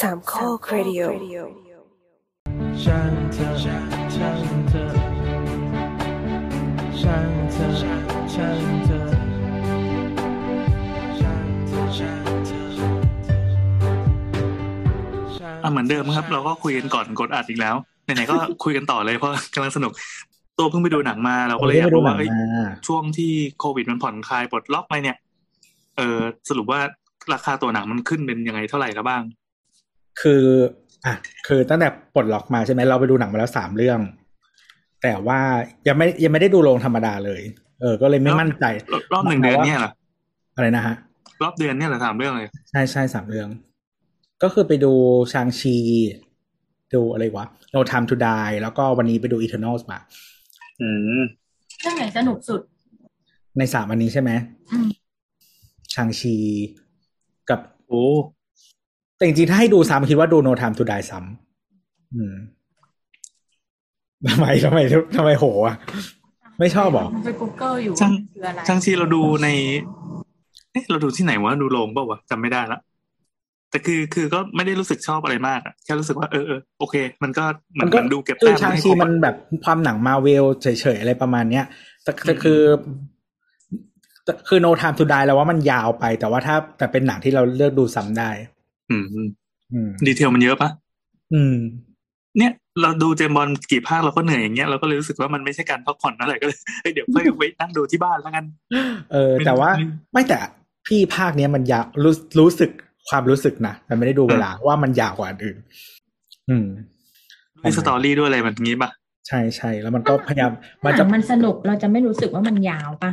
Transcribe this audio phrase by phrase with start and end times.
[0.00, 1.02] สามข้อครดิโอ
[2.82, 4.86] ช่างเธอช่างเธอช่างเธอ
[7.00, 8.90] ช่างเธอช่างเธ
[11.80, 12.68] อช่างเธอ
[15.62, 17.74] อะเหมือนเดิมครับ เราก็คุยกันก่อนกดอัดอีกแล้ว
[18.04, 19.92] ไหนๆก็คุยกันต่อเลยเพราะกำลังสนุก
[20.58, 22.30] ตัวเพิ่งไปดูหนังมาเราก็เลยอยากรู้ว่าเอ้ย
[22.86, 25.16] ช่วงที่โควิดมันผ่อนคลายปลดล็อกไปเนี่ย
[25.96, 26.80] เออสรุปว่า
[27.32, 29.22] ราคาตัวหนังมันขึ้นเป็นยังไงเท่าไหร่แล้วบ้าง
[30.20, 30.42] คือ
[31.06, 31.14] อะ
[31.46, 34.00] คือตั้งแต่ปลดล็อกมาใช่ไหมเราไปดูหนังมาแล้วสามเรื่อง
[35.02, 35.40] แต่ว่า
[35.88, 37.42] ยังไม่ยังไม่ได้ดูโรงธรรมดาเลย
[37.80, 39.92] เออ ก็เลยไม่มั่นใจ รอบรอบหนึ่งเดือนเนี่ยเหรอ
[40.54, 40.94] อะไรนะฮะ
[41.42, 43.48] รอบเดือนเนี่ยเหรอถามเรื่องเลยใช่ใช่สามเรื่อง
[44.42, 44.92] ก็คือไปดู
[45.32, 45.76] ชางชี
[46.94, 49.98] ดูอะไรวะ No Time to Die แล้วก็วันนี้ไปดู Eternals มา
[50.80, 50.88] อื
[51.18, 51.20] ม
[51.80, 52.60] เรื่องไหนสนุกสุด
[53.58, 54.30] ในสามอันนี้ใช่ไหม
[54.70, 54.88] อืม
[55.94, 56.36] ชางชี
[57.50, 58.04] กับโอ้
[59.18, 62.34] แต่จริงๆ ถ้าให้ดูซ้ำคิดว่าดู No Time to Die ซ้ำอืม
[64.30, 64.78] ทำไมทำไม
[65.16, 65.76] ทำไมโหอะ
[66.58, 69.48] ไม่ชอบหรอมันไป Google อยู่ช่างคืออะไรช่างชีเราดูใน
[70.72, 72.78] เอ๊ะเราดูที่ไหนวะ ดูโรงเปล่าวะจำไม่ได้ละ
[73.70, 77.44] แต่คือคือก็ไม่ได้รู้สึกชอบอะไรมากอะแค่รู้สึกว่าเออเออโอเค มันก็
[77.74, 81.64] เหมือนเหมือนดูเก็บคือแต้มชางให้ชีครบมันอะแบบความหนังมาเวลเฉยๆ อะไรประมาณเนี้ย
[82.04, 82.60] แต่แต่คือ
[84.24, 88.30] แต่คือ No Time to Die แล้วว่ามันยาวไป แต่ว่าถ้าแต่เป็นหนังที่เราเลือกดูซ้ำได้
[88.90, 89.04] อืม
[89.72, 90.70] อืมดีเทลมันเยอะปะ
[91.34, 91.56] อืม
[92.38, 98.44] เนี่ย เราดูเจมส์บอลกี่ภาคเราก็เหนื่อยอย่างเงี้ยเราก็เลยรู้สึกว่ามันไม่ใช่การพักผ่อนอะไรก็เลยเฮ้ยเดี๋ยวค่อยไปนั่งดูที่บ้านแล้วกัน
[99.12, 100.38] เออไม่แต่ว่าไม่ไม่แต่
[100.86, 102.70] พี่ภาคเนี้ยมันยาวรู้รู้สึก
[103.08, 105.56] ความรู้สึกนะแต่ไม่ได้ดูเวลาว่ามันยาวกว่าอันอื่น
[106.48, 106.66] อืม
[107.62, 108.90] มีสตอรี่ด้วยอะไรแบบนี้ปะ
[109.28, 110.50] ใช่ใช่แล้วมันก็พยายาม
[110.82, 113.10] หมันนัจะงมันสนุกเราจะไม่รู้สึกว่ามันยาวปะ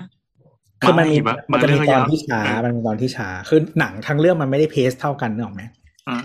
[0.81, 5.63] คือมันมีบางมันจะมีบางเรื่ตองอนก็ที่ช้าเออมันมีตอนที่ช้าคือหนังทั้งเรื่องมันไม่ได้เพสเท่ากันนึกออกไหม
[6.09, 6.17] อ่า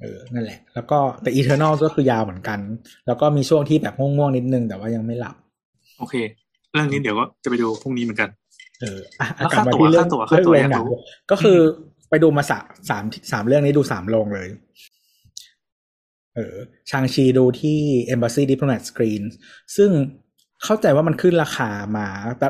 [0.00, 2.58] เออนั่นแหละ แล้วก็แต่ Eternal ก็คือยาวเหมือนกัน
[3.06, 5.34] แล้วก็มีช่วงที่แบบง่วงๆนิดนึง แต่ว่ายังไม่หลับ
[5.98, 6.14] โอเค
[6.72, 8.28] เรื่องนี้เดี๋ยวก็จะไปดูพรุ่งนี้เหมือนกัน
[8.80, 10.98] เอออะแล้วกลับมาค่าตั๋วที่เรื่องค่าตั๋วค่าตั๋วเรื่องอยากหนังรู้
[11.30, 11.58] ก็คือ
[12.10, 14.48] ไปดูมาสามสามสามเรื่องนี้ดูสามโรงเลย
[16.36, 16.54] เออ
[16.90, 17.78] ชางชีดูที่
[18.14, 19.22] Embassy Diplomat Screen
[19.76, 19.90] ซึ่ง
[20.64, 22.06] เข้าใจว่ามันขึ้นราคามา
[22.38, 22.48] แต่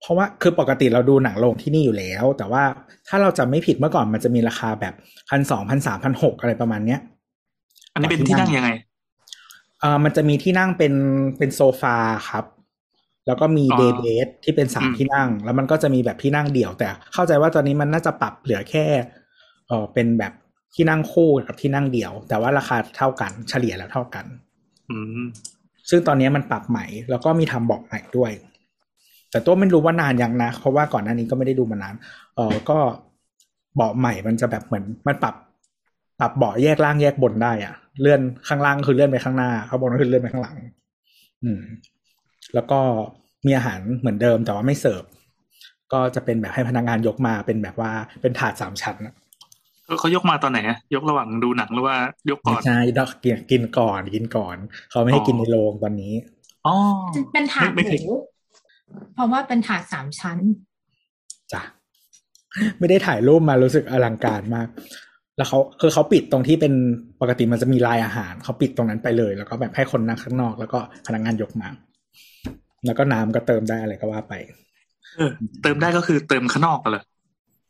[0.00, 2.62] เพราะว่าคือปกติเราดูหนังโรงที่นี่อยู่แล้ว แต่ว่า
[3.08, 4.94] ถ้าเราจะไม่ผิดเมื่อก่อนมันจะมีราคาแบบ
[5.30, 7.00] พันสองพันสามพันหกอะไรประมาณเนี้ย
[7.92, 8.70] อันนี้เป็นที่นั่งยังไง
[9.80, 10.94] เอ่อมันจะมีที่นั่งเป็น
[11.38, 11.96] เป็นโซฟา
[12.28, 12.44] ครับ
[13.26, 18.86] แล้วก็มีอ๋อเดย์เบสที่เป็นสามอืมที่นั่ง แล้วมันก็จะมีแบบที่นั่งเดี่ยว แต่เข้าใจว่าตอนนี้มันน่าจะปรับเหลือแค่
[19.68, 20.32] เออเป็นแบบ
[20.74, 24.24] ที่นั่งคู่กับที่นั่งเดี่ยว แต่ว่าราคาเท่ากันเฉลี่ยแล้วเท่ากัน
[24.90, 25.22] อืม
[25.90, 28.32] ซึ่งตอนนี้มันปรับใหม่ แล้วก็มีทำเบอกใหม่ด้วย
[29.30, 31.94] แต่ตัวไม่รู้ว่านานยังนะ เพราะว่าก่อนหน้านี้ก็ไม่ได้ดูมานาน
[32.36, 32.78] เออก็
[33.74, 35.34] เบาะใหม่มันจะแบบเหมือนมันปรับ
[36.20, 40.56] ปรับเบาะแยกล่างแยกบนได้อะเลื่อนข้างล่างคือเลื่อนไปข้างหน้าข้างบนก็คือเลื่อนไปข้างหลัง
[41.44, 41.62] อืม
[42.54, 42.80] แล้วก็
[43.46, 45.04] มีอาหารเหมือนเดิมแต่ว่าไม่เสิร์ฟ
[45.92, 47.90] ก็จะเป็นแบบให้พนักงานยกมาเป็นแบบว่า
[48.22, 49.14] เป็นถาดสามชั้นอะ
[49.98, 51.96] เขายกมาตอนไหนอะยกระหว่างดูหนังหรือว่า
[52.30, 54.56] ยกก่ไม่อนใช่ดอกกินกินก่อนกินก่อน
[54.90, 56.14] เขาไม่ให้อ๋อกินในโรงตอนนี้
[56.64, 56.70] อ๋อ
[57.32, 57.92] เป็นถาดไม่หไม่
[58.92, 60.38] เคยมูเพราะว่าเป็นถาดสามชั้น
[61.52, 61.62] จ้ะ
[62.78, 64.68] ไม่ได้ถ่ายรูปมารู้สึกอลังการมาก
[65.36, 66.72] แล้วเขาคือเขาปิดตรงที่เป็น
[67.20, 71.68] ปกติมันจะมีลายอาหารเขาปิดตรงนั้นไปเลย แล้วก็แบบให้คนนั่งข้างนอก แล้วก็พนักงานยกมา
[72.86, 74.34] แล้วก็น้ำก็เติมได้อะไรก็ว่าไป
[75.16, 75.30] เออ
[75.62, 77.04] เติมได้ก็คือเติมข้างนอกกันเลย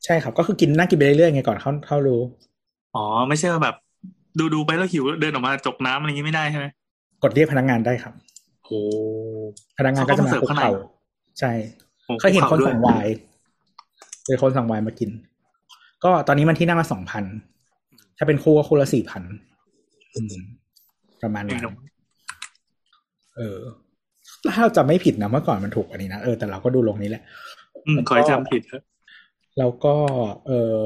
[0.05, 2.21] ใช่ครับ ก็คือกินนั่งกินไปเรื่อยๆไงก่อนเข้าเข้ารู้
[2.95, 3.77] อ๋อ ไม่ใช่ว่าแบบ
[4.39, 6.67] ดูดูไปแล้วหิวแล้วเดินออกมาจกน้ำอะไรอย่างงี้ไม่ได้ใช่ไหม
[7.23, 8.15] กดเรียกพนักงานได้ครับ
[8.65, 8.79] โอ้
[9.79, 10.73] พนักงานก็จะมาเขาก็มาเสิร์ฟคุกข้างในเข่า
[11.39, 11.53] ใช่
[12.05, 13.13] โหเคยเห็นคนด้วสั่งไวน์
[14.25, 15.11] เคยคนสั่งไวน์มากิน
[16.05, 17.25] ก็ตอนนี้มันที่นั่งละสองพัน
[18.19, 19.23] ถ้าเป็นคู่ก็คู่ละสี่พัน
[21.23, 21.75] ประมาณเอนั้งนเนอะ
[23.37, 23.59] เออ
[24.53, 27.23] ถ้าเราจะไม่ผิดนะเมื่อก่อนมันถูกกว่านี้นะเออแต่เราก็ดูลงนี้แหละ
[27.87, 28.83] อืมขอให้จำผิดเถอะ
[29.59, 29.95] แล้วก็
[30.47, 30.83] เออ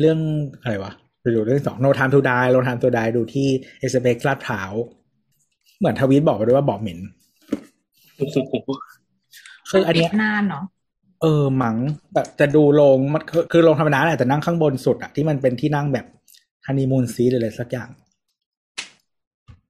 [0.00, 0.18] เรื่อง
[0.60, 0.92] อะไรวะ
[1.22, 3.48] ไปดูเรื่องสองโนทามทูดายโนทามทูดายดูที่
[3.80, 4.72] เอสเบกลาดพร้าว
[5.78, 6.98] เหมือนทวีตบอกไปด้วยว่าบอกเหม็น
[8.16, 8.36] โอ้โห
[9.70, 10.64] คืออันเนี้ยนานเนาะ
[11.22, 11.76] เออมัง้ง
[12.12, 16.06] แต่จะดูโรงมันคือคือโรงธรรมดาแหละแต่นั่งข้างบนสุดอะที่มันเป็นที่นั่งแบบ
[16.66, 17.88] ฮันนีมูนซีหรืออะไรสักอย่าง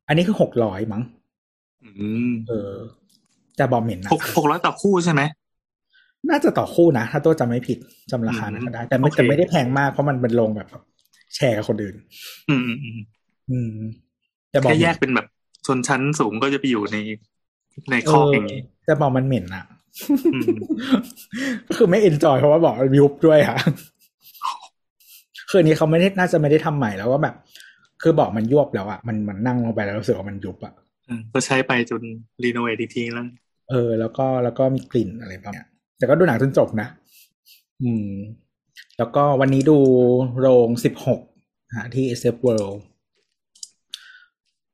[0.09, 1.03] อันนี้คือหกร้อยมั้ง
[1.85, 1.91] อื
[2.29, 2.73] มเออ
[3.57, 5.23] แต่บอกเหม็นนะหกหกร้อยต่อคู่ใช่ไหม
[6.31, 7.79] น่าจะต่อคู่นะ ถ้าตัวจำไม่ผิด
[8.11, 10.69] จำราคานั้นก็ได้ แต่ไม่โอเคแต่ไม่ได้แพงมากเพราะมันเป็นโรงแบบ
[11.35, 11.95] แชร์กับคนอื่น
[12.51, 12.99] อืมอืมอืม
[13.51, 13.73] อืม
[14.51, 15.27] แต่บอกแค่เหม็นแยกเป็นแบบ
[15.67, 16.97] ชนชั้นสูงก็จะไปอยู่ใน
[17.91, 19.76] ในคอกอย่างนี้แต่บอกมันเหม็นอะอืม
[21.69, 23.59] ก็คือไม่ enjoy เพราะว่าบอกมันยุบด้วยค่ะ
[25.51, 27.35] คืนนี้เขาไม่ได้น่าจะไม่ได้ทำใหม่แล้วก็แบบ
[28.03, 30.73] คือบอกมันยวบแล้วอะมันมันนั่งลงไปแล้วรู้สึกว่ามันยุบอะ
[31.07, 32.03] เออก็ใช้ไปจน
[32.45, 33.27] renovate อีกทีแล้ว
[33.71, 36.89] เออ แล้วก็แล้วก็มีกลิ่นอะไรประมาณเนี้ยแต่ก็ดูหนังจนจบนะ
[37.83, 38.11] อืม
[38.99, 39.79] แล้วก็วันนี้ดู
[40.41, 41.21] โรงสิบหก
[41.95, 42.77] ที่ SF World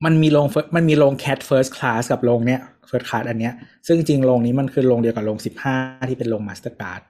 [0.05, 3.55] มันมีโรง Fir- มันมีโรง Cat First Class กับโรงเนี้ย First Class อันเนี้ย
[3.87, 5.77] ซึ่งจริงๆโรงนี้มันคือโรงเดียวกับโรงสิบห้า
[6.09, 7.03] ที่เป็นโรง Mastercard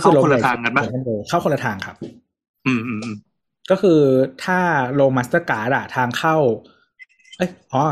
[0.00, 0.92] เข้าคนละทางกันปะโรงใหญ่สุด
[1.28, 1.96] เข้าคนละทางครับ
[2.66, 3.16] อืมอืมอืม
[3.70, 4.00] ก็คือ
[4.44, 4.58] ถ้า
[4.94, 6.36] โรง Mastercard อะทางเข้า
[7.36, 7.82] เอ้ยอ๋อ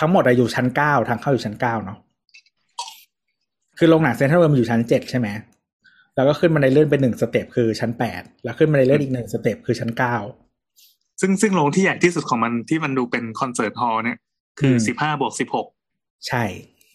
[0.00, 1.98] ทั้งหมดอะอยู่ชั้นเก้าทางเข้าอยู่ชั้นเก้าเนาะ
[3.78, 5.28] คือโรงหนังเซ็นทรัลเวิลด์มันอยู่ชั้นเจ็ดใช่ไหม
[6.14, 10.16] แล้วก็ขึ้นบันไดเลื่อนเป็นหนึ่ง step คือชั้นแปดแล้วขึ้นบันไดเลื่อนอีกหนึ่ง step คือชั้นเก้า
[11.20, 14.18] ซึ่งซึ่งโรงที่ใหญ่ที่สุดของมันที่มันดูเป็น concert hall เนี่ย
[14.60, 15.66] คือสิบห้าบวกสิบหก
[16.28, 16.42] ใช่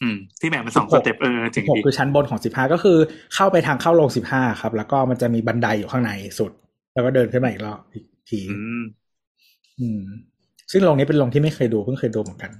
[0.01, 2.97] อืม ที่แบ่งเป็นสอง step เออเจ๋งหกนี่คือชั้นบนของสิบห้าก็คือ
[3.35, 6.51] เข้าไปทางเข้าโรงสิบห้าครับ แล้วก็มันจะมีบันไดอยู่ข้างในสุด
[6.93, 8.81] แล้วก็เดินขึ้นมาอีกรอบอีกทีอืม
[9.79, 10.01] อืม
[10.71, 12.51] ซึ่งโรงนี้เป็นโรงที่ไม่เคยดูเพิ่งเคยดูเหมือนกัน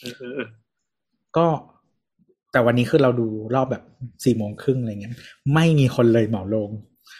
[0.00, 0.48] เออเออเออ
[1.36, 1.46] ก็
[2.52, 3.82] แต่วันนี้คือเราดูรอบแบบ
[4.24, 5.12] สี่โมงครึ่งอะไรเงี้ย
[5.54, 6.70] ไม่มีคนเลยเหมาลง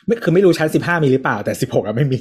[0.07, 2.19] ไม่คือไม่รู้ชั้นสิบห้ามีหรือเปล่า แต่สิบหกอะไม่มี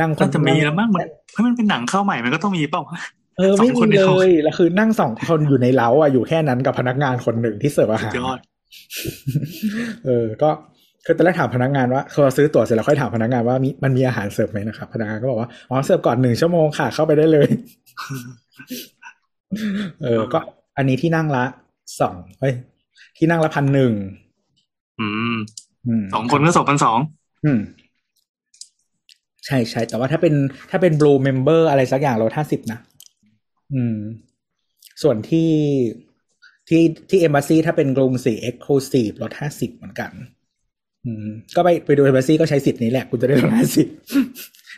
[0.00, 3.00] นั่งคนน่าจะมีแล้วมั้งมันเพราะมันเป็นหนังเข้าใหม่มันก็ต้องมีเปล่าวะ
[3.38, 8.38] เออสองไม่คมีนเดีเลยวยแล้วคือนั่งสองคนอยู่ในเล้าอะอยู่แค่นั้นกับพนักงานคนหนึ่งที่เสิร์ฟอาสุหาดรยอด
[10.06, 10.50] เออ ก็
[11.04, 17.48] คือตอนแรกถามพนักงานว่าคือเราซื้อตั๋วเสร็จแล้วค่อยถามพนักงานว่ามีมันมีอาหารเสิร์ฟไหมนะครับพนักงานก็บอกว่าอ๋อเสิร์ฟก่อนหนึ่งชั่วโมงค่ะเข้าไปได้เลย
[20.02, 20.38] เออ ก็
[20.76, 21.44] อันนี้ที่นั่งละ
[22.00, 22.54] สองเอ้ย
[23.18, 23.92] ที่นั่งละพันหนึ่ง
[25.00, 25.34] อืม
[25.86, 26.98] อืมสองคนก็สองพันสอง
[27.44, 27.60] อืม
[29.46, 30.34] ใช่ใช่แต่ว่าถ้าเป็น
[30.70, 32.78] ถ้าเป็น blue member อะไรสักอย่างลดห้าสิบนะ
[33.74, 33.98] อืม
[35.02, 35.50] ส่วนที่
[36.68, 40.10] ที่ที่ embassy ถ้าเป็นกรุงศรี exclusive ลดห้าสิบเหมือนกัน
[41.04, 41.26] อืม
[41.56, 43.86] ก็ไปไปดู embassy ก็ใช้สิทธิ์นี้แหละคุณจะได้ลดห้าสิบ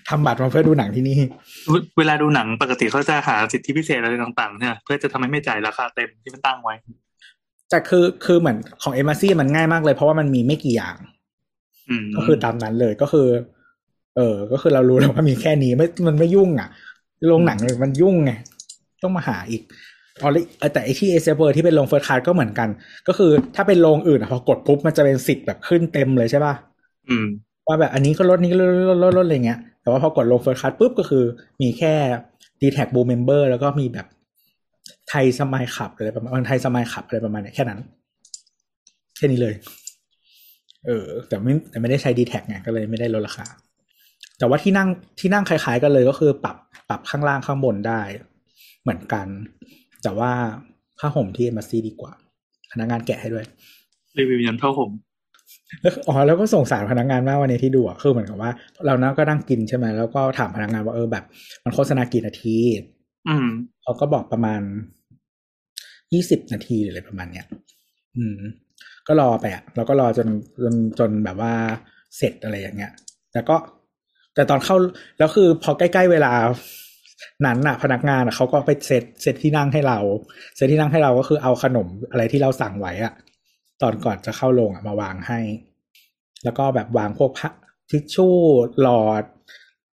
[0.09, 1.19] ทำบัตรมาเพื่อดูหนังที่นี่
[1.99, 6.75] เวลาดูหนังปกติเขาจะหาสิทธิพิเศษอะไรต่างๆเนี่ยเพื่อจะทำให้ไม่จ่ายราคาเต็มที่มันตั้งไว้
[7.71, 10.97] แต่คือคือเหมือนของ Embassy มันง่ายมากเลยเพราะว่ามันมีไม่กี่อย่าง
[11.89, 13.29] อืมก็คือตามนั้นเลยก็คือ
[14.17, 16.69] เออ ก็คือเรารู้แล้วว่ามีแค่นี้ไม่มันไม่ยุ่งอะ
[17.27, 18.33] โรงหนังมันยุ่งไง
[19.05, 19.63] ต้องมาหาอีก
[20.23, 22.69] อ๋อแล้วเออแต่ไอที่ SF World ที่เป็นโรง First Class ก็เหมือนกัน
[23.09, 26.55] ก็คือถ้าเป็นโรงอื่นอะพอกดปุ๊บมันจะเป็นสิทธิ์แบบขึ้นเต็มเลยใช่ป่ะ
[27.09, 27.27] อืม
[27.67, 31.25] ว่าแบบอันนี้ก็ลดนี้ก็ลดลดลดลดอะไรเงี้ยแต่ว่าพอกดโรง First Class ปุ๊บก็คือ
[31.61, 31.95] มีแค่
[32.61, 34.07] d t แท็กบูเมมเบอร์แล้วก็มีแบบ
[35.09, 37.81] Thai Smile Club อะไรประมาณ Thai Smile Club อะไรประมาณเนี้ยแค่นั้น
[39.17, 39.55] แค่นี้เลย
[40.87, 43.47] เออ แต่ไม่แต่ไม่ได้ใช้ d t แท็ไงก็เลยไม่ได้ลดราคา
[44.39, 44.89] แต่ว่าที่นั่ง
[45.21, 46.57] ที่นั่งคล้ายๆกันเลยก็คือปรับ
[46.89, 48.01] ปรับข้างล่างข้างบนได้
[48.85, 49.27] เหมือนกัน
[50.03, 50.31] แต่ว่า
[50.99, 52.13] ผ้าห่มที่ Embassy ดีกว่า
[52.73, 53.45] พนักงานแกะให้ด้วย
[54.19, 54.91] รีวิวยันเท่าผม
[55.83, 58.51] แล้วอ๋อแล้วก็สงสารพนักงานมากวันนี้ที่ดูอะคือเหมือนกับว่า
[58.87, 61.25] เรานั่งก็นั่งกินใช่ไหมแล้วก็ถามพนักงานว่าเออแบบ
[61.65, 62.57] มันโฆษณากี่นาที
[63.29, 63.47] อืม
[63.83, 64.61] เขาก็บอกประมาณ
[66.13, 67.47] ยี่สิบนาทีหรืออะไรประมาณเนี้ย
[68.17, 68.39] อืม
[69.07, 70.29] ก็รอไปอะแล้วก็รอจน
[70.63, 71.53] จนจนแบบว่า
[72.17, 72.93] เสร็จอะไรอย่างเงี้ย
[73.33, 73.57] แต่ก็
[74.35, 74.77] แต่ตอนเข้า
[75.19, 76.33] แล้วคือพอใกล้ๆเวลา
[77.47, 79.99] นั้นน่ะ พนักงานอะเขาก็ไปเซตเซตที่นั่งให้เรา
[80.57, 83.13] เซตที่นั่งให้เราก็คือเอาขนมอะไรที่เราสั่งไว้อะ
[83.83, 85.41] ตอนก่อนจะเข้าโรงอะมาวางให้
[86.45, 87.51] แล้วก็แบบวางพวกผ้า
[87.91, 88.37] ทิชชู่
[88.83, 89.25] หลอด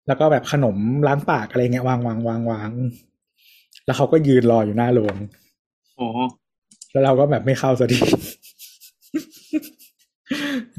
[0.08, 2.72] แล้วก็แบบขนมล้างปากอะไรเงี้ยวางวางวางวาง
[3.86, 5.16] แล้วเขาก็ยืนรออยู่หน้าโรง
[5.98, 6.08] โอ้
[6.92, 8.00] แล้วเราก็แบบไม่เข้าสักที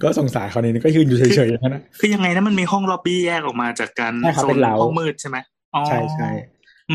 [0.02, 6.30] ก็สงสารเขานี่ก็ยืนอยู่เฉยๆอย่างนั้นนะคือยังไงนะมันมีห้องล็อบบี้แยกออกมาจากการใช่ครับโซเป็นนเล้าห้องมืดใช่ไหมอ๋อ ใช่ใช่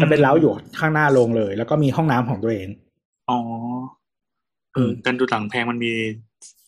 [0.01, 2.67] มันเป็นเล้าอยู่ข้างหน้าโรงเลย แล้วก็มีห้องน้ำของตัวเอง
[3.29, 3.39] อ๋อ
[4.73, 5.91] เออการดูหลังแพงมันมี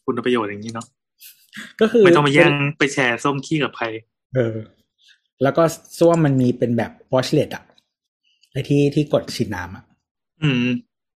[0.06, 0.88] คุณประโยชน์อย่างนี้เนาะ
[1.82, 3.86] ก็คือไม่ต้องมาแย่งไปแชร์ส้มขี้กับใคร
[4.36, 4.56] เออ
[5.44, 5.64] แล้วก็
[6.00, 7.64] ส้วมมันมีเป็นแบบวอชเลตอะ
[8.52, 9.84] ไอที่ที่กดฉีดน้ำอะ
[10.44, 10.56] อืม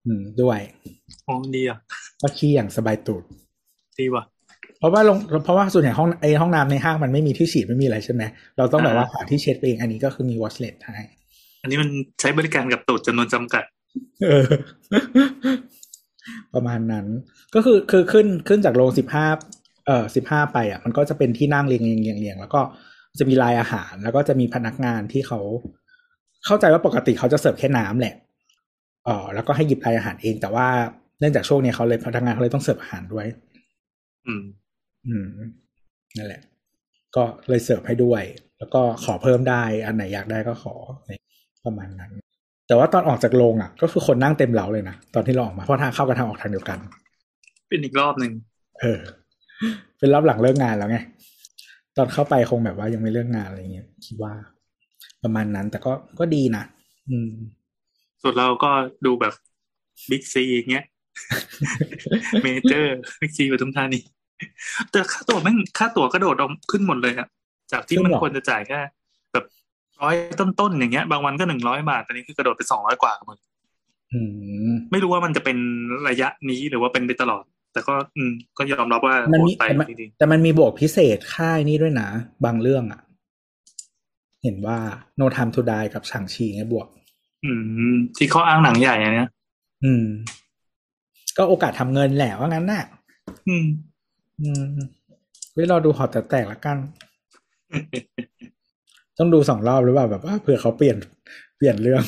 [0.05, 0.60] อืมด้วย
[1.27, 1.77] อ๋อดีอะ
[2.22, 3.24] ก็ขี้อย่างสบายตูด
[3.98, 4.24] ดีว่ะ
[4.79, 8.24] เพราะว่าลงเพราะว่าส่วนใหญ่ห้องไอห้องน้ำในห้างมันไม่มีที่ฉีดไม่มีอะไรใช่ไหม
[8.57, 11.05] เราต้องแบบว่าหาที่เช็ดเองอันนี้ก็คือมีวอชเลตให้
[11.62, 13.63] อันนี้มันใช้บริการกับตูดจำนวนจำกัด
[14.24, 14.45] เออ
[16.53, 17.05] ประมาณนั้น
[17.55, 19.25] ก็คือคือขึ้นขึ้นจากโรงสิบห้า
[19.86, 22.62] เอ่อสิบห้าไปอะ มันก็จะเป็นที่นั่งเรียงเรียงเรียงเรียงแล้วก็
[23.19, 25.39] จะมีลายอาหาร แล้วก็จะมีพนักงานที่เขา
[26.45, 28.15] เข้าใจว่าปกติเขาจะเสิร์ฟแค่น้ำแหละ
[29.05, 30.67] เออแล้วก็ให้หยิบลายอาหารเอง แต่ว่า
[31.19, 33.27] เนื่องจากช่วงนี้เขาเลยพนักงานเขาเลยต้องเสิร์ฟอาหารด้วย
[34.27, 34.43] อืม
[35.07, 35.25] อืม
[36.17, 36.41] นั่นแหละ
[37.15, 38.23] ก็เลยเสิร์ฟให้ด้วย
[38.59, 40.73] แล้วก็ขอเพิ่มได้อันไหนอยากได้ก็ขอ
[41.65, 42.11] ประมาณนั้น
[42.67, 46.79] แต่ว่าตอนออกจากโรงอะ ก็คือคนนั่งเต็มเหลาเลยนะตอนที่เราออกมาเพราะทางเข้ากับทางออกทางเดียวกัน
[47.67, 48.31] เป็นอีกรอบหนึ่ง
[48.81, 48.99] เออ
[49.99, 50.97] เป็นรอบหลังเลิกงานแล้วไง
[51.97, 54.33] ตอนเข้าไปคงแบบว่ายังไม่เลิกงานอะไรเงี้ยคิดว่า
[55.23, 56.63] ประมาณนั้น แต่ก็ก็ดีนะ
[57.09, 57.31] อืม
[58.21, 58.71] ส่วนเราก็
[59.05, 59.33] ดูแบบ
[60.09, 60.85] บิ๊กซีอย่างเงี้ย
[62.43, 63.99] เมเจอร์บิ๊กซีปทุมธานี
[64.91, 67.27] แต่ค่าตั๋วแม่งค่าตั๋วกระโดดออกขึ้นหมดเลยอะ
[67.72, 68.79] จากที่มันควรจะจ่ายแค่
[69.34, 69.46] แบบ
[70.01, 73.38] ร้อยต้นๆอย่างเงี้ย บางวันก็หนึ่งร้อยบาทตอนนี้คือกระโดดไปสองร้อยกว่าหมด
[74.13, 74.19] อื
[74.69, 75.58] มไม่รู้ว่ามันจะเป็น
[76.10, 77.43] ระยะนี้หรือว่าเป็นไปตลอด
[77.74, 82.10] แต่ก็ อืม ก็ยอมรับว่ามันโหมีดไปแต่มันจริงแต่มันมีบวกพิเศษค่ายนี้ด้วยนะ
[82.46, 83.01] บางเรื่องอะ
[84.43, 84.77] เห็นว่า
[85.19, 87.51] No Time to Die กับชางชีไงบวกๆอื
[87.91, 89.29] ม ที่เขาอ้างหนังใหญ่อันเนี้ย
[89.84, 90.05] อืม
[91.38, 92.84] ก็โอกาสทำเงินแหละว่างั้นน่ะ
[93.48, 93.65] อืม
[94.41, 94.65] อืม
[95.53, 96.77] ไว้รอดูหอแต่แตกละกัน
[99.17, 100.98] ต้องดูสองรอบหรือเปล่าแบบว่าเผื่อเขาเปลี่ยน
[101.58, 102.03] เปลี่ยนเรื่อง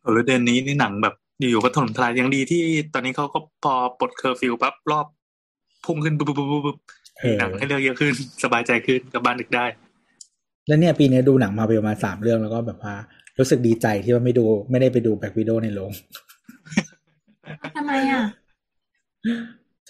[0.00, 2.62] โอ้แล้วเดือนนี้นี่หนังแบบอยู่ๆก็ถล่มทลายยังดีที่
[2.94, 5.06] ตอนนี้เขาก็พอปลดเคอร์ฟิวปั๊บรอบ
[5.84, 6.76] พุ่งขึ้นปุ๊บปุ๊บปุ๊บปุ๊บ
[7.18, 9.66] เออมีหนังให้เลือกเยอะขึ้น สบายใจขึ้นกลับบ้านดึกได้
[10.66, 12.94] แล้วเนี่ยปีนี้ดูหนังมาเวลมาสามเรื่องแล้วก็แบบว่า
[13.38, 15.92] รู้สึกดีใจที่ว่าไม่ดูไม่ได้ไปดูแบ็กวิดโอในโรง
[17.76, 18.22] ทำไมอะ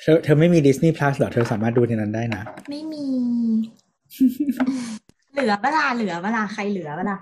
[0.03, 3.07] เธอเธอไม่มี Disney Plus เหรอ เธอสามารถดูในนั้นได้นะ ไม่มี
[5.33, 7.17] เหลือเวลาเหลือเวลาใครเหลือเวลา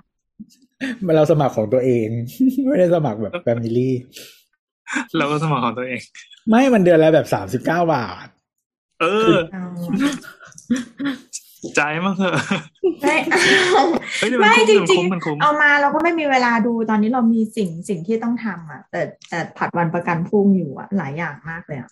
[1.05, 2.07] มันเราสมัครของตัวเอง
[2.67, 3.89] ไม่ได้สมัครแบบ Family
[5.17, 6.01] เราก็สมองของตัวเอง
[6.49, 8.27] ไม่มันเดือนละแบบสามสิบเก้าบาท
[9.01, 9.35] เออ
[11.75, 12.33] ใจมากเถอะ
[13.01, 13.83] ไม่เอา
[14.19, 21.89] เฮ้ยแต่ไม่มันจคุ้มริงมันคุ้มมันคุ้มๆเอามาเราก็ไม่มีเวลาดูตอนนี้เรามีสิ่งสิ่งที่ต้องทำอะ แต่แต่ผัดวันประกันพรุ่งอยู่อะ หลายอย่างมากเลยอะ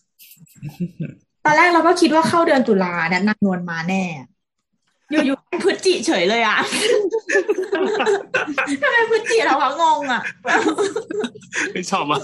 [1.45, 4.03] ตอนแรกเราก็คิดว่าเข้าเดือนตุลาเนี่ยนางนวลมาแน่
[5.11, 6.57] อยู่ๆเป็นพฤศจิเฉยเลยอะ
[8.81, 10.21] ทำไมพฤศจิเราอะงงอะ
[11.71, 12.21] ไม่ชอบอะ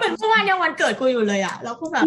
[0.00, 2.06] หมือนเมื่อวานยังวันเกิดกูอยู่เลยอะแล้วก็แบบ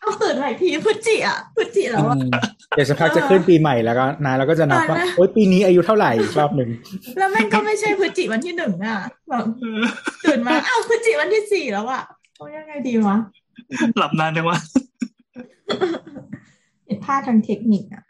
[0.00, 2.30] เอาตื่นใหม่ทีพฤศจิอะพฤศจิแล้วอะอืม
[2.74, 6.70] เดี๋ยวสักพักจะขึ้นปีใหม่แล้วก็นายเราก็จะนับว่าตอนแรกโอ๊ยปีนี้อายุเท่าไหร่อีกรอบหนึ่ง
[7.18, 9.44] แล้วแม่งก็ไม่ใช่พฤศจิวันที่หนึ่งอะแบบ
[10.24, 12.02] ตื่นมาอ้าวพฤศจิวันที่สี่แล้วอะ
[12.36, 13.16] เอายังไงดีวะ
[13.98, 14.58] หลับนานจังวะ
[16.86, 18.02] ผิดพลาดทางเทคนิคอะ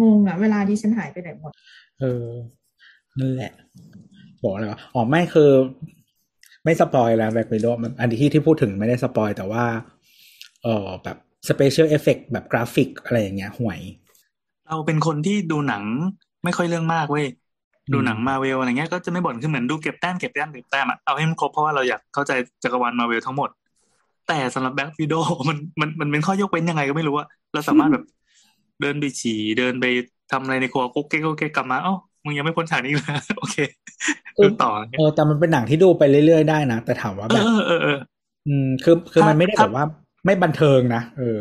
[0.00, 1.52] งงอะเวลาที่ฉันหายไปไหนหมด
[2.00, 2.26] เออ
[3.18, 3.52] นั่นแหละ
[4.42, 5.50] บอกอะไรวะอ๋อไม่คือ
[6.64, 9.64] ไม่ spoil แล้ว Black Widow มันอันที่ที่พูดถึงไม่ได้ spoil แต่ว่า
[10.62, 11.16] เออแบบ
[11.48, 13.80] special effect แบบกราฟิกอะไรอย่างเงี้ยห่วย
[14.66, 15.84] เราเป็นคนที่ดูหนัง
[16.44, 17.26] ไม่ค่อยเรื่องมากเว้ย
[17.92, 23.50] ดูหนังมาเวลอะไรเงี้ยก็จะไม่บ่นคือเหมือนดูเก็บแต้มเก็บแต้มเก็บแต้มอะเอาให้มันครบเพราะว่าเราอยากเข้าใจจักรวาลมาเวลทั้งหมด
[24.28, 25.16] แต่สำหรับ Black Widow
[25.48, 28.04] มันมันมันเป็นข้อยกเว้นยังไงก็ไม่รู้อะเราสามารถแบบ
[28.80, 29.84] เดินไปฉี่เดินไป
[30.32, 33.04] ทำอะไรในครัวกุ๊กเก๊กกุ๊กเก๊กกลับมาเอ้ามึงยังไม่พ้นฉากนี้เลย
[33.38, 33.56] โอเค
[34.34, 37.98] เออดูต่อเออแต่มันเป็นหนังที่ดูไปเรื่อยๆได้นะแต่ถามว่าเอแบบอเออเออ
[38.48, 39.86] อืมคือคือถ้ามันไม่ได้ถ้าแบบว่า
[40.26, 41.38] ไม่บันเทิงนะเออ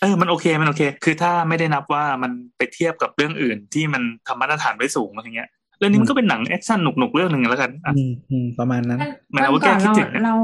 [0.00, 9.00] เออ มันโอเคมันโอเค คือถ้าไม่ได้นับว่ามันไปเทียบกับเรื่องอื่นที่มันทำมาตรฐานไว้สูงอะไรเงี้ย เรื่องนี้มันก็เป็นหนังแอคชั่นหนุกๆเรื่องหนึ่งแล้วกันอะอืมอืมประมาณนั้น
[9.32, 10.34] หมายถึงว่าก่อนแก้คิดเราถึงอะเรา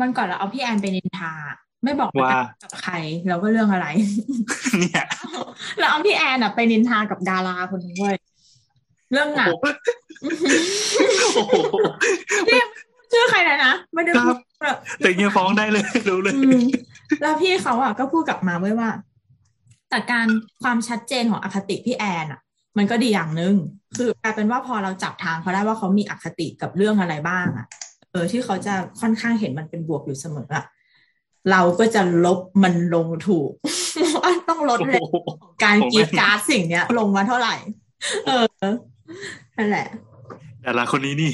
[0.00, 1.32] มันก่อนเราเอาพี่แอนไปนินทา
[1.84, 2.30] ไม่บอกว่า
[2.62, 2.94] กับใคร
[3.28, 3.86] แล้วก็เรื่องอะไร
[4.80, 5.04] เนี่ย
[5.78, 8.16] เราเอาพี่แอนอะไปนินทากับดาราคนหนึงเว้ย
[9.12, 9.48] เรื่องหนัง
[11.34, 11.54] โอ้โห
[13.12, 16.62] ชื่อใครนะนะไม่ได้ครัพูบดแบบแต่เงี้ยฟ้องได้เลยรู้เลยอืม
[17.22, 18.90] แล้วพี่เขาอะก็พูดกลับมาไว้ว่า
[19.90, 20.26] แต่การ
[20.62, 22.40] ความชัดเจนของอคติพี่แอนอะ
[22.78, 23.54] มันก็ดีอย่างหนึ่ง
[23.96, 27.66] คือกลายเป็นว่าพอเราจับทางเขาได้ว่าเขามีอคติกับเรื่องอะไรบ้างอะ
[28.10, 30.64] เออที่เขาจะค่อนข้างเห็นมันเป็นบวกอยู่เสมออะ
[31.50, 33.50] เราก็จะลบมันลงถูก
[34.22, 37.54] ว่าต้องลดโอ้เลยโหของการผมกรีดไม่กราร์ดสิ่งเนี้ย ลงมาเท่าไหร่
[38.26, 38.44] เออ
[39.56, 39.86] นั่นแหละ
[40.64, 41.32] ดาราคนนี้นี่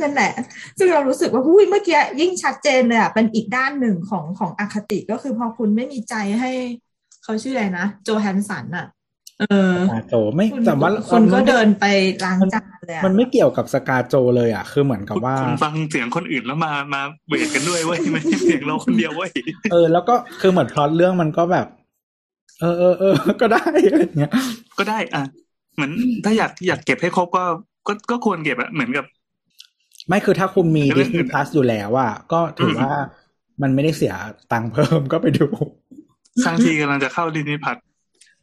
[0.00, 0.32] นั่นแหละ
[0.78, 6.50] ซึ่งเรารู้สึกว่าหุ้ยเมื่อกี้ยิ่งชัดเจนเลยอะเป็นอีกด้านหนึ่งของของอคติก็คือพอคุณไม่มีใจให้
[7.24, 8.86] เขาชื่ออะไรนะ โจแฮนสันอะ
[9.40, 11.84] เออสกาโจไม่คุณแต่ว่าคนก็มัไม่เดินไป
[12.24, 19.30] ล้างจานเลยอะมันไม่เกี่ยวกับสกาโจเลยอะ คือเหมือนกับว่าคุณฟังเสียงคนอื่นแล้วมามาเวทกันด้วยเว้ยไม่ใช่เสียงเราคนเดียวเว้ย
[19.72, 21.66] เออแล้วก็คือเหมือนพล็อตเรื่องมันก็แบบ
[22.60, 24.32] เออเออเออก็ได้อะไรอย่างเงี้ย
[24.78, 25.22] ก็ได้อะ
[25.74, 25.92] เหมือน
[26.24, 27.44] ถ้าอยากอยากเก็บให้ครบก็
[27.86, 29.04] ก็ก็ควรเก็บอะเหมือนกับ
[30.08, 32.92] ไม่คือถ้าคุณมีเรื่อง Disney อื่น Plus อยู่แล้วอะก็ถือว่า
[33.62, 34.14] มันไม่ได้เสีย
[34.52, 35.46] ตังค์เพิ่มก็ไปดู
[36.44, 37.76] ชางชีกำลังจะเข้า Disney Plus เ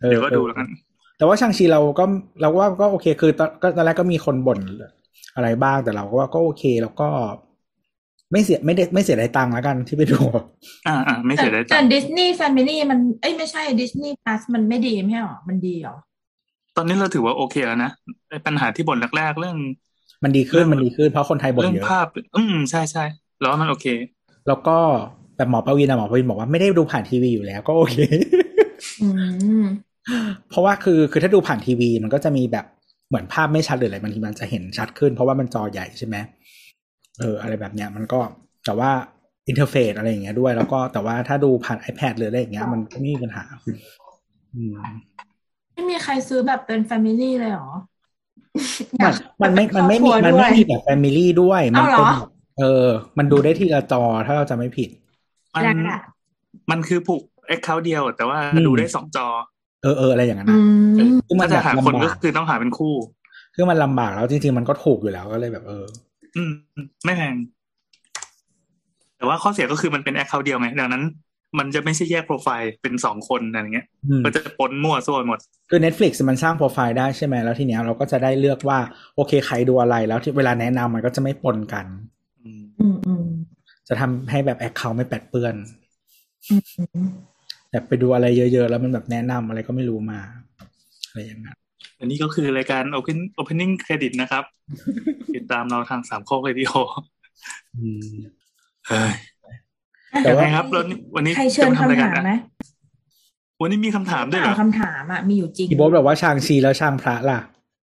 [0.01, 0.67] ออเดี๋ยวก็ดูแล้วกัน
[1.17, 2.05] แต่ว่าชางชีเราก็
[2.41, 4.59] เราว่าก็โอเค คือตอนก็ตอนแรกก็มีคนบ่น
[5.35, 7.09] อะไรบ้างแต่เราก็ว่าก็โอเคแล้วก็
[8.31, 10.17] ไม่เสียไม่ได้ไม่เสียดายตังค์แล้วกันที่ไปดู
[10.87, 15.95] อ่าอ่าไม่เสียดายแต่ตังค์ Disney family มันเอ้ยไม่ใช่ Disney Plus มันไม่ดีไม่ใช่หรอมันดีเหรอ
[16.77, 17.91] ตอนนี้เราถือว่าโอเคแล้วนะ
[18.29, 19.57] ไอ้ปัญหาที่บ่นแรกๆเรื่อง
[20.25, 23.03] มันดีขึ้นมันดีขึ้นเพราะคนไทยบ่นเรื่องเยอะภาพ อืมใช่ใช่
[23.39, 23.85] แล้วว่ามันโอเค
[24.47, 24.77] แล้วก็
[25.37, 27.95] แบบหมอประวินอะหมอประวินบอกว่าไม่ได้ดูผ่านทีวีอยู่แล้วก็โอเค
[29.01, 29.09] อื
[29.61, 29.65] ม
[30.49, 32.65] เพราะว่าคือคือถ้าดูผ่านทีวีมันก็จะมีแบบ
[33.09, 36.15] เหมือนภาพไม่ชัดหรืออะไรบางทีมันจะเห็นชัดขึ้น เพราะว่ามันจอใหญ่ใช่ไหม
[37.19, 38.19] เออ อะไรแบบเนี้ย มันก็
[38.65, 38.91] แต่ว่า
[39.47, 43.43] interface อะไรอย่างเงี้ยด้วย แล้วก็แต่ว่าถ้าดูผ่าน iPad หรืออะไรอย่างเงี้ย มันก็ไม่มีปัญหา
[44.55, 44.75] อืม
[45.73, 47.69] ไม่มีใครซื้อแบบเป็น family เลยเหรอ
[49.03, 52.85] มันมันไม่มันไม่มีครอบครัวมันไม่ด้วยมีแบบ family ด้วยเหรอ มัเอาเป็นแบบเออ
[53.17, 54.89] มันดูได้ทีละจอถ้าเราจะไม่ผิด
[55.55, 55.99] มันได้อะ
[56.71, 59.27] มันคือผูก account เดียว แต่ว่าอืมดูได้สองจอ
[59.81, 62.87] เออเอออะไรอย่างนั้นอืนะคือมันถ้าแบจะหาคนลำก็บากคือต้องหาเป็นคู่
[63.55, 65.85] คือมันลำบากแล้วจริงๆมันก็ถูกอยู่แล้วก็เลยแบบเออ
[66.35, 66.51] อืม
[67.05, 67.35] ไม่แพง
[69.17, 71.03] แต่ว่าข้อเสียก็คือมันเป็น account เดียวไงดังนั้น
[71.59, 78.79] มันจะไม่ใช่แยกโปรไฟล์เป็นสองคนอะไรเงี้ยอืมมันจะปนมั่วซั่วหมด คือ Netflix มันสร้างโปรไฟล์ได้ใช่ไหมแล้วทีเนี้ยเราก็จะได้เลือกว่า
[79.15, 81.85] โอเคใครดูอะไรแล้วที่เวลาแนะนำมันก็จะไม่ปนกัน
[82.43, 83.25] อืมอืมอืม
[83.87, 85.55] จะทำให้แบบ account ไม่แปดเปื้อน
[86.49, 86.55] อื
[87.05, 87.07] ม
[87.71, 90.19] แบบไปดูอะไรเยอะๆ แล้วมันแบบแนะนำอะไรก็ไม่รู้มา
[91.07, 91.57] อะไรอย่างเงี้ย
[91.99, 94.43] อันนี้ก็คือรายการ Open Opening Credit นะครับ
[95.35, 96.71] ติดตามเราทางสามข้อเรดิโอ
[97.77, 98.13] อืม
[98.87, 99.13] เฮ้ย
[100.23, 102.39] แต่ยังว่าไงครับแล้วนี่วันนี้ใครเชิญจะมาทำรายคำการถามไหมอะ
[103.61, 107.39] วันนี้มีคำถามด้วยเหรอคำถามอะมีอยู่จริงพี่โบ๊ทบอกว่าชางชีแล้วชางพระล่ะ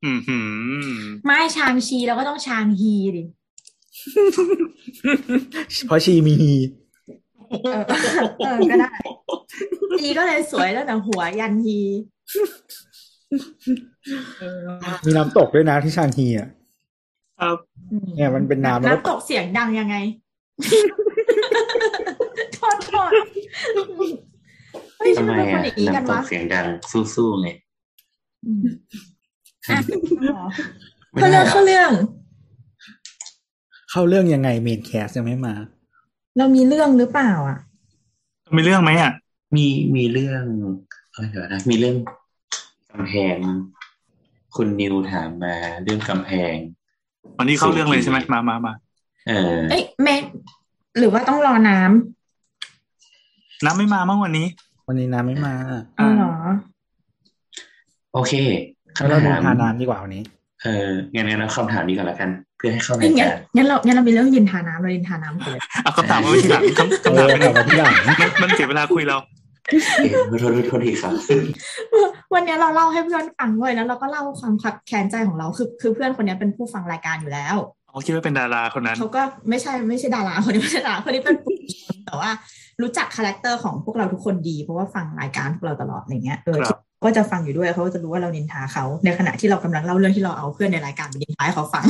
[0.04, 0.38] อืมหื
[0.94, 3.22] มไม่ชางชีแล้วก็ต้องชางฮีดิ
[5.87, 6.37] เพราะชีมี
[7.64, 7.82] เออ
[8.38, 8.90] เออก็ได้
[10.00, 11.80] ชีก็เลยสวยตั้งแต่หัวยันฮี
[14.40, 14.66] เออ
[15.06, 16.48] มีน้ำตกด้วยนะที่ชางฮีอะ
[17.40, 17.56] ครับ
[17.90, 19.96] อืมเนี่ยมันเป็นน้ำแล้วก็น้ำตกเสียงดังยังไง
[22.54, 23.11] โทษโทษ
[24.99, 26.66] เฮ้ยทำไมเป็นคนอะอย่างนี้กันน้ำตวะกเสียงดัง
[27.14, 27.49] สู้ๆไง
[28.47, 28.66] อืม
[29.68, 29.78] อะ
[30.23, 30.47] เหรอ
[31.12, 31.90] ไม่เขาได้เรื่องหรอเขาเรื่อง
[33.90, 35.54] เข้าเรื่องยังไงเมนแคสยังไม่มา
[36.38, 37.59] เรามีเรื่องหรือเปล่า อะ
[38.57, 39.12] มีเรื่องไหมอะ
[39.57, 39.66] มี
[39.97, 40.45] มีเรื่อง
[41.12, 41.96] อะไรเดี๋ยวนะมีเรื่อง
[42.92, 43.37] กำแพง
[44.57, 46.57] คุณนิวถามมาเรื่องกำแพง
[47.38, 48.74] วันนี้เข้าเรื่องเลยใช่ไหมมามามา
[49.29, 50.22] เออเอ้ยเมน
[50.98, 52.17] หรือว่าต้องรอน้ำ
[53.64, 54.47] น้ำไม่มามั้งวันนี้
[54.88, 55.55] วันนี้น้ำไม่มา
[56.01, 56.33] อ๋อเหรอ
[58.14, 58.33] โอเค
[58.94, 60.23] แล้วเราคำดูถามทาน้ำดีกว่าวันนี้
[60.62, 69.18] เอองั้นงั้นเอาคำถามนี้ก่อนละกัน เพื่อให้เข้าเอ้รายยงั้นการงั้นเรางั้นเรามีเรื่องยินทาน้ำเรายินทาน้ำกันเลยเอาคำถามมาไว้ทีหลังคำเอคำถามอเป็นกลับมาที่หลังมันมันเสียเวลาคุยเรา
[69.68, 71.12] เอ๊ะโทษโทษโทษทีครับ
[72.35, 77.57] วันนี้เราเล่าให้เพื่อนฟังด้วยแล้วเราก็เล่าความขับแค้นใจของเราคือคือเพื่อนคนนี้เป็นผู้ฟังรายการอยู่แล้ว
[77.90, 82.31] เขาคิดว่าเป็นดาราคนนั้นเขาก็ไม่ใช่ไม่ใช่ดาราคนนี้ไม่ใช่ดาราคนนี้เป็นผู้ชมแต่ว่า
[82.82, 91.84] รู้จัก character ของพวกเราทุกคนดี เพราะว่าฟังรายการพวกเราตลอดอย่างเงี้ยเออครับก็จะฟังอยู่ด้วยเขาก็จะรู้ว่าเรานินทาเขาในขณะที่เรากำลังเล่าเรื่องที่เราเอาเพื่อนในรายการไปนินทาให้เขาฟัง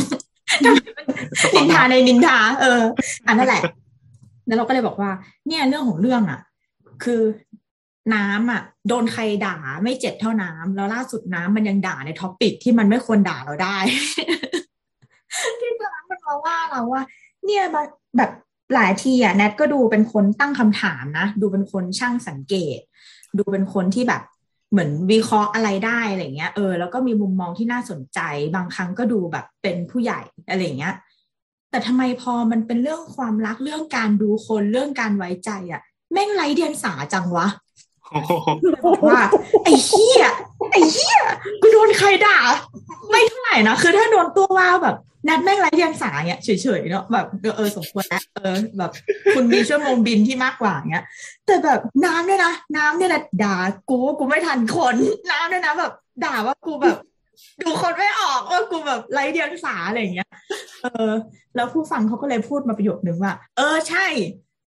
[1.56, 2.80] นินทาในนินทา เออ
[3.26, 3.62] อันนั่นแหละ
[4.46, 5.10] แล้วเราก็เลยบอกว่า
[5.46, 6.40] เนี่ยเรื่องของเรื่องอะ
[7.04, 7.22] คือ
[8.14, 13.76] น้ำอะ โดนใครด่าไม่เจ็บเท่าน้ำแล้วล่าสุดน้ำมันยังด่าในท็อปปิกที่มันไม่ควรด่าเราได้
[15.60, 17.02] ที่น้ำมันมาว่าเราว่า
[17.44, 18.30] เนี่ยแบบแบบ
[18.74, 22.78] หลายทีอะแนทก็ดูเป็นคนตั้งคำถามนะ ดูเป็นคนช่างสังเกต
[23.38, 24.22] ดูเป็นคนที่แบบ
[24.70, 28.20] เหมือนวิเคราะห์อะไรได้อะไรเงี้ยเออแล้วก็มีมุมมองที่น่าสนใจ
[28.54, 30.94] บางครั้งก็ดูแบบเป็นผู้ใหญ่อะไรเงี้ย
[31.70, 35.80] แต่ทำไมพอมันเป็นเรื่องความรักเรื่องการดูคนเรื่องการไว้ใจอะ
[36.12, 37.46] แม่งไรเดียงสาจังวะ
[39.08, 39.22] ว่า
[39.64, 40.24] ไอ้เหี้ย
[40.70, 41.20] ไอ้เหี้ย
[41.62, 42.38] กูโดนใครด่า
[43.10, 44.96] ไม่เท่าไหร่นะคือถ้าโดนตัวว่าแบบ
[45.28, 48.90] นัดแม่งไร้เดียงสาเนี่ยเฉยๆเนาะแบบเออเออสมควรแล้วเออแบบ
[49.34, 51.04] คุณมีชั่วโมงบินที่มากกว่าเงี้ย
[51.46, 53.56] แต่แบบน้ำเนี่ยนะน้ำเนี่ยนะด่า
[53.88, 54.94] กูว่ากูไม่ทันคน
[55.32, 55.92] น้ำเนี่ยนะแบบ
[56.24, 56.96] ด่าว่ากูแบบ
[57.62, 60.30] ดูคนไม่ออกว่ากูแบบไร้เดียงสาอะไรอย่างเงี้ย
[60.82, 61.12] เออ
[61.56, 64.06] แล้วผู้ฟังเขาก็เลยพูดมาประโยคนึงว่า เออใช่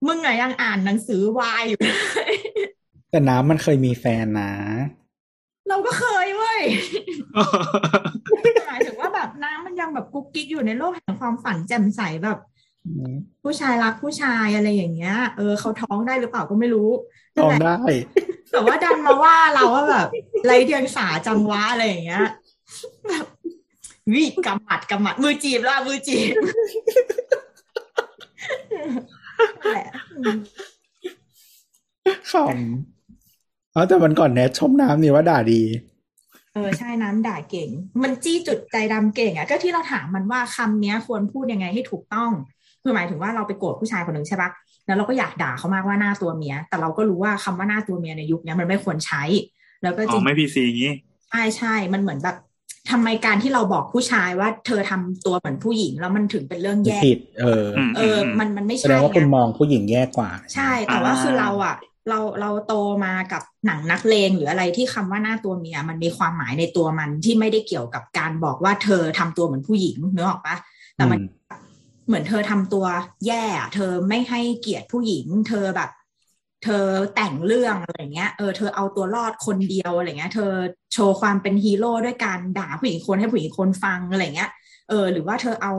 [0.07, 1.79] มึงไงยังอ่านหนังสือวายอยู่
[3.11, 4.53] แต่น้ำมันเคยมีแฟนนะ
[5.68, 6.62] เราก็เคยเว้ย
[9.81, 12.38] ยังแบบกุ๊กกิ๊กอยู่ในโลกแห่งความฝันแจ่มใสแบบ
[13.43, 16.91] ผู้ชายรักผู้ชายอะไรอย่างเงี้ย เออเขาท้องได้หรือเปล่าก็ไม่รู้
[17.37, 17.77] นั่ต้นองแหละได้
[18.51, 20.09] แต่ว่าดันมาว่าเราว่าแบบ
[20.47, 22.25] ไรเดียงสาจังวะอะไรอย่างเงี้ย
[23.09, 23.27] แบบ
[24.14, 26.35] วิกำหมัดกำหมัดมือจีบแล้วอะมือจีบ
[29.59, 30.37] นั่นแหละอืม
[32.31, 37.71] ขำอ๋อแต่วันก่อนแนทชมน้ำนี่ว่าด่าดีเออใช่น้ำด่าเก่ง
[38.03, 42.31] มันจี้จุดใจดำเก่งอะก็ที่เราถามมันว่าคำเนี้ยควรพูดยังไงให้ถูกต้อง
[42.83, 44.51] คือหมายถึงว่าเราไปโกรธผู้ชายคนหนึ่งใช่ปะ
[44.87, 49.23] แล้วเราก็อยากด่าเขามากว่าหน้าตัวเมีย แต่เราก็รู้ว่าคำว่าหน้าตัวเมียในยุคเนี้ยมันไม่ควรใช้
[49.83, 50.92] แล้วก็อ๋จริองไม่พีซีอย่างนี้
[51.31, 52.37] ใช่ใช่มันเหมือนแบบ
[52.90, 61.77] ทำไมการที่เราบอกผู้ชายว่าเธอทำตัวเหมือนผู้หญิงแล้วมันถึงเป็นเรื่องแย่ผิดเอออมเออ มันมันไม่แสใช่ดงว่าคุณไงมองผู้หญิงแย่กว่า ใช่แต่ว่าอ่าคือเราอะ
[62.09, 70.57] เราเราโตมากับหนังนักเลงหรืออะไรที่คำว่าหน้าตัวเมียมันมีความหมายในตัวมันที่ไม่ได้เกี่ยวกับการบอกว่าเธอทำตัวเหมือนผู้หญิงเนื้อออกปะ
[70.97, 71.21] แต่มัน
[72.07, 72.87] เหมือนเธอทำตัว
[73.27, 75.90] แย่อะเธอไม่ให้เกียรติผู้หญิง เธอแบบ
[76.64, 76.85] เธอ
[77.16, 80.51] แต่งเรื่องอะไรเงี้ยเออเธอเอาตัวรอดคนเดียวอะไรเงี้ย เธอ
[80.92, 84.51] โชว์ความเป็นฮีโร่ด้วยการด่าผู้หญิงคนให้ผู้หญิงคนฟังอะไรเงี้ย
[84.88, 85.73] เออหรือว่าเธอเอา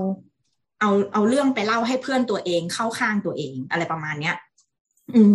[0.80, 4.49] เอาเอาเรื่องไปเล่าให้เพื่อนตัวเองเข้าข้างตัวเองอะไรประมาณเนี้ยอืม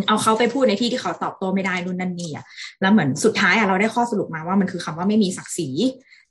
[0.06, 2.44] เอาเขาไปพูดในที่ที่เขาตอบโต้ไม่ได้นู่นนั่นนี่อะ
[2.80, 5.68] แล้วเหมือนสุดท้ายอะเราได้ข้อสรุปมาว่ามันคือคำว่าไม่มีศักดิ์ศรี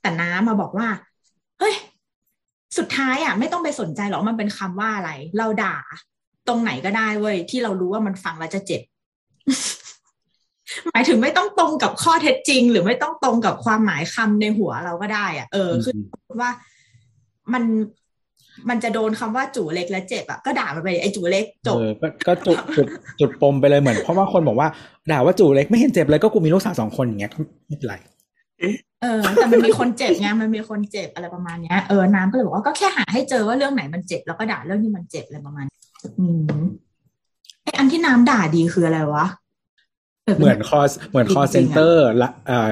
[0.00, 0.86] แต่น้ามาบอกว่า
[1.58, 1.74] เฮ้ย
[2.78, 5.76] สุดท้ายอะไม่ต้องไปสนใจหรอกมันเป็นคำว่าอะไร เราด่า
[6.48, 8.82] ตรงไหนก็ได้เว้ยที่เรารู้ว่ามันฟังแล้วจะเจ็บ
[10.90, 15.94] หมายถึงไม่ต้องตรงกับข้อเท็จจริง หรือไม่ต้องตรงกับความหมายคำในหัวเราก็ได้ อะ เออคือ
[16.40, 16.50] ว่า
[17.52, 17.62] มัน
[18.68, 22.86] มันจะโดนคำว่าจู่เล็กและเจ็บอะก็ด่ามันไปไอ้จู่เล็กจบเออก็ก็จุดจุด
[23.20, 24.68] จุดปมไปเลยเหมือน เพราะว่าคนบอกว่า
[25.10, 27.96] ด่าว่าจู๋เล็กไม่เห็นเจ็บเลยก็กูมีลูกสาวสองคนอย่างเงี้ยก็ไม่เป็นไร
[29.02, 35.78] เออ แต่มันมีคนเจ็บไงมันมีคนเจ็บอะไรประมาณเนี้ยเออน้ำก็เลยบอกว่าก็แค่หาให้เจอว่าเรื่องไหนมันเจ็บแล้วก็ด่าเรื่องที่มันเจ็บอะไรประมาณนี้
[36.18, 36.26] อื
[36.58, 36.62] ม
[37.62, 39.26] ไออันที่น้ำด่าดีคืออะไรวะ
[40.38, 42.70] เหมือน call เหมือน call center ละเอ่อ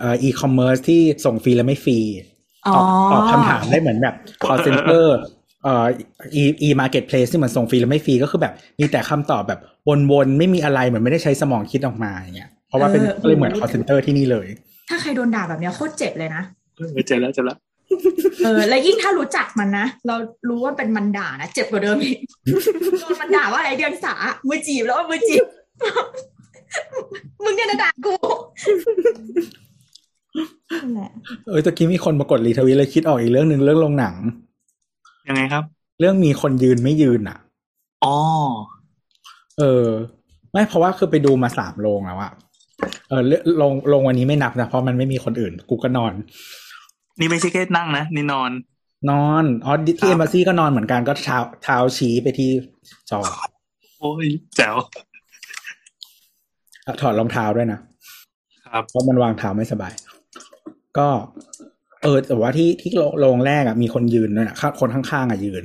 [0.00, 5.04] เอ่ออีคอมเมิร์ซที่ส่งฟรีและไม่ฟรีอ๋อ ตอบตอบคำถามได้เหมือนแบบ call center
[5.64, 5.86] เอ่อ
[6.40, 9.60] e e marketplace ที่เหมือนส่งฟรีและไม่ฟรีก็คือแบบ มีแต่คำตอบแบบ
[10.10, 14.46] วนๆ ไม่มีอะไรเหมือนไม่ได้ใช้สมองคิดออกมาอย่างเงี้ยเพราะว่าเป็นก็เลยเหมือน call center ที่นี่เลย
[14.88, 16.42] ถ้าใครโดนด่าแบบเนี้ยโคตรเจ็บเลยนะ
[16.76, 17.58] เออเจอแล้วเจอแล้ว
[18.44, 20.16] เออและยิ่งถ้ารู้จักมันนะ เรา
[20.48, 22.18] รู้ว่าเป็นมันด่านะเจ็บกว่าเดิมอีก
[23.00, 24.14] โดนมันด่าว่าอะไรเดือนสา
[24.48, 25.44] มือจีบแล้วว่ามือจีบ
[27.44, 28.14] มึงเนี่ยนะด่ากู
[30.82, 31.10] นั่นแหละ
[31.48, 34.14] เออตะกี้มีคนมากดรีทวิตเลยคิดออกอีกเรื่องหนึ่งเรื่องโรงหนัง
[35.28, 35.64] ยังไงครับ
[36.00, 37.38] เรื่องมีคนยืนไม่ยืนอะ
[38.04, 38.16] อ๋อ
[39.58, 39.86] เออ
[40.52, 42.32] ไม่เพราะว่าคือไปดูมาสามโรงแล้วอะ
[43.08, 46.12] เออเรื่องโรงโรงวันนี้ไม่นับนะเพราะมันไม่มีคนอื่น กูก็นอน
[47.18, 48.50] นี่ไม่ใช่แค่นั่งนะนี่นอน
[49.10, 52.50] นอนอ๋อที่เอมบาซีก็นอนเหมือนกันก็เท้าเท้าชี้ไปที่
[53.10, 53.20] จอ
[53.98, 54.76] โอ้ยแจ๋ว
[57.00, 57.80] ถอดรองเท้าด้วยนะ
[58.66, 59.92] ครับเพราะมันวางเท้าไม่สบาย
[60.98, 61.08] ก็
[62.02, 65.64] เออ แต่ว่าที่ที่โรงแรกอะมีคนยืนด้วยนะคนข้างๆอะยืน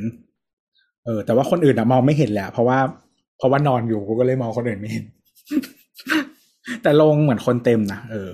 [1.05, 2.79] เออ แต่ว่าคนอื่นอะมองไม่เห็นแหละ เพราะว่า
[3.37, 5.05] เพราะว่านอนอยู่กูก็เลยมองคนอื่นไม่เห็น
[6.83, 8.31] แต่โรงเหมือนคนเต็มนะเออ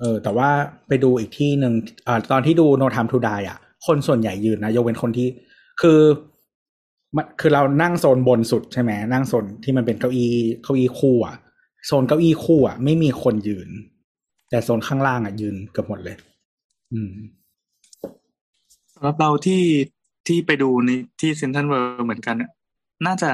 [0.00, 0.48] เออ แต่ว่า
[0.88, 1.72] ไปดูอีกที่หนึ่ง
[2.06, 5.28] อ่าตอนที่ดู No Time to Die อะ คนส่วนใหญ่ยืนนะยกเว้นคนที่
[5.80, 6.00] คือ
[7.16, 11.36] มันคือเรานั่งโซนบนสุดใช่ไหมนั่งโซนที่มันเป็นเก้าอี้เก้าอี้คู่อะ
[11.86, 13.68] โซนเก้าอี้คู่อะไม่มีคนยืน
[14.50, 16.16] แต่โซนข้างล่างอะยืนเกือบหมดเลย
[16.92, 17.12] อืม
[18.92, 19.62] สำหรับเราที่
[20.26, 22.50] ที่ไปดูในที่เซ็นทรัลเวิลด์เหมือนกันน่ะ
[23.06, 23.30] น่าจะ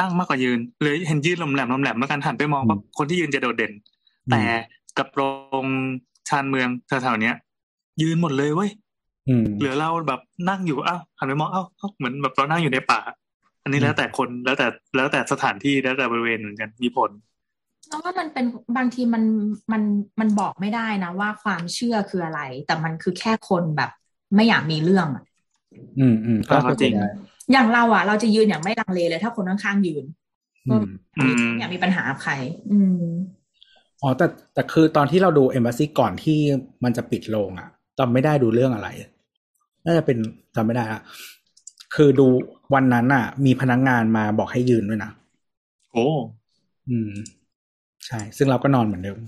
[0.00, 3.72] นั่งมากกว่ายืนเลยเห็นยืนหร็อมแหร็มหร็อมแหร็มแล้วกันหันไปมองอืมว่าคนที่ยืนจะโดดเด่น
[4.30, 4.42] แต่
[4.98, 5.22] กับโร
[5.64, 5.66] ง
[6.28, 7.36] ชานเมืองแถวๆเนี้ย
[8.02, 8.70] ยืนหมดเลยเว้ย
[9.28, 13.00] อืมเหลือเราแบบนั่งอยู่อ้าวหันไปมองอ้าวอ้าวเหมือนแบบเรานั่งอยู่ในป่า
[13.62, 17.10] อันนี้อืมแล้วแต่คนแล้วแต่แล้วแต่สถานที่แล้วแต่บริเวณเหมือนกันมีผล
[17.88, 18.46] แล้วว่ามันเป็น
[18.76, 19.24] บางทีมัน
[19.72, 19.82] มัน
[20.20, 23.90] มันบอกไม่ได้นะว่าความเชื่อคืออะไร แต่มันคือแค่คนแบบ
[24.34, 25.24] ไม่อยากมีเรื่องอะ
[25.98, 27.06] อืมอืมก็อ่าเข้าจใจริงได้
[27.52, 30.04] อย่างเราอะ เราจะยืนอย่างไม่ลังเลเลย ถ้าคนข้างๆยืน
[30.68, 30.84] อืม
[31.18, 32.32] อืมไม่อยากมีปัญหากับใคร
[32.70, 33.02] อืม
[34.02, 36.38] อ๋อแต่แต่คือตอนที่เราดูเอมบ s ซีก่อนที่
[36.84, 38.88] มันจะปิดโรงอะจำไม่ได้ดูเรื่องอะไร
[39.84, 40.18] น่าจะเป็น
[40.56, 41.00] จำไม่ได้ละ
[41.94, 42.26] คือดู
[42.74, 45.10] วันนั้นอะ มีพนักงานมาบอกให้ยืนด้วยนะ
[45.92, 46.06] โอ้
[46.88, 47.10] อืม
[48.06, 49.18] ใช่ ซึ่งเราก็นอนเหมือนเดิม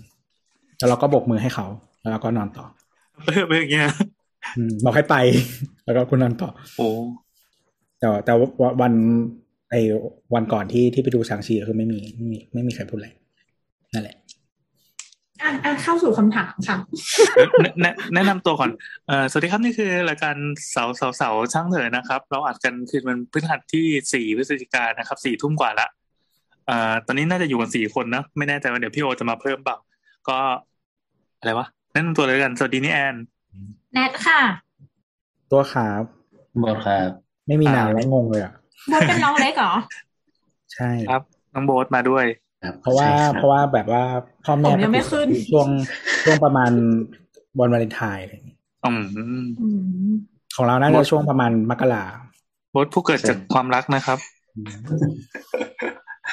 [0.79, 1.67] แล้วเราก็โบกมือให้เขา
[2.01, 2.67] แล้วเราก็นอนต่อ
[3.27, 3.89] เออเป็นอย่างเงี้ย
[4.57, 5.17] อืมบอกให้ไป
[5.85, 6.89] แล้วก็คุณนอนต่อ โอ้
[7.99, 8.93] แต่ว่าแต่ว่าวัน
[9.71, 9.81] ไอ้
[10.35, 13.09] วันก่อนที่ที่ไปดูชางชีคือไม่มีไม่มีไม่มีใครพูดอะไร
[13.95, 14.17] นั่นแหละ
[15.43, 16.77] อะอะเข้าสู่คำถามค่ะ
[17.63, 18.71] แนะแนะแนะนำตัวก่อน
[19.07, 20.37] เอ่อสวัสดีครับนี่คือรายการ
[20.71, 29.77] เสาเสาเสาช่างเถอะนะครับ เราอัดกันคืนวันพฤหัสที่สี่พฤศจิกายนนะครับสี่ทุ่มกว่าละเอ่อตอนนี้น่าจะอยู่กันสี่คนนะไม่แน่ใจว่าเดี๋ยวพี่โอจะมาเพิ่มเปล่า
[30.29, 30.39] ก็
[31.39, 33.15] อะไรวะแนะนำตัวเลยกันสวัสดีนี่แอน
[33.95, 34.41] แนทค่ะ
[35.51, 36.03] ตัวขาบ
[36.59, 37.11] หมดครับ
[37.47, 38.53] ไม่มีนานแล้วงงเลยอะ
[38.89, 39.75] โบทเป็นน้องเล็กเหรอ
[40.75, 41.23] ใช่ครับ
[41.55, 42.25] น้องโบ๊ทมาด้วย
[42.65, 44.03] ครับเพราะว่าใช่คบเพราะว่าแบบว่า
[44.45, 45.69] พ่อแม่ผมยังไม่ขึ้นช่วง
[46.25, 46.71] ช่วงประมาณ
[47.59, 49.69] วันวาเลนไทน์อะไรอย่างงี้อืมอื
[50.11, 50.15] ม
[50.57, 52.05] ของเราน่าจะช่วงประมาณมกรา
[52.71, 54.19] โบ๊ทผู้เกิดจากความรักนะครับ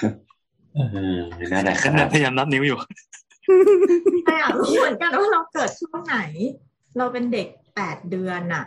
[0.02, 0.82] เอ
[1.16, 1.18] อ
[1.52, 2.78] นั่นแหละคแอรันบพยายามนับนิ้วอยู่
[4.26, 6.18] แต่อยากรู้เหมือนกันว่าเราเกิดช่วงไหน
[6.98, 8.66] เราเป็นเด็กแปดเดือนน่ะ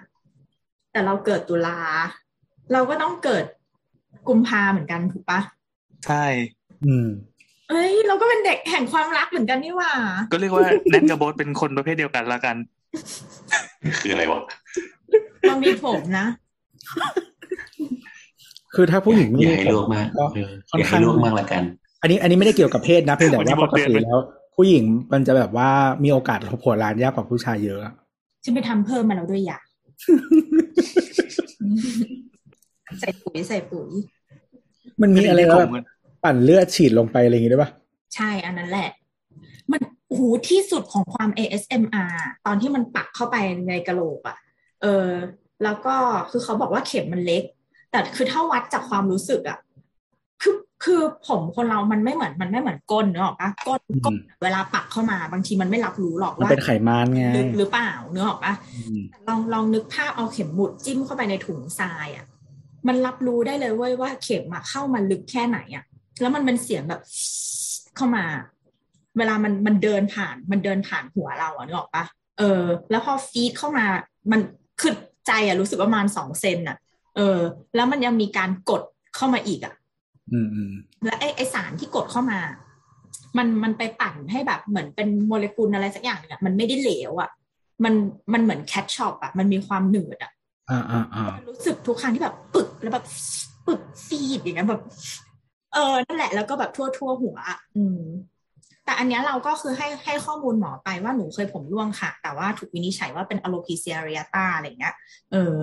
[0.92, 1.78] แต่เราเกิดตุลา
[2.72, 3.44] เราก็ต้องเกิด
[4.28, 5.40] กุมภาเหมือนกันถูกปะ
[6.06, 6.24] ใช่
[6.86, 7.08] อืม
[7.70, 9.92] เอ้ย เราก็เป็นเด็กแห่งความรักเหมือนกันนี่หว่า
[10.32, 12.56] ก็เรียกว่าแนทกับโบทเป็นคนประเภทเดียวกันละกัน
[14.00, 14.42] คืออะไรวะ
[15.42, 16.26] เรามีผมนะ
[18.74, 21.62] คือถ้าผู้หญิงไม่อย่ามีให้ผลวมกมากก็เออค่ออนย่าข้าให้งลวกมากละกัน
[22.02, 24.20] อันนี้อันนี้ไม่ได้เกี่ยวกับเพศนะเพียงแต่ว่าวันนี้ปกติบอกเดือนแล้ว
[24.56, 25.70] ผู้หญิงมันจะแบบว่า
[26.04, 27.94] มีโอกาสหัวล้านยากกว่าผู้ชายเยอะอะ
[28.44, 29.58] ฉันไปทำเพิ่มมาแล้วด้วยอย่า
[33.00, 33.88] ใส่ปุ๋ยใส่ปุ๋ย
[35.02, 35.84] มันมีอะไรแล้วแบบผมอะ
[36.24, 37.70] ปั่นเลือดฉีดลงไปอะไรอย่างงี้ได้ปะ
[38.14, 38.90] ใช่อันนั้นแหละ
[39.70, 42.12] มันโอ้โหที่สุดของความ ASMR
[42.46, 43.36] ตอนที่มันปักเข้าไป
[43.68, 44.36] ในกระโหลกอะ่ะ
[44.82, 45.08] เออ
[45.64, 45.94] แล้วก็
[46.30, 47.42] คือเขาบอกว่าเข็มมันเล็ก
[47.90, 49.58] แต่คือถ้าวัดจากความรู้สึกอะ่ะ
[50.42, 62.26] คือ คือผมคนเรามันไม่เหมือนมันไม่เหมือนก้นเนกอะปะก้นก้นเวลาปักเข้ามาบางทีมันไม่รับรู้หรอกมันว่าเป็นไขมันไงลึกหรือเปล่าเนกอะปะอืมลองลองนึกภาพเอาเข็มหมุดจิ้มเข้าไปในถุงทรายอะ่ะ
[62.86, 65.84] มันรับรู้ได้เลยเว้ยว่าเข็มอะเข้ามาลึกแค่ไหนอะ่ะ
[66.20, 67.00] แล้วมันเป็นเสียงแบบ
[67.96, 68.24] เข้ามา
[69.18, 72.04] เวลามันมันเดินผ่านมันเดินผ่านหัวเราอะนึกออกปะ
[72.38, 73.86] เออ แล้วพอฟีดเข้ามา
[74.32, 74.40] มัน
[74.80, 74.92] คือ
[75.26, 76.76] ใจอะรู้สึกประมาณสองเซนอะ
[77.16, 77.38] เออ
[77.74, 78.82] แล้วมันยังมีการกด
[79.16, 79.79] เข้ามาอีกอะอืมอืม
[81.04, 82.38] และไอไอสารที่กดเข้ามา
[83.38, 87.30] มันมันไปปั่นให้แบบเหมือนเป็นโมเลกุลอะไรสักอย่างหนึงอะมันไม่ได้เหลวอะ
[87.84, 87.94] มัน
[88.32, 90.32] มันเหมือนแคทชอปอะมันมีความหนืดอะ
[90.70, 93.04] อ่าอ่าอ่ามันรู้สึกทุกครั้งที่แบบปึกแล้วแบบ
[93.66, 94.82] ปึกฟีดอย่างเงี้ยแบบ
[95.74, 98.00] เออนั่นแหละแล้วก็แบบทั่วทั่วๆหัวอะอืม
[98.90, 104.94] แต่อันเนี้ยเราก็คือให้ให้ข้อมูลหมอไปว่าหนูเคยผมร่วงค่ะ แต่ว่าถูกวินิจฉัยว่าเป็นอโลพีเซียเรียตาอะไรเงี้ย
[105.32, 105.56] เออ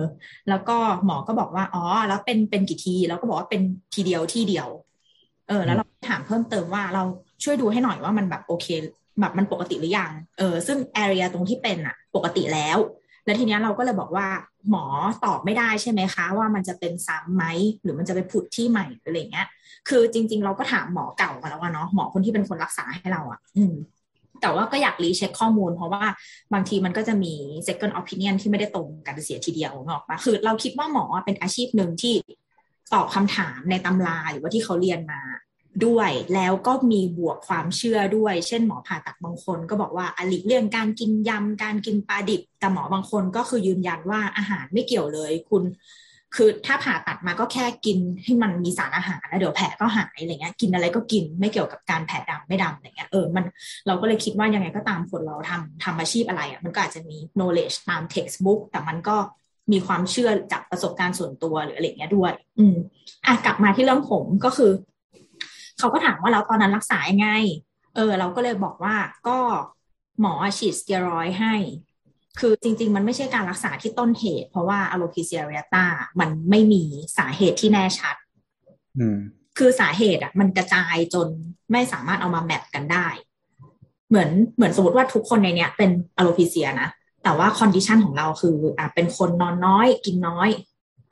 [0.48, 3.62] แล้วก็หมอก็บอกว่า อ๋อ แล้วเป็นเป็นกี่ที แล้วก็บอกว่าเป็น
[3.94, 4.68] ทีเดียวที่เดียว
[5.48, 7.02] เออ แล้วเราถามเพิ่มเติมว่าเรา
[7.44, 8.66] ช่วยดูให้หน่อยว่ามันแบบโอเค
[9.20, 12.78] แบบมันปกติหรือยัง เออ ซึ่งแอเรียตรงที่เป็นอะปกติแล้ว
[13.24, 14.26] แล้วทีเนี้ยเราก็เลยบอกว่า
[14.70, 14.84] หมอ
[15.24, 17.44] ตอบไม่ได้ใช่ไหมคะ ว่ามันจะเป็นซ้ำไหม
[17.82, 19.48] หรือมันจะไปผุดที่ใหม่หรืออะไรเงี้ย
[19.88, 23.74] คือจริง ๆ เราก็ถามหมอเก่ามาแล้วว่าเนาะหมอคนที่เป็นคนรักษาให้เราอะ่ะ อืม
[24.40, 26.04] แต่ว่าก็อยากรีเช็คข้อมูล เพราะว่า
[26.52, 27.34] บางทีมันก็จะมี
[27.68, 32.14] second opinion ที่ไม่ได้ตรงกันเสียทีเดียวเนกอะคือเราคิดว่าหมอเป็นอาชีพหนึ่งที่
[32.94, 35.20] ตอบคำถามในตำราหรือว่าที่เขาเรียนมา
[35.86, 45.62] ด้วยแล้วก็มีบวกความเชื่อด้วย เช่นหมอผ่าตัดบางคนก็บอกว่าอลีเลี่ยงการกินยำการกินปลาดิบ แต่หมอบางคนก็คือยืนยันว่าอาหารไม่เกี่ยวเลย คุณ
[46.36, 53.44] คือถ้าผ่าตัดมาก็แค่กินให้มันมีสารอาหารแล้วเดี๋ยวแผลก็หายอะไรเงี้ยกินอะไรก็กินไม่เกี่ยวกับการแผลดำไม่ดำอะไรเงี้ยเออมัน
[53.86, 59.16] เราก็เลยคิดว่ายังไงก็ตามคนเราทำทำอาชีพอะไรอะมันก็อาจจะมี knowledge ตาม textbook แต่มันก็
[59.72, 62.76] มีความเชื่อจากประสบการณ์ส่วนตัวหรืออะไรเงี้ยด้วย อืม
[63.26, 64.70] อะกลับมาที่เรื่องผมก็คือ
[65.78, 67.28] เขาก็ถามว่าแล้วตอนนั้นรักษายังไง
[67.96, 68.96] เออ เราก็เลยบอกว่า
[69.28, 69.38] ก็
[70.20, 71.54] หมอฉีดสเตียรอยให้
[72.40, 75.86] คือจริง ๆ มันไม่ใช่การรักษาที่ต้นเหตุ เพราะว่าอะโลพิเซียเรียตา
[76.20, 76.82] มันไม่มี
[77.18, 78.16] สาเหตุที่แน่ชัด
[78.98, 79.18] อืม
[79.58, 81.28] คือสาเหตุอะ มันกระจายจน
[81.72, 83.08] ไม่สามารถเอามา map กันได้
[84.08, 86.88] เหมือนเหมือนสมมติว่าทุกคนในเนี้ย เป็น alopecia นะ
[87.24, 90.48] แต่ว่า condition ของเราคืออะเป็นคนนอนน้อย กินน้อย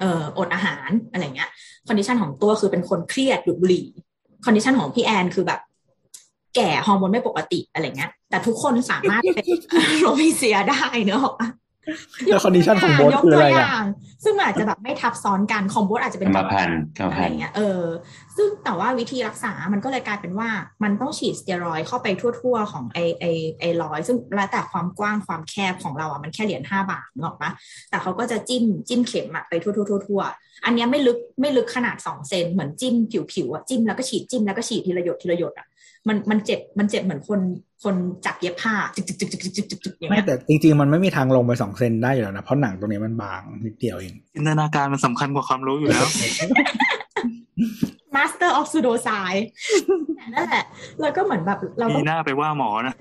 [0.01, 1.51] เอ่ออดอาหารอะไรเงี้ย
[1.89, 3.87] condition ของตัวคือเป็นคนเครียดดูดบุหรี่
[4.45, 5.61] condition ของพี่แอนคือแบบ
[6.57, 9.47] แก่ฮอร์โมนไม่ปกติอะไรเงี้ย แต่ทุกคนสามารถเป็น
[10.01, 11.31] alopecia ได้เนอะ
[12.29, 13.85] แล้ว condition ของโบ๊ทยกคือตัอะวไรออะย่าง
[14.25, 17.83] ซึ่งมันอาจจะแบบไม่ทับซ้อนกันของโบ๊ทอาจจะกเป็รนรมพันธุ์กรรมอะพัไรนธุ์เงี้ยเออ
[18.37, 20.49] ซึ่งแต่ว่าวิธีรักษา มันก็เลยกลายเป็นว่า
[20.83, 23.25] มันต้องฉีดสเตียรอยด์เข้าไปทั่ว ๆ ของไอไอ
[23.61, 27.51] ไอรอยด์ซึ่งแล้วแต่ความกว้างความแคบของเราอะมันแค่เหรียญห้าบาทนึกออกปะ
[27.91, 32.95] แต่เขาก็จะจิ้มจิ้มเข็มอะไปทั่วๆทั่วๆอันเนี้ยไม่ลึกไม่ลึกขนาดสองเซนเหมือนจิ้ม
[33.33, 35.67] ผิวๆอะจิ้มแล้วก็ฉีดจิ้มแล้วก็ฉีดทีละหยดทีละหยดอะ
[36.09, 37.41] มันมันเจ็บมันเจ็บเหมือนคน
[37.85, 37.95] คน
[38.27, 46.07] จับเย็บผ้าจึกจึกจึกจึกจึกจึกไม่แต่จริงๆ มันไม่มีทางลงไปสองเซนได้อยู่แล้วนะ เพราะหนังตรงนี้มันบางนิดเดียวเองจินตนาการมันสำคัญกว่าความรู้อยู่แล้ว
[48.17, 49.47] Master of Pseudo Science
[50.35, 50.65] นั่นแหละ
[51.01, 52.95] แล้วก็เหมือนแบบเราก็มีหน้าไปว่าหมอนะ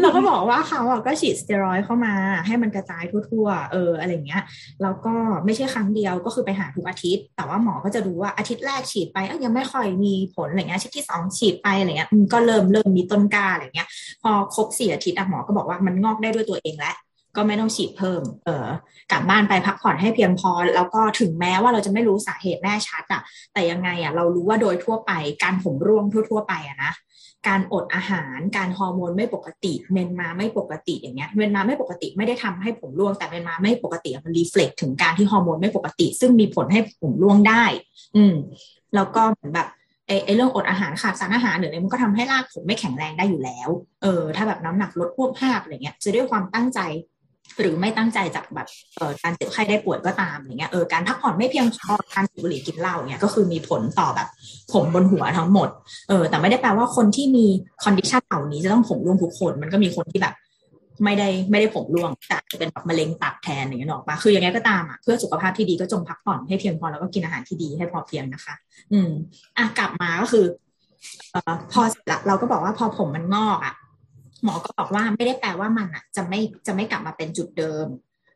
[0.00, 2.14] เราก็บอกว่าเขาอะก็ฉีดสเตียรอยด์เข้ามา
[2.46, 4.42] ให้มันกระจายทั่วๆ เอออะไรเงี้ย
[4.82, 13.88] แล้วก็ไม่ใช่ครั้งเดียวก็คือไปหาทุกอาทิตย์ แต่ว่าหมอก็จะดูว่าอาทิตย์แรกฉีดไปเอ้ยยังไม่ค่อยมีผลอะไรเงี้ยอาทิตย์ที่สองฉีดไปอะไรเงี้ยอืมก็เริ่มเริ่มมีต้นกล้าอะไรเงี้ย
[14.22, 16.96] พอครบสี่อาทิตย์อะหมอก็บอกว่ามันงอกได้ด้วยตัวเองแล้ว
[17.36, 18.68] ก็ไม่ต้องฉีดเพิ่ม เออ
[19.12, 23.22] กลับบ้านไปพักผ่อนให้เพียงพอ แล้วก็ถึงแม้ว่าเราจะไม่รู้สาเหตุแน่ชัดอะ
[23.52, 26.92] แต่ยังไงอะเรารู้ว่าโดยทั่วไปการผมร่วงทั่ว ๆ ไปอะนะ
[27.48, 37.64] การอดอาหาร การฮอร์โมนไม่ปกติ เมนส์มาไม่ปกติอย่างเงี้ย เมนส์มาไม่ปกติไม่ได้ทำให้ผมร่วง แต่เมนส์มาไม่ปกติมัน reflect ถึงการที่ฮอร์โมนไม่ปกติ ซึ่งมีผลให้ผมร่วงได้
[38.16, 38.34] อืม
[38.94, 39.68] แล้วก็เหมือนแบบ
[40.08, 43.68] ไอ้เรื่องอดอาหารขาดสารอาหารหรืออะไรมันก็ทำให้รากผมไม่แข็งแรงได้อยู่แล้ว
[44.02, 46.80] เออ ถ้าแบบน้ำหนักลดฮวบฮาบอะไรเงี้ยจะด้วยความตั้งใจ
[47.60, 54.28] หรือไม่ตั้งใจจากแบบเออการเจ็บไข้ได้ป่วยก็ตามอย่างเงี้ยเออการพักผ่อนไม่เพียงพอการสูบบุหรี่กินเหล้าเนี่ยก็คือมีผลต่อแบบ
[54.72, 55.68] ผมบนหัวทั้งหมด
[56.08, 57.46] เออแต่ไม่ได้แปลว่าคนที่มี
[57.84, 60.34] condition เหล่านี้จะต้องผมร่วงทุกคน มันก็มีคนที่แบบ
[61.04, 68.54] ไม่ได้ไม่ได้ผมร่วงแต่จะเป็นแบบมะเร็งตับแทนอย่างเงี้ยถูกปะคือยังไงก็ตามอะเพื่อสุขภาพที่ดีก็จงพักผ่อนให้เพียงพอแล้วก็กินอาหารที่ดีให้พอเพียงนะคะ
[68.92, 69.10] อืม
[69.56, 70.44] อะกลับมาก็คือ
[71.32, 73.74] เอ่อพอเสร็จละเราก็บอกว่าพอผมมันงอกอะ
[74.44, 77.86] หมอก็บอกว่าไม่ได้แปลว่ามันอะ จะไม่จะไม่กลับมาเป็นจุดเดิม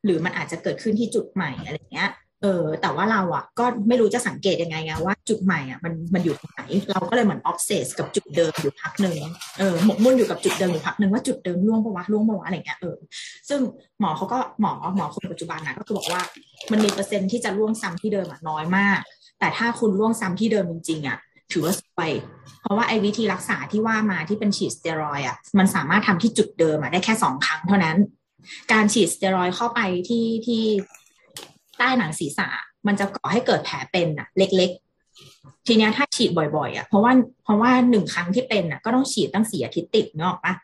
[0.05, 2.11] หรือมันอาจจะเกิดขึ้นที่จุดใหม่อะไรเงี้ย
[2.43, 9.19] เออแต่ว่าเราอะก็ไม่รู้จะสังเกตยังไงไงว่าจุดใหม่อะมันมันอยู่ตรงไหน เราก็เลยเหมือน obsess กับจุดเดิมอยู่พักหนึ่ง
[9.59, 12.97] เออหมกมุ่นอยู่กับจุดเดิมอยู่พักหนึ่งว่าจุดเดิมร่วงปะวะร่วงปะวะอะไรเงี้ยเออ
[13.49, 13.61] ซึ่ง
[14.01, 16.23] หมอเขาก็หมอหมอคนปัจจุบันนะก็คือบอกว่า
[16.71, 18.99] มันมีเปอร์เซ็นต์ที่จะร่วงซ้ำที่เดิมอะน้อยมาก
[19.41, 21.19] แต่ถ้าคุณร่วงซ้ำที่เดิมจริงๆอะ
[21.53, 22.13] ถือว่าซวย
[22.61, 27.97] เพราะว่าไอ้วิธีรักษาที่ว่ามาที่เป็นฉีดสเตียรอยด์อะมันสามารถทำที่จุดเดิมอะได้แค่สองครั้งเท่านั้น
[28.73, 30.63] การฉีดสเตียรอยด์เข้าไปที่ที่
[31.79, 32.49] ใต้หนังศีรษะ
[32.87, 37.13] มันจะก่อให้เกิดแผลเป็นอะ เล็ก ๆ ทีเนี้ยถ้าฉีดบ่อยๆอะเพราะว่า
[37.45, 40.55] เพราะว่าหนึ่งครั้งที่เป็นอะก็ต้องฉีดตั้งสี่อาทิตย์ติดกันถูกปะ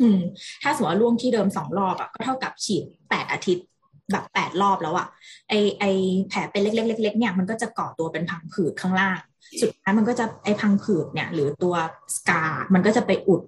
[0.00, 0.20] อืม
[0.62, 3.64] ถ้าสมมติว่าล่วงที่เดิมสองรอบอะก็เท่ากับฉีดแปดอาทิตย์
[4.12, 5.06] แบบแปดรอบแล้วอะ
[5.48, 5.84] ไอไอ
[6.28, 9.18] แผลเป็นเล็กๆเล็กๆเนี่ยมันก็จะก่อตัวเป็นพังผืดข้างล่าง
[9.60, 11.74] สุดท้ายมันก็จะไอพังผืดเนี่ย หรือตัว
[12.16, 12.42] สกา
[12.74, 13.42] มันก็จะไปอุด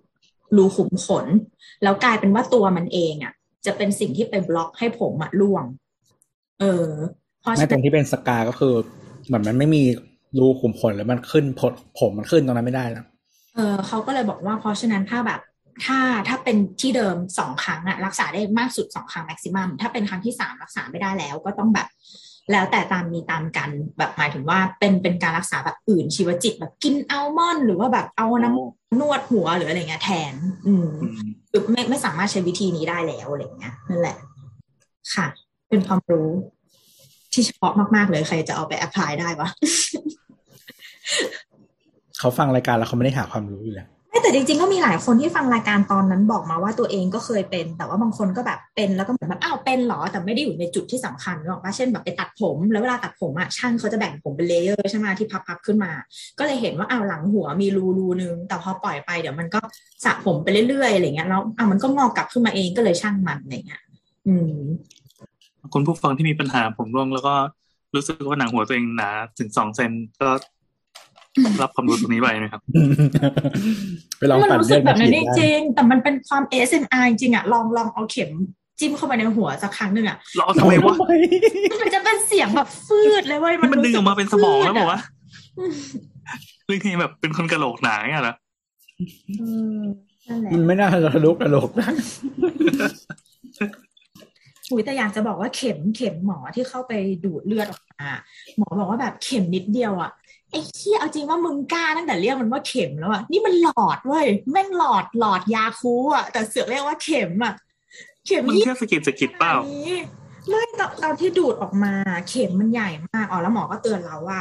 [0.56, 1.26] รูขุมขน
[1.82, 3.32] แล้วกลายเป็นว่าตัวมันเองอะ
[3.66, 5.64] จะเป็นสิ่งที่ไปบล็อกให้ผมอะร่วง
[6.60, 6.88] เออ
[7.40, 8.74] เพราะไม่ฉะตรนั้งนที่เป็นสกาก็คือ
[9.26, 9.82] เหมือนมันไม่มี
[10.40, 13.06] รูขุมขนแล้วมันขึ้นผดผมมันขึ้นตรงนั้นไม่ได้แล้ว
[13.54, 15.40] เออเขาก็เลยบอกว่าเพราะฉะนั้นถ้าแบบ
[15.84, 21.88] ถ้าถ้าเป็นที่เดิมสองครั้งอะรักษาได้มากสุดสองครั้งแม็กซิมัมถ้าเป็นครั้งที่สามรักษาไม่ได้แล้วก็ต้องแบบ
[22.52, 30.34] แล้วแต่ตามมีตามกันแบบหมายถึงว่าเป็นเป็นการรักษาแบบอื่นชีวจิตแบบกินอัลมอนด์หรือว่าแบบเอาน้ำนวดหัวหรืออะไรเงี้ยแทน
[30.66, 34.16] อืมอืมคือไม่ไม่สามารถใช้วิธีนี้ได้แล้วอะไรเงี้ยนั่นแหละ
[35.14, 35.26] ค่ะ
[35.68, 36.28] เป็นความรู้
[37.32, 39.48] ที่เฉพาะมากๆเลยใครจะเอาไปแอพพลายได้วะ
[42.18, 55.92] เขาฟังรายการแล้วเขาไม่ได้หาความรู้อยู่แล้วไม่ แต่จริงๆก็มีหลายคนที่ฟังรายการตอนนั้นบอกมาว่าตัวเองก็เคยเป็น แต่ว่าบางคนก็แบบเป็นแล้วก็เหมือนแบบอ้าวเป็นเหรอแต่ไม่ได้อยู่ในจุดที่สำคัญหรอกว่าเช่นแบบไปตัดผมแล้วเวลาตัดผมอะช่างเขาจะแบ่งผมเป็นเลเยอร์ใช่ไหมที่พับๆขึ้นมา
[56.38, 59.60] ก็เลยเห็นว่าอ้าวหลังหัวมีรูรูนึง แต่พอปล่อยไปเดี๋ยวมันก็
[60.04, 63.82] สระผมไปเรื่อยๆอะไรเงี้ยแล้วอะมันก็งอกกลับขึ้นมาเองก็เลยช่างมันอะไรเงี้ย
[64.26, 64.56] อืม
[65.74, 67.34] คุณผู้ฟังที่มีปัญหาผมร่วงแล้วก็
[67.94, 70.28] รู้สึกว่าหนังหัวตัวเองหนาถึงสองเซนก็
[71.62, 72.60] รับความรู้ตรงนี้ไปนะครับ
[74.18, 78.30] ไปลองมันปั่นรู้เลืสึอกดแบมาบฉีนั้นดจได้ริงๆแต่มันเป็นความ ASMR จริงๆอะ ลองลองเอาเข็ม
[78.80, 80.94] จิ้มเข้าไปในหัวสักครั้งหนึ่งอะเราทำไมวะ
[81.80, 85.00] มันจะเป็นเสียงแบบฟืดเลยเว้ยมันดึงออกมาเป็นสมองแล้วบอกว่า
[85.58, 85.72] อืม
[86.66, 88.34] เรื่องนี้แบบเป็นคนกระโหลกหนาเงี้ยเหรอ
[89.40, 89.82] อืม
[90.28, 91.88] นั่นแหละมันไม่น่าจะทะลุกระโหลกได้
[94.70, 96.92] อุยแต่อยากจะบอกว่าเข็มเข็มหมอที่เข้าไป
[97.24, 98.08] ดูดเลือดออกมา
[98.56, 100.10] หมอบอกว่าแบบเข็มนิดเดียวอะ
[100.50, 107.54] ไอ้เหี้ยเอาจริงว่ามึงกล้าตั้งแต่เรียกมันว่าเข็มแล้วอะนี่มันหลอดเว้ยแม่งหลอดหลอดยาคูอะแต่เสือกเรียกว่าเข็มอะ
[108.26, 109.94] เข็มมันยี่แค่สะกิดสะกิดเปล่าขนดนี้
[110.48, 111.92] ไม่ตอนตอนที่ดูดออกมา
[112.28, 114.40] เข็มมันใหญ่มากอ๋อแล้วหมอก็เตือนเราว่า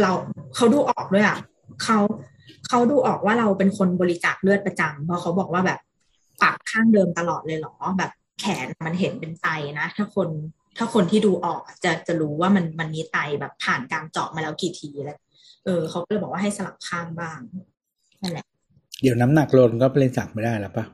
[0.00, 0.10] เรา
[0.56, 1.38] เขาดูออกด้วยอะ
[1.82, 1.98] เขา
[2.68, 5.78] เขาดูออกว่าเราเป็นคนบริจาคเลือดประจำเพราะเขาบอกว่าแบบ
[6.42, 10.28] ปากข้างเดิมตลอดเลยเหรอแบบแขนมันเห็นเป็นไตนะถ้าคน
[10.76, 15.18] ถ้าคนที่ดูออกอะจะจะรู้ว่ามันมันมีไตแบบผ่านการเจาะมาแล้วกี่ทีแล้ว
[15.66, 17.38] เออเขาก็เลยบอกว่าให้สลับข้างบ้าง
[18.22, 18.46] นั่นแหละ
[19.02, 20.84] เดี๋ยวน้ำหนักลดก็บริจาคไม่ได้แล้วปะ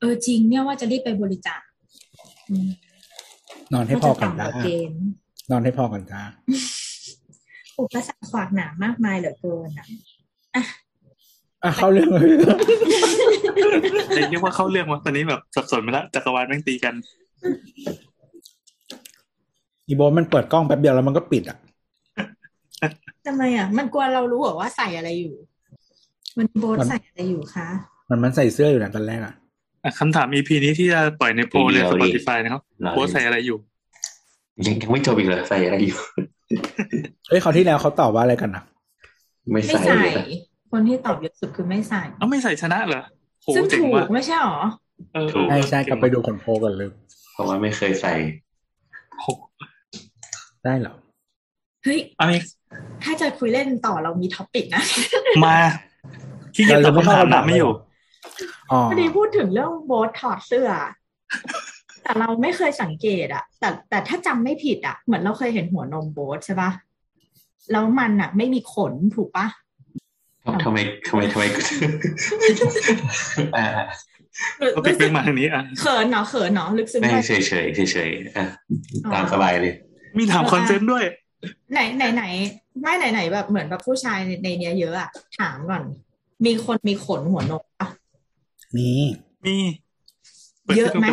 [0.00, 1.60] เออจริงเนี่ยว่าจะรีบไปบริจาค
[2.50, 2.68] อืม
[3.72, 5.02] นอนให้พอกันว่าจ้าจะต่ำกว่าเกณฑ์
[5.50, 6.22] นอนให้พอกันจ้า
[7.78, 9.86] อุปสรรคขวากหนามากมายเหลือเกินอะ
[11.64, 12.28] อะเข้าเรื่องเลย
[14.30, 16.94] เรียกว่าเข้าเรื่องวะตอนนี้แบบสับสนไปแล้วจักรวาลแม่งตีกัน
[19.86, 21.58] อีโบทมันเปิดกล้องแป๊บเดียวแล้วมันก็ปิดอะ
[23.26, 25.34] ทำไมอะ มันกลัวเรารู้เหรอว่าใส่อะไรอยู่
[26.38, 27.68] มันโบทมันใส่อะไรอยู่คะ
[28.10, 29.34] มันมันใส่เสื้ออยู่นะตอนแรกอะ
[29.82, 33.58] อะคำถาม EP นี้ที่จะปล่อยในโพลใน Spotify นะครับเราโบสใส่อะไรอยู่
[34.66, 35.98] ยังยังไม่จบอีกเลยใส่อะไรอยู่
[37.28, 38.62] เอ้ยเขาวที่แล้วเขาตอบว่าอะไรกันนะ
[39.50, 40.26] ไม่ไม่ใส่ใส่เลยนะ
[40.72, 43.02] คนที่ตอบเยอะสุดคือไม่ใส่เอ้าไม่ใส่ชนะเหรอ
[43.42, 44.58] โหซึ่งเจ๋งถูกว่ะไม่ใช่หรอ
[45.12, 46.88] เออใช่ใช่กลับไปดูผลโพลกันเลย
[47.32, 48.12] เพราะว่าไม่เคยใส่
[49.20, 49.26] โห
[50.64, 50.94] ได้เหรอ
[51.84, 52.40] เฮ้ยอันนี้
[53.04, 54.82] ถ้าจะคุยเล่นต่อเรามีท็อปิกนะ
[55.44, 55.56] มา
[56.54, 57.72] ที่จะตอบคำถามน้ำไม่อยู่
[58.70, 60.70] อ๋อพอดีพูดถึงเรื่องโบทถอดเสื้อ
[62.02, 66.70] แต่เราไม่เคยสังเกตอะแต่แต่ถ้าจำไม่ผิดอะเหมือนเราเคยเห็นหัวนมโบทใช่ปะ
[67.72, 69.46] แล้วมันอะไม่มีขนถูกปะ
[70.64, 71.44] ทำไมทำไมทำไม
[73.56, 73.66] อ่า
[74.58, 78.46] เราปิดเป็นมาทางนี้อะเขินเนาะเขินเนาะลึกซึ้งไม่ไปเฉยเฉยเฉยเฉยๆอะ
[79.12, 79.74] ตามสบายเลย
[80.18, 81.04] มีถามคอนเซนต์ด้วย
[81.72, 82.24] ไหนไหนไหน
[82.80, 85.08] ไม่ไหนไหนแบบเหมือนแบบผู้ชายในในเนี้ยเยอะอะ
[85.38, 85.82] ถามก่อน
[86.46, 87.88] มีคนมีขนหัวนกปะ
[88.76, 88.90] มี
[89.44, 89.56] มี
[90.76, 91.06] เยอะไหม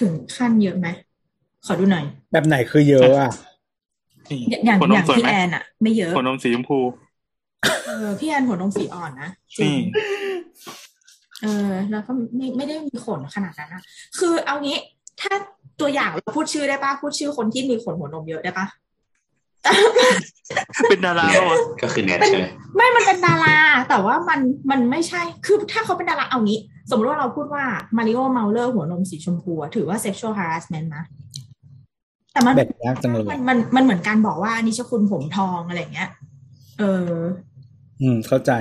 [0.00, 0.88] ถึงขั้นเยอะไหม
[1.66, 3.32] ขอดูหน่อย แบบไหนคือเยอะอะ
[4.30, 6.78] นี่อย่างหัวนอมย่างสวยพี่ไหมแอนอะไม่เยอะหัวนมสีชมพู
[7.86, 9.78] เออพี่แอนหัวนมสีอ่อนนะจรินี่ง
[11.42, 13.82] เออ แล้วก็ไม่ไม่ได้มีขนขนาดนั้นนะ
[14.18, 14.78] คือเอางี้
[15.20, 15.32] ถ้า
[15.80, 18.66] ตัวอย่างเราพูดชื่อได้ปะพูดชื่อคนที่มีขนหัวนมเยอะได้ปะ
[20.88, 22.46] เป็นดาราปะวะก็คือแนทใช่ไหม
[22.76, 23.56] ไม่มันเป็นดารา
[23.88, 24.40] แต่ว่ามัน
[24.70, 27.64] มันไม่ใช่คือถ้าเขาเป็นดาราเอางี้ สมมติว่าเราพูดว่า
[27.96, 31.04] มาริโอ้ เมาเร่อหัวนมสีชมพูอะถือว่า sexual harassment นะ
[32.32, 36.10] แต่มันแบ่งยากจังเลยมันมันมันเหมือนการบอกว่านิชคุณผมทองอะไรอย่างเงี้ย
[36.78, 37.12] เออ
[38.00, 38.52] อืมเข้าใจ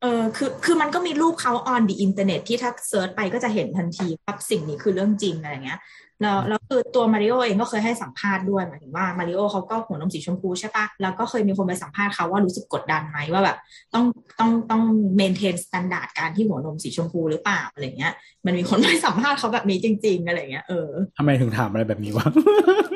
[0.00, 5.80] เออคือคือมันก็มีรูปเขา on the internet ที่ถ้า search ไปก็จะเห็นทันทีว่าสิ่งนี้คือเรื่องจริงอะไรเงี้ย
[6.22, 13.56] แล้วแล้วคือตัวมาริโอเองก็เคยให้สัมภาษณ์ด้วยหมายถึงว่ามาริโอเขาก็หัวนมสีชมพูใช่ปะแล้วก็เคยมีคนไปสัมภาษณ์เขาว่ารู้สึกกดดันไหมว่าแบบ
[13.94, 14.04] ต้อง
[14.40, 14.82] ต้องต้อง
[15.16, 18.12] maintain standard การที่หัวนมสีชมพูหรือเปล่าอะไรเงี้ย
[18.46, 22.26] มันมีคนไปสัมภาษณ์เขาแบบนี้จริง ๆ อะไรเงี้ยเออทำไมถึงถามอะไรแบบนี้วะ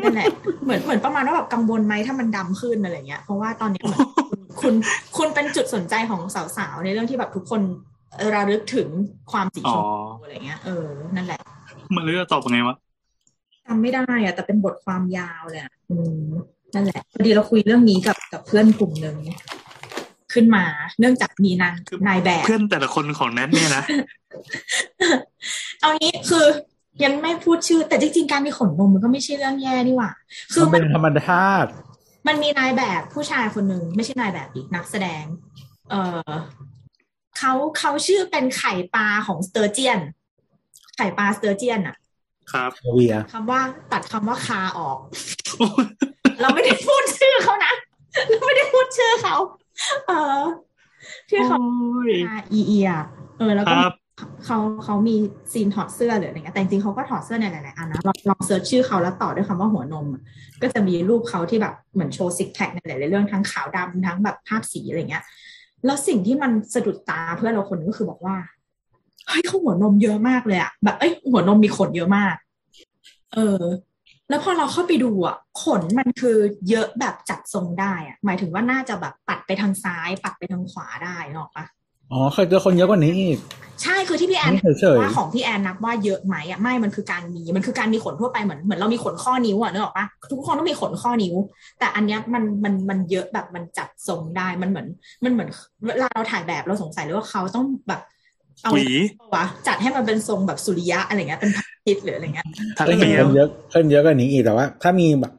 [0.03, 0.31] นั่นแหละ
[0.65, 4.03] เหมือนเหมือนประมาณว่าแบบกังวลไหมถ้ามันดำขึ้นอะไรเงี้ยเพราะว่าตอนนี้เหมือน
[4.61, 4.75] คุณ
[5.17, 6.21] คุณเป็นจุดสนใจของ
[6.57, 7.61] สาวๆในเรื่องที่แบบทุกคน
[8.35, 8.89] ระลึกถึง
[9.33, 11.41] ความสีชมพูอ๋ออะไรเงี้ยเออนั่นแหละ
[11.97, 12.77] มันเลือกตอบยังไงวะ
[13.67, 16.27] จำไม่ได้อะแต่เป็นบทความยาวเลยอะอืม
[16.75, 19.17] นั่นแหละพอดีเราคุยเรื่องนี้กับกับเพื่อนกลุ่มหนึ่ง
[20.33, 20.65] ขึ้นมา
[20.99, 23.85] เนื่องจากมีนางคือนายแบบเพื่อนแต่ละคนของแนทเนี่ยนะ
[25.81, 26.47] เอางี้คือ
[27.05, 30.11] ยังไม่พูดชื่อ แต่จริงๆการมีขนนมมันก็ไม่ใช่เรื่องแย่นี่หว่า
[30.53, 31.71] คือมันมัเป็นนธรรมชาติ
[32.27, 35.25] มันมีนายแบบผู้ชายคนหนึ่งไม่ใช่นายแบบอีกนักแสดง
[35.91, 35.95] เอ
[36.29, 36.31] อ
[37.39, 40.01] เขาเขาชื่อเป็นไข่ปลาของสเตอร์เจียน
[40.97, 41.97] ไข่ปลาสเตอร์เจียนอะ
[42.53, 43.61] คาเวียร์คำว่า
[43.93, 44.99] ตัดคำว่าคาออก
[46.41, 47.73] เราไม่ได้พูดชื่อเขานะ
[48.29, 49.37] เราไม่ได้พูดชื่อเขา
[50.07, 50.41] เออ
[51.29, 52.11] ที่เขาโอ้ย
[52.53, 52.91] อีเอีย
[53.39, 53.95] เออแล้วก็ครับ
[54.45, 55.17] เขาเขามี
[55.53, 60.23] ซีนถอดเสื้อหรืออะไรเงี้ยแต่จริงๆเขาก็ถอดเสื้อในหลายๆอันนะลองลอง search ชื่อเขาแล้วต่อด้วยคำว่าหัวนมอะ
[60.63, 65.25] ก็จะมีรูปเขาที่แบบเหมือนโชว์ six pack ในหลายๆเรื่องทั้งขาวดำทั้งแบบภาพสีอะไรเงี้ย
[65.85, 68.37] แล้วสิ่งที่มันสะดุดตาเพื่อนเราคนนึงก็คือบอกว่า
[69.29, 72.35] เฮ้ยเขาหัวนมเยอะมากเลยอะแบบเอ้ยหัวนมมีขนเยอะมาก
[73.35, 73.63] เออ
[74.29, 76.37] แล้วพอเราเข้าไปดูอะขนมันคือ
[76.71, 81.65] เยอะแบบจัดทรงได้อะหมายถึงว่าน่าจะแบบปัดไปทางซ้าย ปัดไปทางขวาได้เนกอะปะ
[82.13, 83.39] อ๋อเคยเจอคนเยอะกว่านี้อีก
[83.83, 91.35] ใช่คือที่พี่แอนนี่เฉยๆว่าของพี่แอนนับว่าเยอะไหมอะไม่มันคือการมีมันคือการมีขนทั่วไปเหมือนเหมือนเรามีขนข้อนิ้วอะนึกออกปะทุกคนต้องมีขนข้อนิ้ว
[91.79, 94.87] แต่อันเนี้ยมันมันมันเยอะแบบมันจัดทรงได้มันเหมือน
[95.25, 95.49] มันเหมือน
[95.85, 98.16] เวลาเราถ่ายแบบเราสงสัยเลยว่าเขาต้องแบบเอา
[98.73, 98.85] หวี
[99.35, 102.47] วะจัดให้มันเป็นทรงแบบสุริยะอะไรเงี้ยเป็นพระอาทิตย์หรืออะไรเงี้ย
[102.79, 105.33] ทักเคยเห็นเมียคนเยอะคนเยอะกว่านี้อีกแต่ว่า ถ้ามีแบบ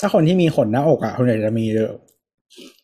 [0.00, 1.92] ถ้าคนที่มีขนหน้าอกอะคนไหนจะมีเยอะ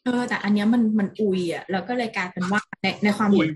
[0.04, 3.48] เออแต่อันเนี้ยมันมันอุยอะแล้วก็เลยกลายเป็นว่าในในความเห็น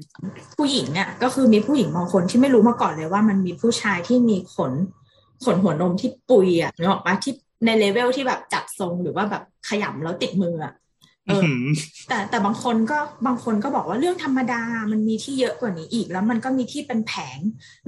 [0.57, 4.73] ผู้หญิงอะก็คือมีผู้หญิงบางคนที่ไม่รู้มาก่อนเลยว่ามันมีผู้ชายที่มีขน
[5.45, 7.35] ขนหัวนมที่ปุยอะนึกออกปะที่
[7.65, 10.73] ในเลเวลที่แบบจัดทรงหรือว่าแบบขยำแล้วติดมืออะ
[11.29, 11.64] เออหืม
[12.09, 14.62] แต่แต่บางคนก็บางคนก็บอกว่าเรื่องธรรมดา
[14.93, 17.39] มันมีที่เยอะกว่านี้อีก แล้วมันก็มีที่เป็นแผง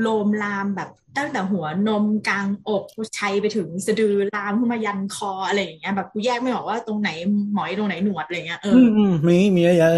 [0.00, 2.84] โลมลามแบบตั้งแต่หัวนมกลางอก
[3.18, 7.10] ชัยไปถึงสะดือลามขึ้นมายันคออะไรอย่างเงี้ยแบบกูแยกไม่ออกว่าตรงไหน
[7.54, 9.90] หมอยตรงไหนหนวดอะไรเงี้ยเออือมอืมมีมีเยอะแยะ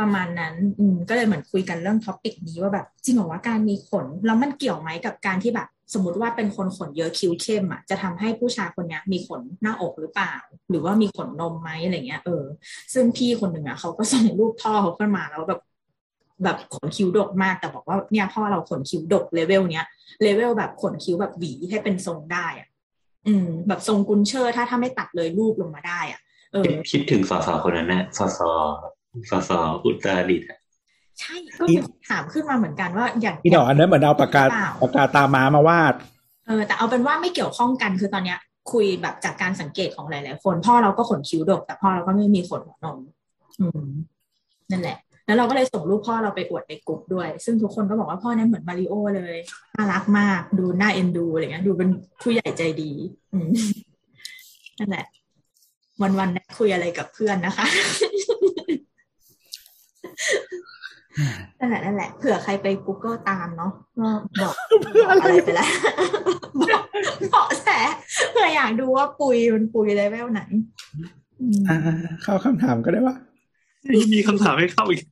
[0.00, 10.34] ประมาณนั้นอืมก็เลยเหมือนคุยกันเรื่องท็อปิกนี้ว่าแบบจริงเหรอว่าการมีขนแล้วมันเกี่ยวไหมกับการที่แบบ สมมติว่าเป็นคนขนเยอะคิ้วเข้มอะจะทำให้ผู้ชายคนนี้มีขนหน้าอกหรือเปล่า
[10.70, 12.44] หรือว่ามีขนนมไหมอะไรเงี้ยเออ
[12.94, 15.60] ซึ่งพี่คนหนึ่งอะเขาก็ส่งรูปพ่อเขาขึ้นมาแล้วแบบ
[16.44, 19.86] แบบขนคิ้วดกมากแต่บอกว่าเนี่ยพ่อเราขนคิ้วดกเลเวลเนี้ย
[20.22, 22.68] เลเวลแบบขนคิ้วแบบหวีให้เป็นทรงได้อะ
[23.26, 26.20] อืม แบบทรงกุนเชอร์ถ้าถ้าไม่ตัดเลยรูปลงมาได้อะ
[26.52, 28.40] เออ คิดถึงสสคนนั้นนะสส
[29.30, 29.50] สส
[29.84, 30.48] อุตรดิตถ์
[31.20, 35.94] ใช่ก็มีคำถามขึ้นมาเหมือนกันว่าอย่างพี่ดอกอันนั้นเหมือนเอาปากกาเปล่าปากกาตราม้ามาวาด
[36.46, 38.38] เออแต่เอาเป็นว่าไม่เกี่ยวข้องกันคือตอนเนี้ย
[38.72, 42.98] คุยแบบจากการสังเกตของหลาย ๆ คน พ่อเราก็ขนคิ้วดก แต่พ่อเราก็ไม่มีขนหัวนม
[43.60, 43.86] อืม
[44.70, 49.36] นั่นแหละ แล้วเราก็เลยส่งรูปพ่อเราไปอวดในกลุ่มด้วย ซึ่งทุกคนก็บอกว่าพ่อนั้นเหมือนมาริโอเลย
[49.74, 51.88] น่ารักมากดูน่าเอ็นดูอะไรเงี้ยดูเป็น
[52.22, 52.90] ผู้ใหญ่ใจดี
[53.32, 53.48] อืม
[54.78, 55.04] นั่นแหละ
[56.02, 57.66] วันๆนะคุยอะไรกับเพื่อนนะคะ
[61.58, 64.08] นั่นแหละนั่นแหละเผื่อใครไป Google ตามเนาะก็
[64.40, 64.52] บอก
[64.92, 65.68] เพื่ออะไรไปแล้ว
[66.60, 66.82] บอก
[67.34, 67.68] บอกแส
[68.30, 70.40] เผื่ออยากดูว่าปุยมันปุยเลเวลไหน
[71.40, 71.78] อืมอ่า
[72.22, 73.16] เข้าคำถามก็ได้ว่า
[74.14, 75.02] มีคำถามให้เข้าอีก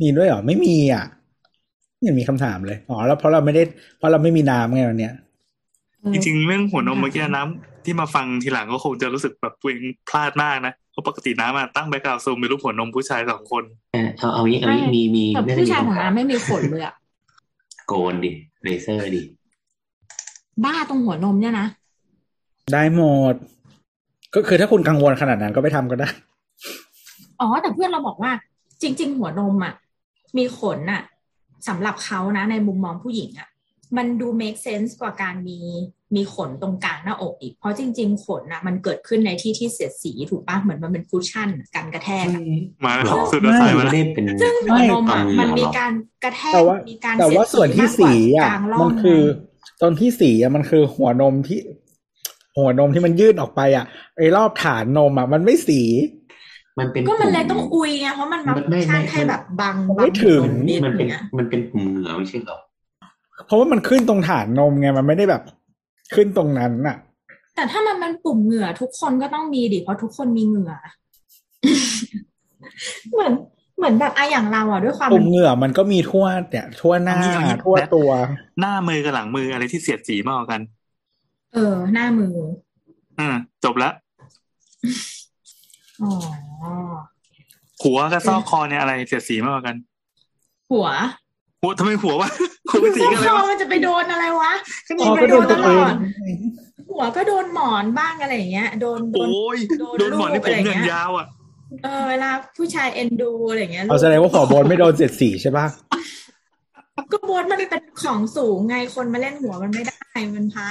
[0.00, 1.04] มีด้วยเหรอ ไม่มีอะ
[2.00, 3.62] ไม่มีคำถามเลยอ๋อแล้วเพราะเราไม่ได้
[3.98, 5.14] เพราะเราไม่มีน้ำไงวันเนี้ย
[6.12, 16.94] จริงๆเรื่องหัวนมเมื่อกี้น้ำที่มาฟังทีหลังก็คงจะรู้สึกแบบตัวเองพลาดมากนะ เพราะปกติน้ำอะตั้ง background Zoom เป็นรูปหัวนมผู้ชายสองคนเออเอาเอางี้เอางี้มีมีแบบน่าจะผู้มีชายของคำถามน้ำไม่มีขนเลยอะ
[17.86, 18.32] โกนดิ
[18.62, 19.22] เลเซอร์ดิ
[20.64, 21.66] บ้าตรงหัวนมเนี่ยนะ
[22.72, 23.34] ได้หมด
[24.34, 26.08] ก็คือถ้าคุณกังวลขนาดนั้นก็ไปทำก็ได้
[27.40, 28.30] อ๋อ แต่เพื่อนเราบอกว่า
[28.82, 29.74] จริง ๆ หัวนมอะ
[30.36, 31.02] มีขนอะ
[31.68, 33.48] สำหรับเขานะ ในมุมมองผู้หญิงอะ
[33.96, 35.60] มันดู make sense กว่าการมี
[36.16, 42.40] มีขนตรงกลางหน้าอกอีก เพราะจริง ๆ ขนอะมันเกิดขึ้นในที่ที่เสียดสีถูกปะเหมือนมันเป็น cushionกันกระแทกอะ
[42.84, 45.92] มาหรอสุดท้ายไม่มาได้เป็นซึ่งหัวนมอะไม่มันมีหรอการ
[46.24, 51.60] กระแทกแต่ว่ามีการแต่ว่าเยดส่วนที่มากกสีกอะลางร่องมันคือไงตอนที่สีอะมันคือหัวนมที่
[52.58, 53.84] หัวนมที่มันยื่นออกไปอะ
[54.16, 55.80] ไอ้รอบฐานนมอะมันไม่สี
[56.78, 62.58] มันเป็นก็มันเลยปุ่ต้องอุยไงเพราะมันมามันไม่ใช่ไม่ให้แบบบังไม่บังถึงหัวนิดมันเป็นเนี้ยมันเป็นปุ่มเหนือไม่ใช่เหรอ
[63.46, 65.42] เพราะว่ามันขึ้นตรงฐานนมไงมันไม่ได้แบบ
[66.14, 66.96] ขึ้นตรงนั้นอะ
[67.54, 70.72] แต่ถ้ามันมันปุ่มเหงื่อทุกคนก็ต้องมีดิเพราะทุกคนมีเหงื่อ
[73.12, 73.32] เหมือน
[73.76, 78.08] เหมือนแบบอะอย่างเราอะด้วยความปุ่มัมนเหงื่อมันก็มีทั่วเนี่ยทั่วหน้าเอางี้เอางี้ทั่วตัว
[78.60, 80.60] หน้ามือกับหลังมืออะไรที่เสียดสีมากกว่ากัน
[81.52, 82.36] เออ หน้ามือ
[83.18, 83.28] อ่า
[83.64, 83.90] จบละ
[86.00, 86.08] อ๋อ
[87.82, 89.76] หัวกับซอกคอเนี่ยอะไรเสียดสีมากกว่ากัน
[90.70, 90.88] หัว
[91.64, 92.30] หัวทำไมหัววะ
[92.70, 94.52] หัวเป็นสีซอกกันเลคยอวะมันจะไปโดนอะไรวะ
[95.00, 95.84] อ๋อก็โดนตัวเอง
[96.90, 101.26] หัวก็โดนหมอนบ้างอะไรอย่างเงี้ย โดนโดนโอ้ยโดนโดนหมอนที่ผมลูกอะไรเงินเงี้ยยาวอะ
[101.84, 105.66] เออเวลาผู้ชายเอ็นดูอะไรอย่างเงี้ยเอาแสดงว่าหัวบนไม่โดนเจ็ดสีใช่ปะ
[107.12, 110.68] ก็บนมันเป็นของสูงไงคนมาเล่นหัวมันไม่ได้มันพระ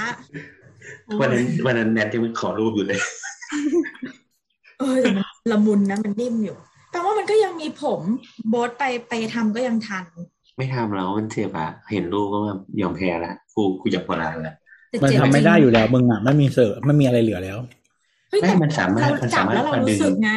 [1.20, 3.00] วันนั้นวันนั้นแนทยังขอรูปอยู่เลย
[4.78, 6.56] เออแต่มันละมุนนะมันนิ่มอยู่
[6.92, 8.00] แต่ว่ามันก็ยังมีผม
[8.48, 10.04] โบทไปไปทำก็ยังทัน
[10.56, 14.54] ไม่ทำแล้วมันเจ็บอะเห็นรูปก็แบบยอมแพ้ละกูกูอยากพอลานละ
[14.90, 17.58] แต่มันเจ็บทำไม่จริงได้อยู่แล้วมึงอะไม่มีเสือไม่มีอะไรเหลือแล้ว
[18.30, 20.32] เฮ้ยแต่ไม่มันสามารถเมันจัสาบมารถแล้วเรามาดึรู้งสึกไง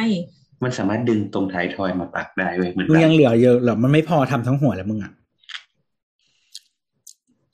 [0.64, 5.12] มันสามารถดึงตรงท้ายทอยมาปักได้เว้ยเหมือนมึงแบบยังเหลือเยอะเหรอมันไม่พอทำทั้งหัวแล้วมึงอะ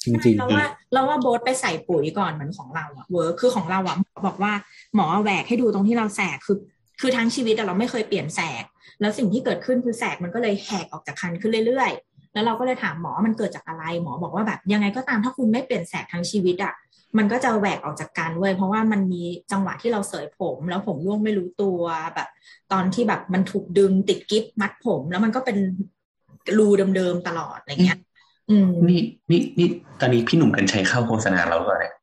[0.02, 4.52] จริงเราว่าเราว่าโบทไปใส่ปุ๋ยก่อนเหมือนของเราอะเวิร์คคือของเราอะหมอบอกว่า
[4.94, 6.58] หมอแหวกให้ดูตรงที่เราแสกคือ
[7.00, 8.64] คือทั้งชีวิตอะเราไม่เคยเปลี่ยนแสก
[9.00, 16.74] แล้วสิ่งที่เกิดขึ้นคือแสกมันก็เลยแหกออกจากคันขึ้นเรื่อยๆ แล้วเราก็เลยถามหมอมันเกิดจากอะไรหมอบอกว่าแบบยังไงก็ตามถ้าคุณไม่เปลี่ยนแสกทั้งชีวิตอะ
[17.18, 19.22] มันก็จะแหวกออกจากกันเว้ยเพราะว่ามันมี
[19.52, 21.80] จังหวะที่เราเสยผม แล้วผมร่วงไม่รู้ตัว
[22.14, 22.28] แบบ
[22.72, 25.56] ตอนที่แบบมันถูกดึงติดกิ๊บมัดผม แล้วมันก็เป็น
[26.58, 27.98] รูเดิมๆตลอดอะไรเงี้ย
[28.50, 29.68] อืมนี่นี่นี่
[30.00, 31.94] ตอนนี้พี่หนุ่มกัญชัยเข้าโฆษณาเราหรือเปล่าเนี่ย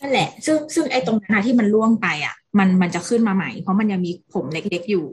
[0.00, 5.06] นั่นแหละ ซึ่งซึ่งไอ้ตรงนั้นอะที่มันล่วงไปอะ มันมันจะขึ้นมาใหม่ เพราะมันยังมีผมเล็กๆอยู่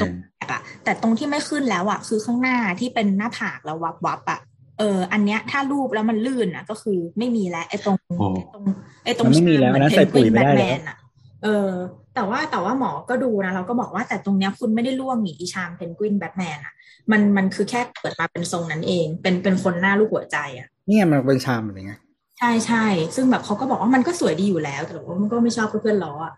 [0.00, 4.40] ตรงแรกอะแต่ตรงที่ไม่ขึ้นแล้วอะคือข้างหน้าที่เป็นหน้าผากแล้ววับวับๆอะ
[4.78, 8.64] เอออันเนี้ยถ้ารูปแล้วมันลื่นอะก็คือไม่มีแล้วไอ้ตรงโอ้ไอ้ตรง
[9.04, 10.96] ไอ้ตรงมันไม่มีแล้วเหอันนั้นเพใส่ปุ๋ยกวิไม่ได้แบทแล้วแมนอะ
[11.42, 11.70] เออ
[12.14, 16.74] แต่ว่าแต่ว่าหมอก็ดูนะเราก็บอกว่าแต่ตรงเนี้ยคุณไม่ได้ล่วงหนีอีชามเพนกวินแบทแมนอะ
[17.10, 22.00] มันมันคือแค่เกิดมาเป็นทรงนั้นเอง เป็นเป็นคนหน้าลูกหัวใจอะๆเนี่ยมันเป็นชามอะไรเงี้ย
[22.38, 22.84] ใช่ใช่
[23.16, 26.34] ซึ่งแบบเขาก็บอกว่ามันก็สวยดีอยู่แล้ว แต่ว่ามันก็ไม่ชอบเพื่อนๆล้ออะ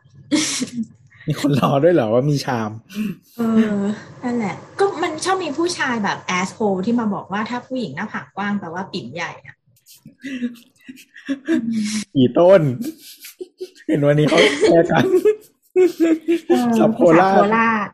[1.29, 2.71] มีคนรอด้วยเหรอว่ามีชาม
[3.37, 3.41] เอ
[3.79, 3.83] อ
[4.23, 9.57] นั่นแหละ ก็มันชอบมีผู้ชายแบบแอสโ e ที่มาบอกว่าถ้าผู้หญิงหน้าผากกว้างแปลว่าปิ่มใหญ่อะ
[12.15, 12.63] กี่ต้น
[13.87, 15.05] เห็นวันนี้เขาแชร์กัน
[16.79, 17.89] สับโคราชสับโคราช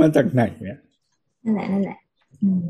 [0.00, 0.78] มาจากไหนเนี่ย
[1.44, 1.98] นั่นแหละนั่นแหละ
[2.42, 2.68] อืม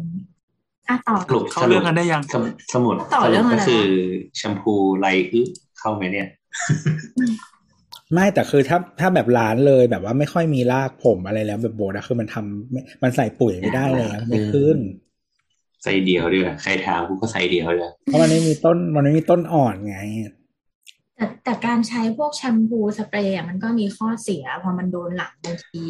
[0.89, 3.87] อะต่อสรุปเข้าเรื่องกันได้ยังสมสมุดต่อเรื่องอะไรก็คือ
[4.37, 5.41] แชมพูไลอึ
[5.79, 6.29] เข้าไหมเนี่ย
[8.15, 14.79] ไม่แต่คือถ้าถ้าแบบร้านเลยแบบว่าไม่ค่อยมีรากผมอะไรแล้วแบบโบดอะคือมันทำไม่มันใส่ปุ๋ยไม่ได้เลยอะไม่ขึ้น
[15.83, 19.99] ใส่เดียวด้วยใครทางกูก็ใส่เดียวเลยเพราะมันไม่มีต้นมันไม่มีต้นอ่อนไง
[21.17, 25.83] แต่แต่การใช้พวกแชมพูสเปรย์อะมันก็มีข้อเสีย พอมันโดนหลังบางที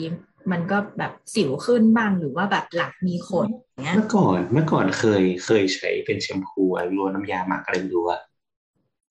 [0.52, 8.20] มันก็แบบสิวขึ้นบ้างหรือว่าแบบหลังมีขนอย่างเงี้ยเมื่อก่อนเมื่อก่อนเคยเคยใช้เป็นแชมพูอะไรรวมน้ำยาหมักอะไรไม่รู้อะ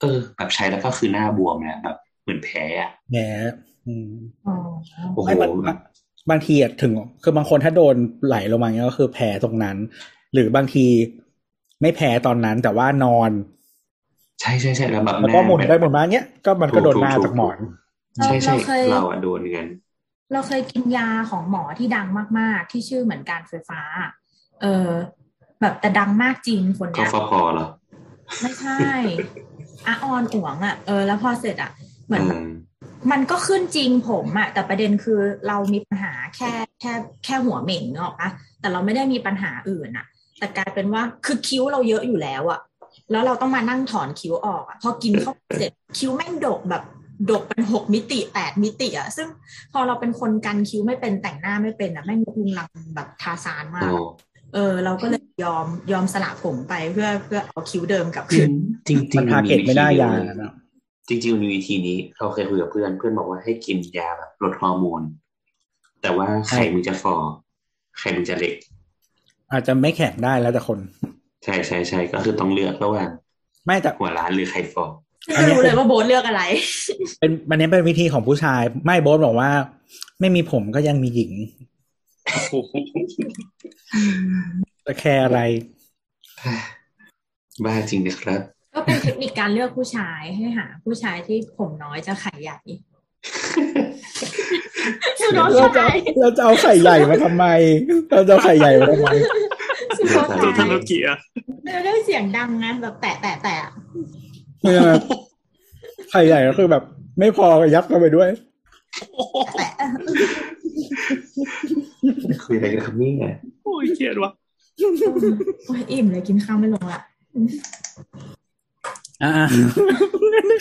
[0.01, 1.97] เออ แบบใช้แล้วก็คือหน้าบวมนะแบบ
[2.27, 3.17] เหมือนแผลอะแหม
[3.87, 4.09] อืม
[4.47, 4.55] อ๋อ
[5.15, 5.77] โอ้โหไม่บางบาง
[6.29, 6.91] บางทีอะถึง
[7.23, 9.77] คือบางคนถ้าโดนไหลลงมาเงี้ยก็คือแผลตรงนั้น
[10.33, 10.85] หรือบางที
[11.81, 13.31] ไม่แผลตอนนั้นแต่ว่านอน
[14.41, 17.57] ใช่ใช่ใช่แล้วแบบแล้วก็หมุนแบบได้หมุนมาเงี้ยก็มันก็โดนหน้าถูจากหมอน
[18.15, 19.65] ใช่ใช่เราเคยเราอะโดนกัน
[20.33, 22.07] เราเคยกินยาของหมอที่ดัง
[22.39, 23.81] มาก ๆ ที่ชื่อเหมือนการไฟฟ้า
[24.61, 24.89] เออ
[25.61, 27.67] แบบแต่ดังมากจริงคนก็เนี้ยฟอพอเหรอ
[28.41, 28.81] ไม่ใช่
[29.87, 31.71] อาออนอ่วงอะเออ แล้วพอเสร็จอะ
[32.07, 32.47] เหมือนอืม
[33.11, 36.51] มันก็ขึ้นจริงผมอะแต่ประเด็นคือเรามีปัญหาแค่
[36.81, 36.93] แค่
[37.25, 38.29] แค่หัวเหม่งเนอะปะ
[38.59, 40.05] แต่เราไม่ได้มีปัญหาอื่นอะ
[40.39, 42.59] แต่กลายเป็นว่าคือคิ้วเราเยอะอยู่แล้วอะ
[43.11, 46.83] แล้วเราต้องมานั่งถอนคิ้วออกอะพอกินเข้าไปเสร็จคิ้วแม่งดกแบบ
[47.31, 49.27] ดกเป็นหกมิติแปดมิติอะซึ่ง
[49.73, 53.93] พอเราเป็นคนกันคิ้วไม่เป็นแต่งหน้าไม่เป็นอะแม่งลุงลังแบบทาซานมาโอ้ก
[54.53, 58.51] เออ เราก็เลยยอมยอมสละผมไปเพื่อเพื่อเอาคิ้วเดิมกลับจริคืงน
[58.87, 60.53] จริงจริมังนทาร์เก็ตไม่ได้ยาเนะเนอะ
[61.07, 65.01] จริงๆมันมีวิธีนี้เราเคยคุยกับเพื่อนเพื่อนบอกว่าให้กินยาแบบลดฮอร์โมน
[66.01, 67.15] แต่ว่าไข่มึงจะฟอ
[67.99, 68.55] ไข่มึงจะเล็ก
[69.51, 70.79] อาจจะไม่แข็งได้แล้วแต่คน
[71.43, 73.09] ใช่ใช่ใช่ก็คือต้องเลือกระหว่าง
[73.65, 74.85] ไม่แต่หัวร้านหรือไข่ฟอ
[75.35, 76.41] ไม่รู้เลยว่าโบ๊ทเลือกอะไร
[77.19, 79.49] เป็นมันนี้เป็นวิธีของผู้ชาย ไม่โบ๊ทบอกว่า
[80.19, 81.31] ไม่มีผมก็ยังมีหญิง
[82.33, 82.53] โอ้โห
[84.85, 85.39] จะแคร์อะไร
[87.65, 88.41] บ้าจริงนะครับ
[88.77, 92.57] ก็เป็นเทคนิคการเลือกผู้ชายให้หา ผู้ชายที่ผมน้อยจะไข่ใหญ่
[95.19, 97.45] สุดน้องเราจะชายเราจะเอาไข่ใหญ่มาทำไม
[98.11, 99.09] เราจะเอาไข่ใหญ่มาทำไม
[99.97, 101.17] สุดน้องตัวชาทายนุกิอะ
[101.83, 103.55] เรื่องเสียงดังนะแบบแตะแตะแตะ
[104.63, 104.81] เนี่ย
[106.11, 106.83] ไข่ใหญ่ก็คือแบบ
[107.19, 108.29] ไม่พอยัดเข้าไปด้วย
[109.57, 109.69] แตะ
[112.45, 114.31] คุยอะไรกันครับเนี่ยโอ้ยเกลียดว่ะ
[115.67, 117.01] โอ้ยอิ่มเลยกินข้าวไม่ลงละ
[119.23, 119.31] อ่า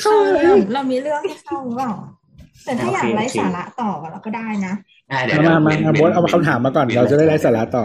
[0.03, 1.93] เข้าเรื่องเรามีเรื่องให้เข้าหรือเปล่า
[2.65, 4.75] แต่ถ้าอยากไร้สาระต่อกันเราก็ได้นะ
[5.11, 7.85] อะเดี๋ยวมามาเดี๋ยวมาเว้นโบ๊ทเอามาคำถามมาก่อนว้นเราจะได้ไร้สาระต่อ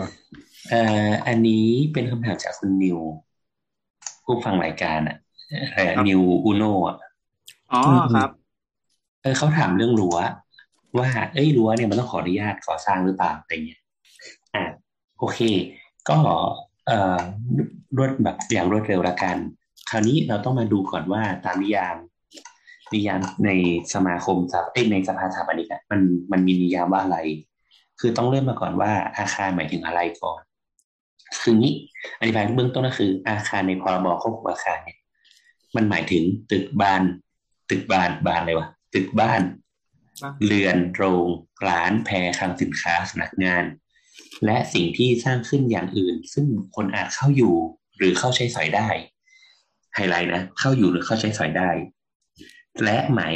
[0.70, 3.00] เอ่ออันนี้เป็นคำถามจากคุณนิว
[4.26, 5.18] ผู้ฟังรายการอะ
[5.74, 6.98] เอ่อนิวอุโนอะ
[7.74, 7.82] อ๋อ
[8.16, 8.30] ครับ
[9.22, 10.18] เออเขาถามเรื่องรั้ว
[10.98, 13.82] ว่า เอ้ยรั้วเนี่ยมันต้องขออนุญาตก่อสร้างหรือเปล่าอะไรเงี้ย
[14.56, 14.64] อะ
[15.20, 15.40] โอเค
[16.10, 16.18] ก็
[16.88, 17.20] เอ่อ
[17.98, 19.38] รวดแบบอย่างรวดเร็วละกัน
[19.94, 21.96] คราวนี้เราต้องมาดูก่อนว่าตามนิยาม
[22.94, 23.50] นิยามใน
[23.94, 27.18] สมาคมสถาเอ้ยในสภาสถาปนิกอะมันมันมีนิยามว่าอะไร
[28.00, 30.42] คือต้องเริ่มมาก่อนว่าอาคารหมายถึงอะไรก่อน
[31.42, 31.74] คืองี้
[32.20, 35.00] อธิบายเบื้องต้นก็คือ อาคารในพรบควบคุมอาคารเนี่ย
[35.76, 37.04] มันหมายถึงตึกบาน
[37.70, 39.42] ตึกบานบานอะไรวะตึกบ้าน
[40.22, 41.28] บ้าน เรือนโรง
[41.68, 43.64] ร้านแพรคลังสินค้าสำนักงาน
[44.46, 47.56] และสิ่งที่สร้างขึ้นอย่างอื่น ซึ่งคนอาจเข้าอยู่
[47.98, 48.90] หรือเข้าใช้สอยได้
[49.96, 51.70] ไฮไลท์นะ เข้าอยู่หรือเข้าใช้สอยได้
[52.84, 53.34] และหมาย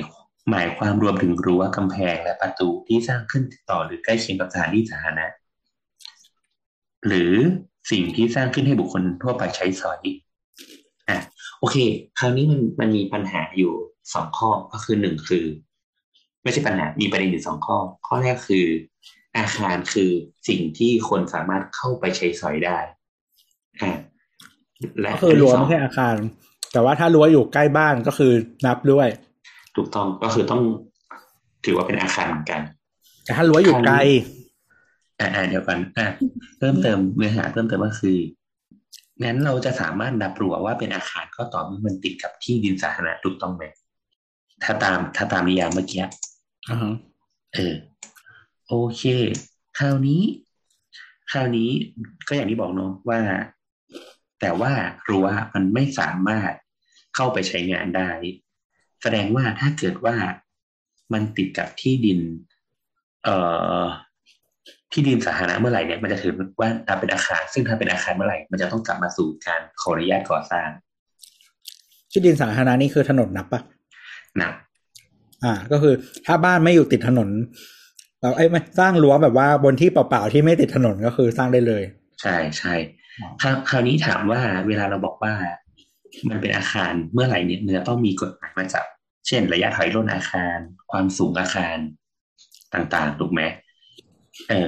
[0.51, 5.27] หมายความรวมถึงรั้วกำแพงและประตูที่สร้างขึ้นติดต่อหรือใกล้เคียงกับสถานที่สาธารณะ
[7.07, 7.33] หรือ
[7.91, 9.99] สิ่งที่สร้างขึ้นให้บุคคลทั่วไปใช้สอย
[11.09, 11.17] อะ
[11.59, 11.77] โอเค
[12.19, 13.73] คราวนี้มันมันมีปัญหาอยู่
[14.13, 15.45] สองข้อก็คือหนึ่งคือ
[16.43, 17.77] ไม่ใช่ปัญหามีประเด็นอยู่สองข้อ
[18.07, 18.65] ข้อแรกคือ
[19.37, 20.09] อาคารคือ
[20.47, 22.77] สิ่งที่คนสามารถเข้าไปใช้สอยได้
[23.81, 23.91] อะ
[25.01, 26.15] และก็คือรั้วนที่สงไม่ใช่อาคาร
[26.75, 28.31] แต่ว่าถ้ารั้วอยู่ใกล้บ้านก็คือ
[28.65, 29.07] นับด้วย
[29.75, 30.61] ถูกต้องก็คือต้อง
[31.65, 32.61] ถือว่าเป็นอาคารเหมือนกัน
[33.23, 33.95] แต่ถ้ารั้วอยู่ไกล
[35.19, 36.07] อ่าอ่าเดี๋ยวกันอ่า
[36.57, 38.17] เพิ่มเติมเนื้อหาเพิ่มเติมก็คือ
[39.23, 43.63] งั้นเราจะสามารถนับรั้วว่าเป็นอาคารก็ต่อเมื่อมันติดกับที่ดินสาธารณะถูกต้องไหม
[44.63, 46.03] ถ้าตามถ้าตามนิยามเมื่อกี้
[46.69, 46.95] อ่าฮะ
[47.53, 47.73] เออ
[48.67, 49.03] โอเค
[49.77, 50.21] คราวนี้
[51.31, 51.69] คราวนี้
[52.27, 53.19] ก็อย่างที่บอกเนาะว่า
[54.41, 54.71] แต่ว่า
[55.09, 56.53] รั้วมันไม่สามารถ
[57.15, 58.09] เข้าไปใช้งานได้
[59.01, 60.15] แสดงว่าถ้าเกิดว่า
[61.13, 62.19] มันติดกับที่ดิน
[63.23, 63.35] เอ่
[63.79, 63.83] อ
[64.91, 70.69] ที่ดินสาธารณะเมื่อไหร่เนี่ยมันจะถือว่านับเป็นอาคาร ซึ่งถ้าเป็นอาคารเมื่อไหร่มันจะต้องกลับมาสู่การขออนุญาตก่อสร้าง
[72.11, 73.61] ที่ดินสาธารณะนี่คือถนนนับปะ
[74.41, 74.51] นะ
[75.43, 75.93] อ่า ก็คือ
[76.25, 77.29] ถ้าบ้านไม่อยู่ติดถนน
[78.21, 81.83] เราไอ้ยไม่สร้างรั้วแบบว่าบนที่เปล่าๆที่ไม่ติดถนนก็คือสร้างได้เลย
[82.21, 82.73] ใช่ใช่
[83.41, 85.33] คราวคราวนี้ถามว่าเวลาเราบอกว่า
[86.29, 88.85] มันเป็นอาคารเมื่อไหร่เนี่ยเนื้อต้องมีกฎหมายมาจับ
[89.27, 90.57] เช่น ระยะถอยร่นอาคาร
[90.91, 91.77] ความสูงอาคาร
[92.73, 93.41] ต่างๆถูกไหม
[94.49, 94.67] เออ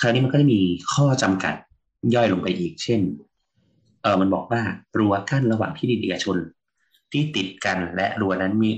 [0.00, 0.60] คราวนี้มันก็จะมี
[0.94, 1.54] ข้อจำกัด
[2.14, 3.00] ย่อยลงไปอีก เช่น
[4.02, 4.60] เออมันบอกว่า
[4.98, 6.36] รั้วกั้นระหว่างที่ดินเอกชน
[7.12, 8.70] ที่ติดกันและรั้วนั้นมี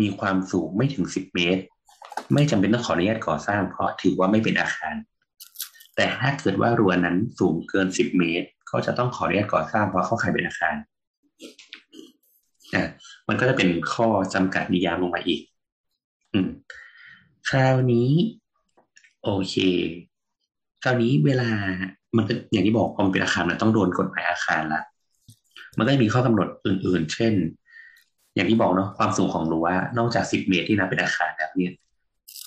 [0.00, 1.62] มีความสูงไม่ถึงสิบเมตร
[2.34, 4.94] ไม่จำเป็นต้องขออนุญาตก่อสร้างเพราะถือว่าไม่เป็นอาคาร
[5.96, 10.74] แต่ถ้าเกิดว่ารั้วนั้นสูงเกินสิบเมตร ก็จะต้องขออนุญาตก่อสร้างเพราะเข้าข่ายเป็นอาคาร
[12.74, 12.84] อะ
[13.28, 15.40] มันก็จะเป็นข้อจำกัดนิยามลงมาอีก
[16.32, 16.48] อืม
[17.48, 18.10] คราวนี้
[19.22, 19.54] โอเค
[20.82, 21.50] คราวนี้เวลา
[22.16, 24.82] มันก็อย่างที่บอกพอมเป็นอาคารมันต้องโดนกฎหมายอาคารละ
[25.78, 27.34] มันก็มีข้อกำหนดอื่น ๆ เช่น
[28.34, 29.66] อย่างที่บอกเนาะความสูงของรั้ว
[29.98, 31.72] นอกจากสิบเมตรที่นับเป็นอาคารแล้วเนี่ย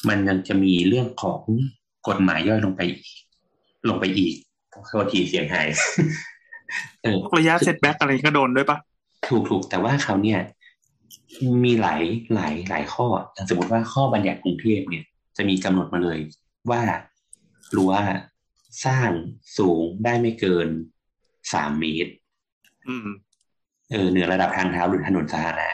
[0.08, 1.42] มันยังจะมีเรื่องของ
[2.08, 3.18] กฎหมายย่อยลงไปอีก
[3.90, 4.36] ลงไปอีก
[4.88, 5.68] โทษทีเสียงหาย
[7.38, 8.78] ระยะเซตแบ็กอะไรก็โดนด้วยปะ
[9.28, 10.40] ถูกถูกแต่ว่าเขาวเนี่ย
[11.66, 12.04] มีหลาย
[12.34, 13.08] หลายหลายข้อ
[13.50, 15.04] สมมติว่าข้อบัญญัติกรุงเทพเนี่ย
[15.38, 16.20] จะมีกำหนดมาเลย
[16.72, 16.82] ว่า
[17.76, 17.94] รั้ว
[18.86, 19.12] สร้าง
[19.58, 20.68] สูงได้ไม่เกิน
[21.54, 22.14] สามเมตร
[22.88, 23.08] อืม
[23.92, 25.70] เออเหนือระดับทางเท้าหรือถนนสาธารณะ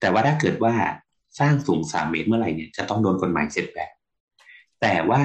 [0.00, 0.74] แต่ว่าถ้าเกิดว่า
[1.38, 3.90] สร้างสูงสามเมตรเมื่อไหร่เนี่ยจะต้องโดนกฎหมายเสร็จแบบ
[4.80, 5.22] แต่ว่า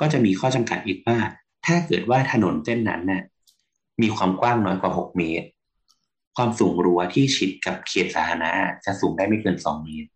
[0.00, 1.18] ก็จะมีข้อจำกัดอีกว่า
[1.66, 3.22] ถ้าเกิดว่าถนนเส้นนั้นน่ะ
[4.02, 5.48] มีความกว้างน้อยกว่าหกเมตร
[6.36, 8.50] ความสูงรั้วที่ชิดกับเขตสาธารณะ
[8.84, 10.10] จะสูงได้ไม่เกินสองเมตร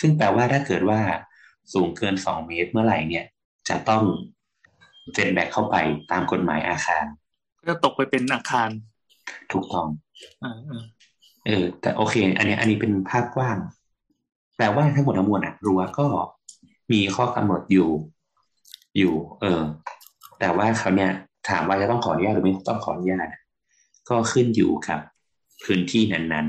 [0.00, 1.00] ซึ่งแปลว่าถ้าเกิดว่า
[1.72, 3.24] สูงเกินสองเมตรเมื่อไหร่เนี่ย
[3.68, 4.02] จะต้อง
[5.14, 5.76] เซ็นแบกเข้าไป
[6.10, 7.04] ตามกฎหมายอาคาร
[7.68, 8.68] ก็ตกไปเป็นอาคาร
[9.52, 9.86] ถูกต้อง
[10.44, 10.82] อ่าอ่า
[11.46, 13.58] เออ แต่โอเค อันนี้อันนี้เป็นภาพกว้าง
[14.58, 16.06] แต่ว่าทั้งหมดทั้งมวลอะรั้วก็
[16.92, 17.88] มีข้อกำหนดอยู่
[18.98, 19.62] อยู่ เออ
[20.38, 21.12] แต่ว่าเขาเนี่ย
[21.48, 23.28] ถามว่าจะต้องขออนุญาตหรือไม่ต้องขออนุญาต
[24.08, 25.00] ก็ขึ้นอยู่กับ
[25.64, 26.46] พื้นที่นั้น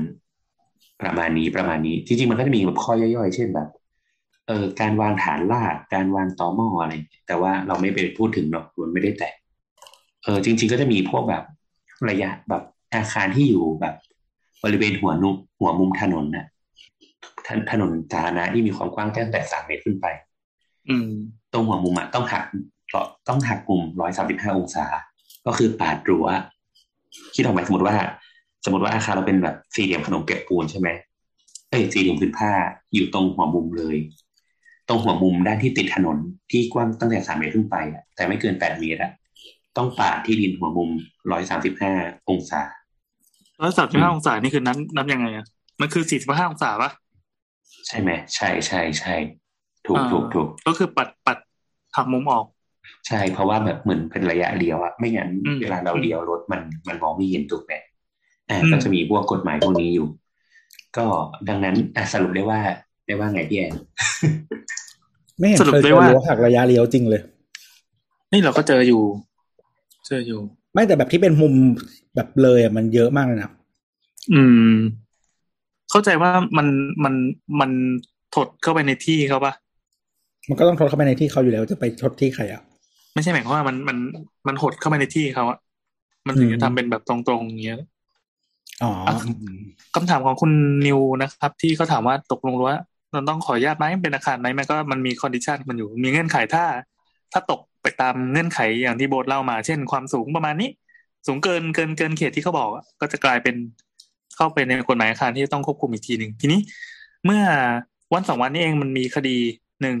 [0.50, 3.68] ๆ ประมาณนี้ประมาณนี้จริงๆมันก็จะมีแบบข้อย่อยๆ เช่นแบบ
[4.48, 6.92] เออการวางฐานรากการวางตอหม้ออะไร
[7.26, 9.32] แต่ว่าเราไม่ไปพูดถึงหรอกมันไม่ได้แตะ
[10.24, 11.42] เออจริง ๆ ก็จะมีพวกแบบ
[12.10, 12.62] ระยะแบบ
[12.94, 13.94] อาคารที่อยู่แบบ
[14.64, 16.46] บริเวณหัวนุหัวมุมถนนน่ะ
[17.46, 20.06] ถถนนสาธารณะที่มีความกว้างตั้งแต่สามเมตรขึ้นไป
[20.88, 21.08] อืม
[21.52, 22.44] ตรงหัวมุมอะต้องหัก
[23.28, 24.86] ต้องหักมุมร้อยสามสิบห้าองศา
[25.46, 26.26] ก็คือปาดรั้ว
[27.34, 27.96] คิดออกไหมสมมติว่า
[28.64, 30.88] สมมติว่าอาคารเราเป็นแบบสี่เหลี่ยมขนมเปียกปูนใช่ไหม
[31.70, 32.52] เอ้ยสี่เหลี่ยมพื้นผ้า
[32.94, 33.96] อยู่ตรงหัวมุมเลย
[34.88, 36.18] ตรงหัวมุมด้านที่ติดถนน
[36.50, 39.12] ที่กว้างตั้งแต่สามเมตรขึ้นไปอะแต่ไม่เกินแปดเมตรอะ
[39.76, 40.90] ต้องปาดที่ดินหัวมุม
[41.30, 41.92] ร้อยสามสิบห้า
[42.28, 42.62] องศา
[43.62, 45.46] ร้อยสามสิบห้าองศานี่คือนับนับยังไงอะ
[45.80, 46.90] มันคือสี่สิบห้าองศาปะ
[47.86, 49.14] ใช่ไหมใช่ใช่ใช่
[49.86, 51.38] ถูกอ่าถูกถูกก็คือปัดปัด
[51.96, 52.44] หักมุมออก
[53.06, 57.72] ใช่เพราะว่าแบบเหมือนเป็นระยะเลี้ยวอะไม่งั้นอืมเวลาเราเลี้ยวรถมันมันมองไม่เห็นถูกไหม
[58.50, 60.08] อ่าอืมก็จะมีพวกกฎหมายพวกนี้อยู่
[60.96, 61.06] ก็
[61.48, 62.60] ดังนั้นอะสรุปได้ว่า
[63.06, 63.74] ได้ว่าไงพี่แอน
[65.38, 67.22] ไม่เห็นสรุปเคยได้เจอว่ารั้วหักระยะเลี้ยวจริงเลย
[68.32, 69.02] นี่เราก็เจออยู่
[70.06, 70.40] เจออยู่
[70.72, 71.54] ไม่แต่แบบที่เป็นมุม
[72.14, 73.50] แบบเลยอะมันเยอะมากเลยนะ
[74.32, 74.74] อืม
[75.90, 76.66] เข้าใจว่ามัน
[77.04, 77.14] มัน
[77.60, 77.70] มัน
[78.34, 79.52] ถดเข้าไปในที่เขาปะ
[80.48, 82.62] มันก็ต้องถดเข้าไปในที่เขาอยู่แล้วจะไปถดที่ใครอะ
[83.14, 83.96] ไม่ใช่หมายความว่ามันมัน
[84.48, 85.58] มันหดเข้าไปในที่เขาอะ
[86.26, 87.78] มันถึงอืจะทำเป็นแบบตรงๆอย่างเงี้ย
[88.82, 89.14] อ๋ออะ
[89.94, 90.52] คำถามของคุณ
[90.86, 92.78] นิวนะครับ ที่เขาถามว่าตกลงว่า
[93.12, 96.64] เราต้องขออนุญาตไหมเป็นอาคารไหมมันก็มันมี condition มันอยู่ มีเงื่อนไขถ้า
[97.32, 100.70] ถ้าตกไปตามเงื่อนไขอย่างที่โบทเล่ามา เช่น ความสูงประมาณนี้
[101.26, 103.56] สูงเกินเกินเกินเขตที่เขาบอกอะก็จะกลายเป็น
[104.36, 106.60] เข้าไปในกฎหมายอาคารที่ต้องควบคุมอีกทีหนึ่งทีนี้
[107.24, 107.42] เมื่อ
[108.14, 109.36] วันสองวันนี้เองมันมีคดี
[109.82, 109.96] หนึ่ง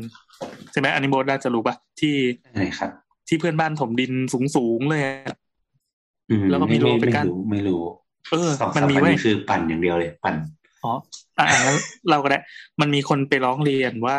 [0.72, 5.36] ใช่ไหมอันนี้โบทน่าจะรู้ปะที่ใช่ครับ ที่เพื่อนบ้านถมดินสูงสูงๆเลยอะ
[6.30, 7.82] อืมแล้วก็มีไม่รั้วไม่เป็นไม่กั้นรู้ไม่รู้
[8.30, 10.34] เออสองมันสามมีวันเว้ยนี้คือปั่นอย่างเดียวเลย ปั่น
[10.84, 10.92] อ๋อ
[11.38, 11.76] อ่าแล้ว
[12.10, 12.38] เราก็ได้
[12.80, 14.18] มันมีคนไปร้องเรียนว่า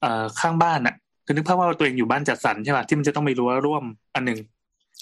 [0.00, 4.38] เอ่อข้างบ้านอะคือนึกภาพว่าตัวเองอยู่บ้านจัดสรรใช่ป่ะที่มันจะต้องมีรั้วร่วมอันหนึ่ง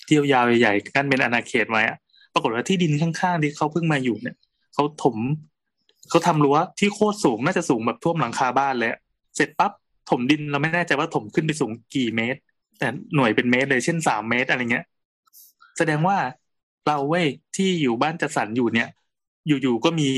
[0.06, 1.96] ที่ยาวๆใหญ่ๆกั้นเป็นอาณาเขตไว้อะ
[2.34, 4.36] ปรากฏว่าที่ดินข้างๆที่เขาเพิ่งมาอยู่เนี่ย
[4.74, 5.16] เขาถม
[6.10, 9.00] เขาทำรั้วที่โคตรสูงน่าจะสูงแบบท่วมหลังคาบ้านเลยอะ
[9.36, 9.72] เสร็จปั๊บ
[10.10, 12.40] ถมดินเราไม่แน่ใจว่าถมขึ้นไปสูงกี่เมตร
[12.78, 14.84] แต่หน่วยเป็นเมตรเลยเช่นสามเมตรอะไรเงี้ย
[15.78, 16.16] แสดงว่า
[16.86, 18.88] เราเว้ยที่อยู่บ้านจัดสรรอยู่เนี่ย
[19.46, 20.10] อยู่ๆก็มี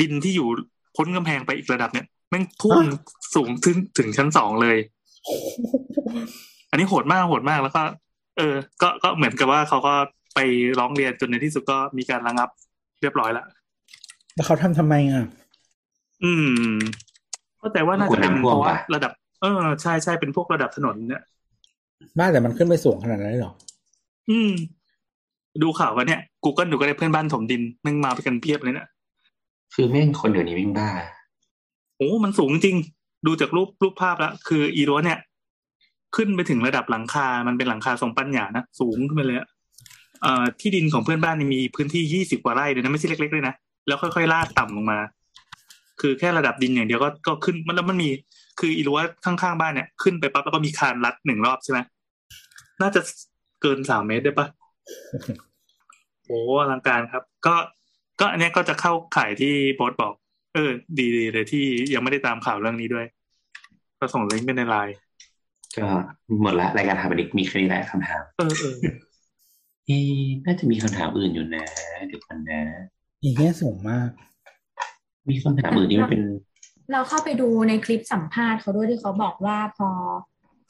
[0.00, 0.48] ดินที่อยู่
[0.96, 2.84] พ้นกำแพงไปอีกระดับเนี่ยแม่งท่วม
[3.34, 4.76] สูงถึงถึงชั้นสองเลย
[6.70, 7.82] อันนี้โหดมากโหดมากแล้วก็
[8.36, 9.94] เออ ก็ก็เหมือนกับว่าเขาก็
[10.34, 10.38] ไป
[10.78, 12.48] ร้องเรียนจนในที่สุดก็มีการระงับ
[13.00, 13.44] เรียบร้อยละ
[14.34, 15.24] แล้วเขาทำทำไมอะ
[16.24, 16.32] อื
[16.70, 16.74] ม
[17.58, 21.22] เข้าใจว่าน่าจะเป็นกลัวน้ำท่วเพมราะว่าปะระดับ เออใช่ใช่เป็นพวกระดับถนนเนี่ย
[22.18, 23.52] บ้านแต่มันขึ้นไปสูงขนาดนั้นเลยเหรอ
[24.30, 24.52] อืม
[25.62, 28.88] ดูข่าวกันเนี่ย Google ดูก็ได้เพื่อนบ้านถมดินแม่งมาไปกันเพียบเลยเนี่ย
[29.74, 30.90] คือแม่งคนเดี๋ยวนี้แม่งบ้า
[31.96, 32.76] โอ้มันสูงจริง
[33.26, 35.18] ดูจากรูปรูปภาพแล้วคืออีรั้วเนี่ย
[36.16, 39.48] ขึ้นไปถึงระดับหลังคา มันเป็นหลังคาทรงปัญญานะสูงขึ้นไปเลยอะ
[40.22, 43.54] เอ่อที่ดินของเพื่อนบ้านนี่มีพื้นที่ยี่สิบกว่าไร่เลยนะไม่ใช่เล็กๆเลยนะ
[43.86, 44.98] แล้วค่อยๆลาดต่ำลงมา
[46.00, 48.10] คือแค่ระดับดินอย่างเดียวก็ก็ขึ้นมันแล้วมันมี
[48.58, 51.78] คืออีรั้วข้างๆบ้านเนี่ยขึ้นไปปั๊บแล้วก็มีคานลัดหนึ่งรอบใช่ไหม
[52.82, 53.00] น่าจะ
[53.62, 54.46] เกินสามเมตรได้ปะ
[56.26, 57.54] โอ้อลังการครับ ก็
[58.20, 60.12] ก็อันเนี้ยก็จะเข้าข่ายที่โบสบอก
[60.54, 63.06] เออดีดีเลยที่ยังไม่ได้ตามข่าวเรื่องนี้ด้วย
[64.00, 64.96] ก็ส่งลิงก์ไปในไลน์
[65.76, 65.86] ก็
[66.42, 68.74] หมดละรายการถามบันดิกมีแค่นี้แหละคำถามเออเออ
[69.86, 71.64] เอ๊ะน่าจะมีคำถามอื่นอยู่นะ
[72.06, 72.60] เดี๋ยวกันนะ
[73.22, 74.08] อีเงี้ยสูงมาก
[75.30, 76.22] มีคำถามอื่นที่มันเป็น
[76.92, 79.88] เราเข้าไปดูในคลิปสัมภาษณ์เขาด้วยที่เขาบอกว่าพอ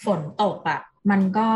[0.05, 1.49] ฝนตกอะมันก็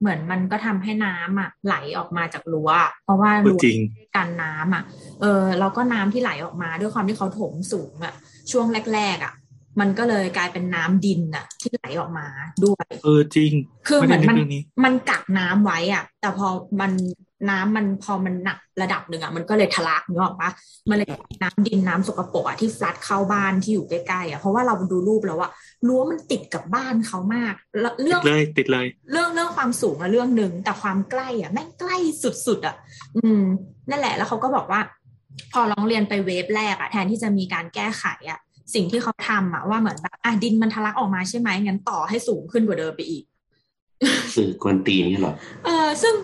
[0.00, 2.70] เหมือนมันก็ทำให้น้ำอะ ไหลออกมาจากรั้ว
[3.04, 3.80] เพราะว่ารั้วจริง
[4.16, 4.82] กันน้ำอะ
[5.20, 8.14] เออแล้วก็น้ำที่ไหลออกมาด้วยความที่เขาถมสูงอะ
[8.50, 9.34] ช่วงแรก ๆ อะ
[9.80, 12.26] มันก็เลยกลายเป็นน้ำดินอะ ที่ไหลออกมา
[12.64, 13.52] ด้วย เออจริง
[13.88, 16.48] คือเหมือนมันไได้กรื่องนี้มันกักน้ำไว้อะ แต่พอ
[16.80, 16.92] มัน
[17.50, 20.50] น้ำมันพอมันหนักระดับหนึ่งอะมันก็เลยทะลักนึกออกปะ
[20.90, 21.08] มันเลย
[21.42, 25.50] น้ำดินน้ำสกปรกอะที่ฟลัดเข้าบ้านที่อยู่ใกล้ๆอะเพราะว่าเราดูรูปแล้วอะ
[25.86, 31.96] รั้วมันติดกับบ้านเขามากแล้วเรื่ติองดเลยติดเลย เรื่องเรื่องความสูงอะเรื่องหนึ่งแต่ความใกล้อะแม่งใกล้
[32.46, 32.76] สุดๆอะ
[33.16, 33.42] อืม
[33.90, 34.80] นั่นแหละแล้วเขาก็บอกว่า
[35.52, 38.38] พอร้องเรียนไปเวฟแรกอะแทนที่จะมีการแก้ไขอะ
[38.74, 43.24] สิ่งที่เขาทำอะว่าเหมือนแบบอะดินมันทะลักออกมาใช่ไหมงั้นต่อให้สูงขึ้นกว่าเดิมไปอีก
[44.34, 45.34] คือกวนตีนเนี่ยเหรอ
[45.64, 46.14] เออซึ่ง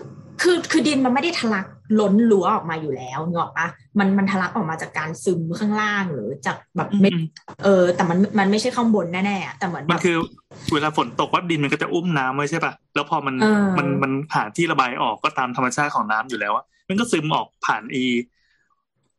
[0.41, 1.65] คือคือดินมันไม่ได้ทะลัก
[1.99, 3.67] ล้นรั้วออกมาอยู่แล้วเนกอะปะ
[3.99, 7.23] มันมันทะลักออกมาจากการซึมข้างล่างหรือจากแบบเม็ดอืม
[7.63, 10.15] เออ แต่มันมันไม่ใช่ข้างบนแน่ๆอะแต่เหมือนมัแบนบคือ
[10.73, 18.05] เวลาฝนตกว่าดินมันก็จะอุ้มน้ำไว้ใช่ป่ะแล้วพอมันเออมันมันหาที่ระบายออกก็ตามธรรมชาติของน้ำอยู่แล้วอะมันก็ซึมออกผ่านอี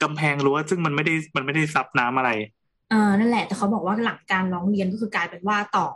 [0.03, 2.31] กำแพงรั้วซึ่งมันไม่ได้มันไม่ได้ซับน้ำอะไร
[2.91, 5.87] เออนั่นแหละแต่เขาบอกว่าหลังการร้องเรียนก็คือกลายเป็นว่าต่อ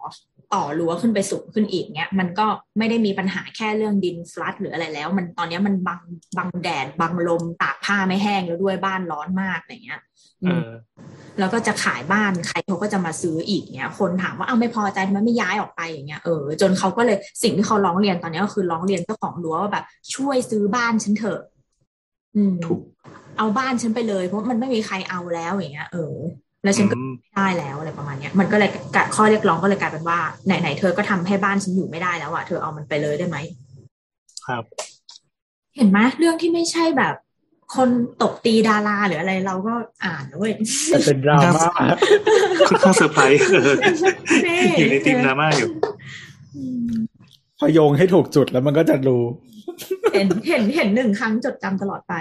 [0.55, 2.47] ต่อรั้วขึ้นไปสูงขึ้นอีกเนี้ยมันก็
[2.79, 6.01] ไม่ได้มีปัญหาแค่เรื่องดินฟลัดหรืออะไรแล้ว มันตอนเนี้ยมันบัง
[6.37, 10.01] บังแดดบังลมตากผ้าไม่แห้งแล้วด้วยบ้านร้อนมากอะไรเงี้ย
[10.45, 10.71] เออืมอ
[11.39, 19.85] แล้วก็จะขายบ้านใครเขาก็จะมาซื้ออีกเนี้ย คนถามว่าเอาไม่พอใจทำไมไม่ย้ายออกไปอย่างเงี้ยเออจนเขาก็เลยสิ่งที่เขาร้องเรียนตอนนี้ก็คือร้องเรียนเจ้าของรั้วว่าแบบ
[20.15, 21.41] ช่วยซื้อบ้านฉันเถอะ
[22.37, 22.81] อืมถูก
[23.39, 26.15] เอาบ้านฉันไปเลยเพราะมันไม่มีใครเอาแล้วอย่างเงี้ยเออ
[26.65, 33.37] แล้วฉันก็อืมไม่ได้แล้วอะไรประมาณเนี้ยมันก็เลยกะข้อเรียกร้องก็เลยกลายเป็นว่าไหนไหนๆเธอก็ทำให้บ้านฉันอยู่ไม่ได้แล้วอะเธอเอามันไปเลยได้ไหม
[34.47, 34.65] ครับ
[35.77, 37.15] เห็นไหมเรื่องที่ไม่ใช่แบบ
[37.77, 37.89] คน
[38.23, 40.53] ตบตีดาราหรืออะไรเราก็อ่านนะเว้ย
[40.91, 41.69] แต่เป็นดราม่า
[42.69, 43.77] ค่อนข้างเซอร์ไพรส์เออ
[44.47, 45.69] นี่อยู่ในทีมดราม่าอยู่
[46.57, 46.93] อืม
[47.59, 49.23] พอโยงให้ถูกจุดแล้วมันก็จะรู้
[50.15, 52.15] เห็นเห็นเห็นหนึ่งครั้งจดจำตลอดไป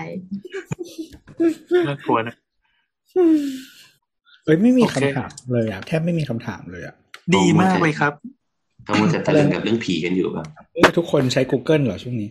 [1.88, 2.36] น่ากลัวนะ
[4.50, 6.96] เอ้ยไม่มีโอเคคำถามเลยอะแทบไม่มีคำถามเลยอะ
[7.36, 8.14] ดีมากเลยครับ
[8.84, 12.30] เขามัวจะตะลึงกับเรื่องผีกันอยู่แบบเอ้ยทุกคนใช้ Google เหรอช่วงนี้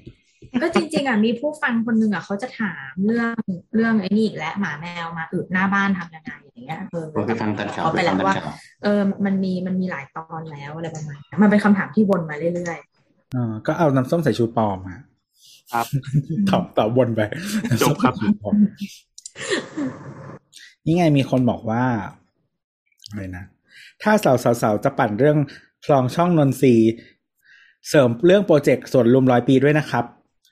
[0.62, 3.34] ก็จริง ๆอะมีผู้ฟังคนหนึ่งอะเขาจะถามเรื่อง
[3.74, 12.78] เรื่องไอ้นี่อีกแล้วหมาแมวมาอึหน้าบ้านทำยังไงอย่างเงี้ยเออว่าไปฟังตัดข่าวเขาไปไปฟัแล้งวตัดว่าข่าวเออมันมีมันมีหลายตอนแล้วอะไรประมาณนี้มันเป็นคำถามที่วนมาเรื่อย
[13.34, 14.96] อ่าก็เอาน้ำส้มสายชูปลอมมา
[15.72, 15.86] ครับ
[16.48, 17.20] ตอบตอบวนไป
[17.82, 18.14] จบครับ
[20.86, 21.84] น้ำส้มสายชูปลอมนี่ไงมีคนบอกว่า
[23.08, 23.44] อะไรนะ
[24.02, 25.38] ถ้าสาวสาวๆจะปั่นเรื่อง
[25.84, 26.90] คลองช่องนนทรีย์
[27.88, 30.04] เสริมเรื่องโปรเจกต์ส่วนรวมร้อยปีด้วยนะครับ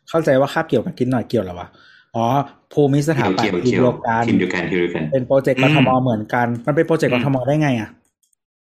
[0.09, 1.69] เข้าใจว่าคาบเกี่ยวกับกินหน่อยเกี่ยวเหรอวะ
[2.15, 2.25] อ๋อ
[2.73, 7.91] ภูมิสถาปัตเกี่ยวย์ทีมเกี่ยวเดียวกันทีมเดียวกันทีมเดียวกัน เป็นโปรเจกต์กทมเหมือนกัน มันเป็นโปรเจกต์กทมได้ไงอะ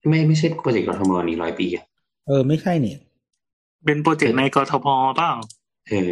[0.09, 1.85] ไม่ไม่ใช่โปรเจกต์กทมนี่ร้อยปีอะ
[2.27, 2.95] เออ ไม่ใช่นี่
[3.85, 4.87] เป็นโปรเจกต์ในกทพ
[5.17, 5.31] เปล่า
[5.89, 6.11] เออ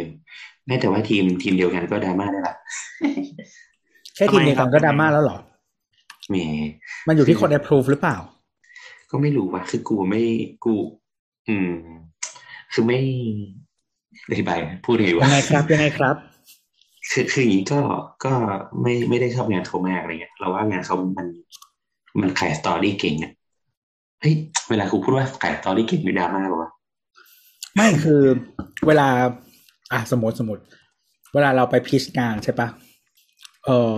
[0.67, 2.55] แม้แต่ว่าทีมทีมเดียวกันก็ดราม่าได้ละ
[4.17, 5.37] แค่ทีมเดียวกันก็ดราม่าแล้วเหรอ
[6.29, 6.35] แหม
[7.07, 8.17] มันอยู่ที่คน approve หรือเปล่า
[9.11, 10.21] ก็ไม่รู้ว่าคือกูไม่
[10.63, 10.73] กู
[11.47, 11.73] อืม
[12.73, 12.99] คือไม่
[14.29, 16.15] อธิบายพูดไงยัวะงไงครับยังไงครับ
[17.11, 17.79] คือคืออย่างนี้ก็
[18.25, 18.33] ก็
[18.81, 21.27] ไม่ไม่ได้ชอบงานเขามากอะไรเงี้ยเราว่างานเขามัน
[22.21, 23.31] มันขายสตอรี่เก่งอะ
[24.21, 24.33] เฮ้ย
[24.69, 26.71] เวลาครูพูดว่าขายสตอรี่เก่งมีดราม่าหรอวะ
[27.75, 28.21] ไม่คือ
[28.87, 29.07] เวลา
[29.93, 30.63] อะสมมติสมมติ
[31.33, 32.67] เวลาเราไปพิชงานใช่ปะ
[33.67, 33.93] เออ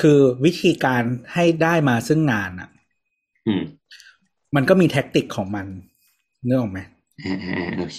[0.00, 1.02] คือวิธีการ
[1.34, 2.68] ให้ได้มาซึ่งงานอะ
[3.46, 3.62] อืม
[4.56, 5.66] มันก็มีแท็กติกของมัน
[6.46, 6.80] นึกออกไหม
[7.24, 7.98] อ่าอ่าอ่าโอเค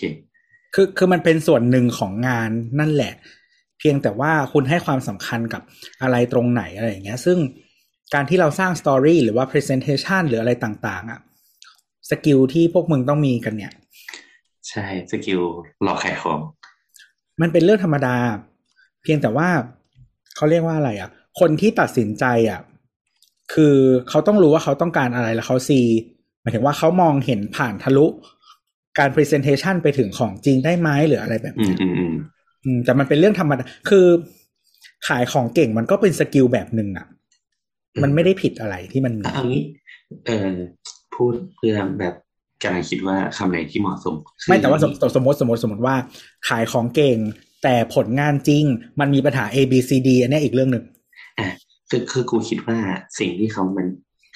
[0.73, 2.49] คือคือมันเป็นส่วนหนึ่งของงาน
[2.79, 3.13] นั่นแหละ
[3.79, 5.61] เพียงแต่ว่าคุณให้ความสำคัญกับ
[6.01, 7.37] อะไรตรงไหนอะไรอย่างเงี้ย ซึ่ง
[8.13, 11.19] การที่เราสร้างสตอรี่หรือว่า presentation หรืออะไรต่าง ๆอะ
[12.09, 13.73] skill ที่พวกมึงต้องมีกันเนี่ย
[14.69, 15.41] ใช่ skill
[15.83, 16.39] หลอกขายของ
[17.41, 18.15] มันเป็นเรื่องธรรมดา
[19.03, 19.49] เพียงแต่ว่า
[20.35, 21.09] เขาเรียกว่าอะไรอะ
[21.39, 22.61] คนที่ตัดสินใจอะ
[23.53, 23.75] คือ
[24.09, 25.81] เขาต้องรู้ว่าเขาต้องการอะไรแล้วเขา see
[26.41, 28.05] หมายถึงว่าเขามองเห็นผ่านทะลุ
[28.99, 32.13] การ presentation ไปถึงของจริงได้ไหมหรืออะไรแบบอืนี้มอืมอืม
[32.63, 34.05] อืมแต่มันเป็นเรื่องธรรมดาคือ
[35.07, 37.05] ขายของเก่งมันก็เป็น skill แบบหนึ่งอะ
[38.03, 39.63] มันไม่ได้ผิดอะไรที่มันมีอะเอางี้
[40.25, 40.49] เออ
[41.13, 42.13] พูดเพื่อแบบ
[42.63, 45.95] กำลังคิดว่าคำไหนที่เหมาะสมคือไม่แต่ว่าสมสมมติสมมติสมมติว่า
[46.49, 47.17] ขายของเก่ง
[47.65, 48.63] แต่ผลงานจริง
[48.99, 50.83] มันมีปัญหา A B C D อันเนี้ยอีกเรื่องหนึ่ง
[51.39, 51.47] อะ
[51.89, 52.77] คือคือกูคิดว่า
[53.19, 53.87] สิ่งที่เขามัน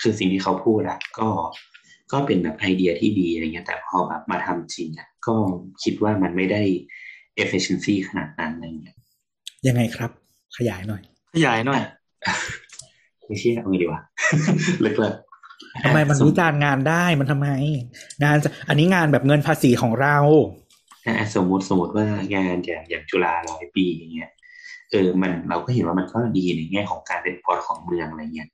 [0.01, 1.27] คือสิ่งที่เขาพูดอะก็
[2.11, 5.35] ก็เป็นแบบไอเดียที่ดีอะไรเงี้ยแต่พอแบบมาทำจริงอะก็
[5.83, 6.61] คิดว่ามันไม่ได้
[7.43, 8.95] efficiency ขนาดนั้นอะไรเงี้ย
[9.67, 10.11] ยังไงครับ
[10.57, 11.01] ขยายหน่อย
[11.33, 11.81] ขยายหน่อย
[13.25, 14.01] ไม่เชื่อเอาไงดีวะ
[14.81, 15.15] เลิกเลิก
[15.83, 17.49] ทำไมมันวิจารณ์งานได้มันทำไม
[18.23, 18.37] งาน
[18.69, 20.17] อันนี้งานแบบเงินภาษีของเรา
[21.35, 22.05] สมมติสมมติว่า
[22.35, 24.29] งานอย่างอย่างจุฬาร้อยปีอย่างเงี้ย
[24.91, 28.49] เออมันเราก็เห็นว่ามันก็ดีในแง่ของการเป็นพอร์ตของเมืองอะไรเงี้ย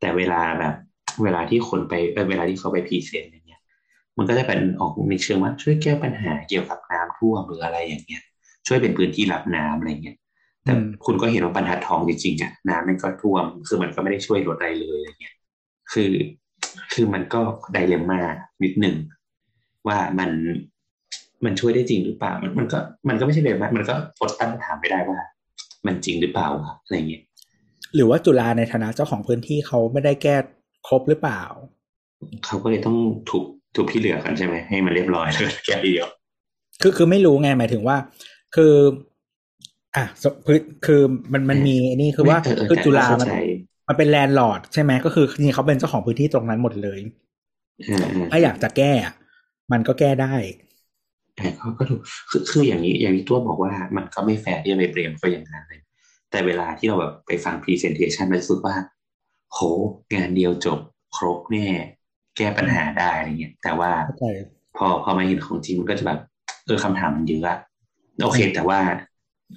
[0.00, 0.74] แต่เวลาแบบ
[1.22, 1.94] เวลาที่คนไป
[2.28, 3.60] เวลาที่เขาไป present อย่างเงี้ย
[4.16, 8.22] มันก็จะเป็นออกในเชิงว่าช่วยแก้ปัญหาเกี่ยวกับน้ำท่วมหรืออะไรอย่างเงี้ย
[8.66, 10.16] ช่วยเป็นพื้นที่รับน้ำอะไรเงี้ย
[10.64, 10.72] แต่
[11.04, 15.34] คุณก็เห็นว่าบรรทัดทองจริงๆอะน้ำมันก็ท่วม คือมันก็ไม่ได้ช่วยลดอะไรเลยอะไรเงี้ย
[15.92, 16.12] คือ
[16.92, 17.40] คือมันก็
[17.72, 18.20] ไดเลมมา
[18.62, 18.96] นิดหนึ่ง
[19.88, 20.30] ว่ามัน
[21.44, 22.78] มันช่วยได้จริงหรือเปล่า มันมันก็
[23.08, 25.18] มันก็ไม่ใช่แบบมันก็อดตั้งถามไม่ได้ว่า
[25.86, 26.48] มันจริงหรือเปล่า
[26.84, 27.22] อะไรเงี้ย
[27.94, 30.36] หรือว่าจุฬาในฐานะเจ้าของพื้นที่เขาไม่ได้แก้
[30.86, 31.42] ครบหรือเปล่า
[32.46, 32.96] เขาก็เลยต้อง
[33.30, 33.44] ถูก
[33.76, 36.06] ถูกพี่เหลือกันใช่ไหมให้มันเรียบร้อยเลยแก้เดียว
[36.82, 37.96] คือคือไม่รู้ไงหมายถึงว่า
[38.56, 38.74] คือ
[39.96, 40.04] อะ
[40.46, 43.28] พื้นคือมันมันมีนี่คือว่าคือจุฬามัน
[43.88, 46.98] มันเป็น landlord ใช่ไหมก็คือจริงเขาเป็นเจ้าของพื้นที่ตรงนั้นหมดเลย
[48.30, 48.92] ถ้าอยากจะแก้
[49.72, 50.34] มันก็แก้ได้
[51.38, 55.80] แต่เขาก็ถูกคือคืออย่างนี้อย่างที่ตัวบอกว่ามันก็ไม่แฟร์ที่จะไป blame เขาอย่างนั้นเลย
[56.30, 58.74] แต่เวลาที่เราแบบไปฟัง presentation มันรู้สึกว่า
[59.52, 59.58] โห
[60.14, 60.78] งานเดียวจบ
[61.16, 61.66] ครบแน่
[62.36, 63.90] แก้ปัญหาได้อะไรเงี้ยแต่ว่า
[64.76, 66.20] พอพอมาเห็นของจริงมันก็จะแบบ
[66.66, 67.58] เออคำถามมันเยอะ
[68.22, 68.78] โอเค แต่ว่า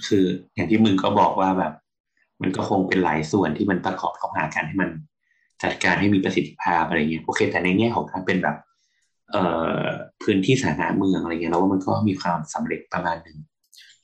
[0.08, 0.24] คือ
[0.56, 1.74] อย่างที่มึงก็บอกว่าแบบ
[2.42, 4.90] มันก็คงเป็นหลายส่วนที่มันประกอบเข้าหากันให้มัน
[5.64, 8.71] จัดการให้มีประสิทธิภาพอะไรเงี้ยโอเค แต่ในแง่ของการเป็นแบบเอ่อ
[10.24, 13.38] พื้นที่สาธารณะเมืองอะไรเงี้ยเราว่ามันก็มีความสำเร็จประมาณหนึ่ง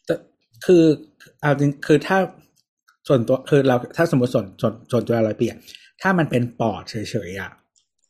[0.06, 0.14] แต่
[0.66, 0.84] คือ
[1.42, 2.18] เอาจริงคือถ้า
[3.08, 5.56] ส่วนตัวคือเราถ้าสมมติส่วนส่วนส่วนตัวเราเปรียบ
[6.02, 6.96] ถ้ามันเป็นปอดเฉ
[7.30, 7.52] ยๆอะ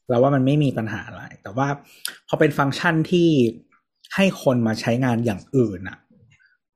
[0.10, 1.68] เราว่ามันไม่มีปัญหาอะไร แต่ว่า
[2.28, 3.30] พอเป็นฟังก์ชันที่
[4.16, 5.98] ให้คนมาใช้งานอย่างอื่นอะ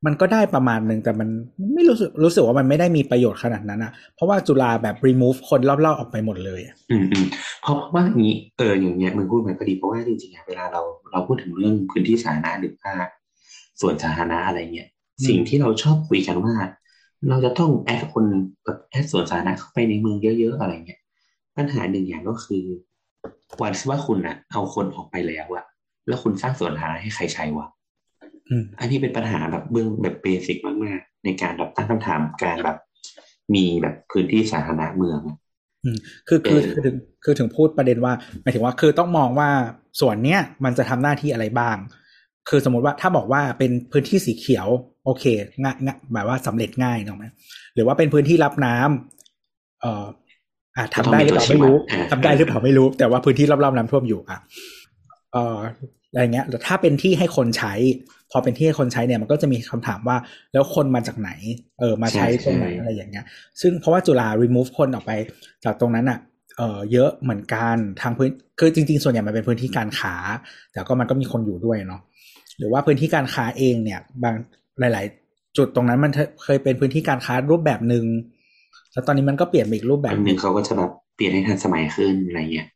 [0.05, 1.29] มันก็ได้ประมาณหนึ่งแต่มัน
[1.73, 7.25] ไม่รู้สึกรู้สึกว่ามันไม่ได้มีประโยชน์ขนาดนั้นอะเพราะว่าจุฬาแบบ remove คนรอบๆออกไปหมดเลย อืมอืม
[7.61, 10.81] เพราะว่านี้เอออย่างเงี้ยมึงพูดมาก็ดีเพราะว่าจริงๆเวลาเรา
[11.11, 12.93] เราพูดถึงเรื่องพื้นที่สาธารณะหรือว่า
[13.81, 14.89] ส่วนสาธารณะอะไรเงี้ย
[15.27, 16.53] สิ่งที่เราชอบคุยกันว่า
[17.29, 18.25] เราจะต้องแอดคน
[18.63, 20.99] แบบแอดส่วนสาธารณะเข้าไปในเมืองเยอะๆอะไรเงี้ย
[21.57, 22.63] ปัญหาหนึ่งอย่างก็คือ
[23.61, 25.65] วันที่ว่าคุณอะเอาคนออกไปแล้วอะ
[26.07, 27.67] แล้วคุณสร้างส่วนสาธารณะให้ใครใช้วะ
[28.79, 32.77] อันนี้เป็นปัญหาแบบเบื้องแบบเบสิกมากๆในการแบบตั้งคำถามการแบบ
[33.53, 35.19] มีแบบพื้นที่สาธารณะเมือง
[35.83, 35.97] อืม
[36.27, 39.49] คือคือคือถึงคือถึงพูดประเด็นว่าหมายถึงว่าคือต้องมองว่า
[40.01, 41.77] ส่วนเนี้ยมันจะทำหน้าที่อะไรบ้าง
[42.49, 44.67] คือสมมติว่าถ้าบอกว่าเป็นพื้นที่สีเขียว
[45.05, 45.23] โอเค
[45.63, 45.75] ง่าย
[46.13, 47.25] แบบว่าสำเร็จง่ายถูกไหม
[47.75, 50.05] หรือว่าเป็นพื้นที่รับน้ำเอ่อ
[50.75, 51.75] อ่าทำได้หรือเปล่าไม่รู้
[52.11, 54.39] ทำได้หรือเปล่าไม่รู้ แต่ว่าพื้นที่รอบๆน้ำท่วมอยู่อะ
[55.33, 55.57] เอ่อ
[56.11, 57.73] อะไรเงี้ยแต่ถ้าเป็นที่ให้คนใช้
[58.31, 60.17] พอเป็นที่ให้คนใช้เนี่ยมันก็จะมีคำถามว่า
[60.53, 61.31] แล้วคนมาจากไหน
[61.79, 63.25] เออมาใช้ตรงไหนอะไรอย่างเงี้ย
[63.61, 65.11] ซึ่งเพราะว่าจุฬา remove คนออกไป
[65.65, 66.19] จากตรงนั้นอะ
[66.57, 68.29] เออเยอะเหมือนกันทางพื้น
[68.59, 70.15] คือจริง ๆ ส่วนใหญ่มันเป็นพื้นที่การค้า
[70.71, 72.01] แต่ก็มันก็มีคนอยู่ด้วยเนาะ
[72.57, 74.35] หรือว่าพื้นที่การค้าเองเนี่ย บาง
[74.79, 76.11] หลาย ๆ จุดตรงนั้นมัน
[76.43, 78.05] เคยเป็นพื้นที่การค้ารูปแบบหนึ่ง
[78.93, 82.67] แล้วตอนนี้มันก็เปลี่ยนไปอีกรูปแบบหนึ่งเขาก็จะแบบเปลี่ยนให้ทันสมัยขึ้นอะไรเงี้ย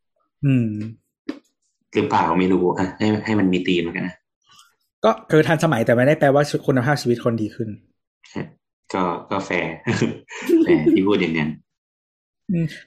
[0.46, 0.70] อืม
[1.94, 4.16] หรือเปล่าไม่รู้อะให้ให้มันมีตีมกันนะ
[5.06, 7.70] ก็คือทันสมัยแต่ไม่ได้แปลว่าคุณภาพชีวิตคนดีขึ้น
[8.94, 11.50] ก็ก็ fair fair ที่พูดอย่างนั้น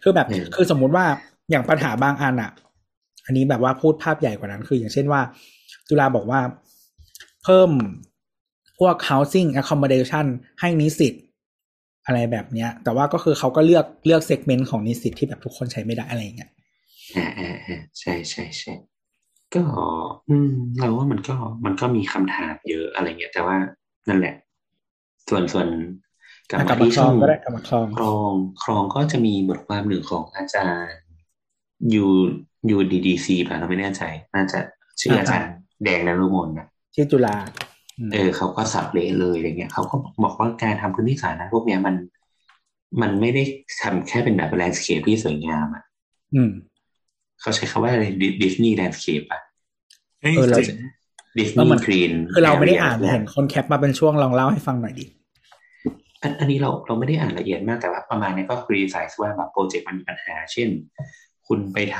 [0.02, 1.06] คือแบบคือสมมุติว่า
[1.50, 2.50] อย่างปัญหาบางอันอะ
[3.26, 5.20] อันนี้แบบว่าพูดภาพใหญ่กว่านั้น คืออย่างเช่นว่า
[5.88, 6.40] จุฬาบอกว่า
[7.44, 7.70] เพิ่ม
[8.78, 10.26] พวก housing accommodation
[10.60, 11.14] ให้นิสิต
[12.06, 16.50] อะไรแบบเนี้ย แต่ว่าก็คือเขาก็เลือกเลือก segment ของนิสิตที่แบบทุกคนใช้ไม่ได้อะไรเงี้ย
[17.16, 18.72] อ่าอ่าอ่าใช่ใช่ใช่
[19.54, 19.62] ก็
[20.28, 23.56] อืม เราว่ามันก็มันก็มีคำถามเยอะอะไรเงี้ย แต่ว่า
[24.08, 24.34] นั่นแหละ
[25.28, 25.68] ส่วนส่วน
[26.50, 27.14] กรรมที่ช่อง
[27.70, 28.32] ครองครอง
[28.62, 31.00] ครองก็จะมีบทความหนึ่งของอาจารย์
[31.94, 34.02] U UDDC ป่ะเราไม่แน่ใจ
[34.34, 34.58] น่าจะ
[35.00, 35.50] ชื่ออาจารย์
[35.84, 37.36] แดงนิรมลนะชื่อจุฬา
[38.12, 41.94] เออเขาก็สับเละเลยอะไรเงี้ยเขาก็บอกว่าการทำพื้นที่สาธารณะพวกเนี้ยมัน
[43.00, 43.42] มันไม่ได้
[43.82, 45.84] ทำแค่เป็นแบบ landscape ที่สวยงามอะ
[46.34, 46.50] อืม
[47.40, 48.04] เขาใช้คำว่าอะไร
[48.42, 49.40] Disney landscape อะ
[50.22, 50.58] เออเรา
[51.38, 55.04] Disney green คือเราไม่ได้อ่านเห็นคน cap มาเป็นช่วงลองเล่าให้ฟังหน่อยดิ
[56.22, 60.68] อันอันนี้เราเราไม่ได้อ่านละเอียดมากแต่ว่าประมาณนี้ก็ criticize ว่าแบบโปรเจกต์มันมีปัญหา เช่น
[61.46, 61.98] คุณไปท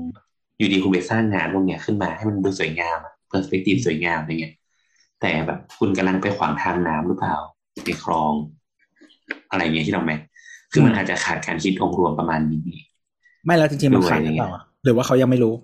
[0.00, 4.54] ำอยู่ดีคุณไปสร้างงานพวกเนี้ยขึ้นมาให้มันดูสวยงาม perspective สวยงามอะไรเงี้ย
[5.20, 7.36] แต่แบบคุณกำลังไปขวางทางน้ำหรือเปล่า
[7.84, 8.32] ในคลอง
[9.50, 10.12] อะไรเงี้ยที่เราไหม
[10.72, 12.62] คือมันอาจจะขาดการคิดองค์รวมประมาณนี้
[13.44, 14.50] ไม่แล้วจริงๆมันขาดหรือเปล่า
[14.84, 15.54] หรือว่าเขายังไม่รู้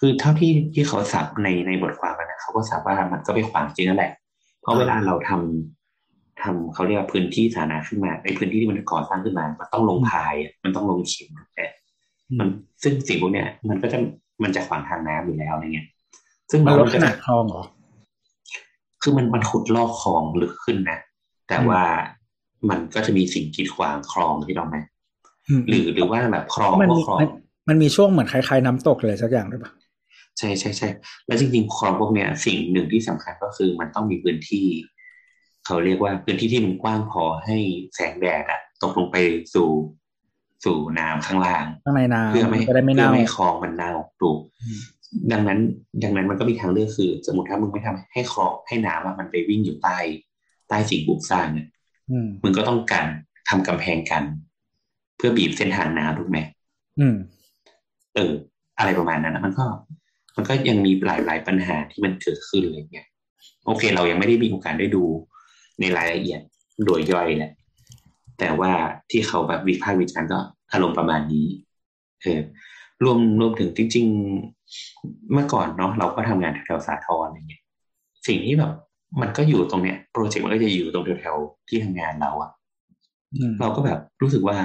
[0.00, 4.12] คือเท่าที่ที่เขาสับในในบทความนะเขาก็สับว่ามันก็ไปขวางจริงนั่นแหละ
[4.60, 11.66] เพราะเวลาเราทำทำเขาเรียกว่าพื้นที่สาธารณะขึ้นมาในพื้นที่ที่มันก่อสร้างขึ้นมามันต้องลงพาย มันต้องลงเข็มแต่
[12.38, 12.48] มัน
[12.82, 13.98] ซึ่งสิ่งพวกเนี้ยมันก็จะ
[14.42, 15.86] มันจะขวางทางน้ำอยู่แล้วอะไรเงี้ย
[16.50, 17.64] ซึ่งมันลดก็ขจะนาดคลองเหรอ
[19.02, 20.98] คือมันมันขุดลอกคลองลึกขึ้นนะ
[21.48, 21.82] แต่ว่า
[22.70, 24.76] มันก็จะมีสิ่งกีดขวางคลองที่เราไหม
[25.48, 27.18] อืมหรือหรือว่าแบบคลองมันก็มีคลอง
[27.68, 29.72] มันมันมีช่วงเหมือนคล้ายๆน้ำตกเลยสักอย่างด้วยปะ
[30.38, 30.88] ใช่ใช่ใช่
[31.26, 34.66] แล้วจริงๆคลองพวกเนี้ยสิ่งหนึ่งที่สำคัญก็คือมันต้องมีพื้นที่
[35.66, 37.56] เขาเรียกว่าพื้นที่ที่มันกว้างพอให้
[37.94, 39.16] แสงแดดอะตกลงไป
[39.54, 39.68] สู่
[40.64, 44.80] สู่น้ำข้างล่างข้างในน้ำเพื่อไม่มันจะได้ไม่เพื่อเน่าไม่ให้คลองมันเน่าถูกอืม
[45.32, 45.58] ดังนั้น
[46.04, 49.98] ดังนั้นมันก็มีทางเลือกคือ สมมติถ้ามึงไม่ทำให้คลองให้น้ำอะมันไปวิ่งอยู่ใต้
[50.68, 51.68] ใต้สิ่งปลูกสร้างเนี่ย
[52.10, 53.06] อืมมึงก็ต้องกัน
[53.48, 54.22] ทำกำแพงกัน
[55.16, 56.38] เพื่อบีบเส้นทางน้ำถูกไหม
[57.00, 57.16] อืม
[58.14, 58.32] เออ
[58.78, 59.64] อะไรประมาณนั้นนะมันก็
[60.36, 63.06] มันก็ยังมีหลายหลายปัญหาที่มันเกิดขึ้นอะไรเงี้ย
[63.66, 65.04] โอเค เรายังไม่ได้มีโอกาสได้ดู
[65.80, 66.40] ในรายละเอียด
[66.84, 67.52] โดยย่อยแหละ
[68.38, 68.72] แต่ว่า
[69.10, 70.38] ที่เขาแบบวิพากษ์วิจารณ์ก็
[70.72, 71.46] อารมณ์ประมาณนี้
[72.22, 72.40] เออ
[73.04, 74.06] รวมรวมถึงจริง
[74.68, 77.62] ๆ เมื่อก่อนเนาะเราก็ทำงานแถวๆสาทรอะไรเงี้ย
[78.26, 78.72] สิ่งที่แบบ
[79.20, 82.50] มันก็อยู่ตรงเนี้ยโปรเจกต์มันก็จะอยู่ตรงแถวๆที่ทำงานเราอะ
[83.34, 84.56] อืมเราก็แบบรู้สึกว่า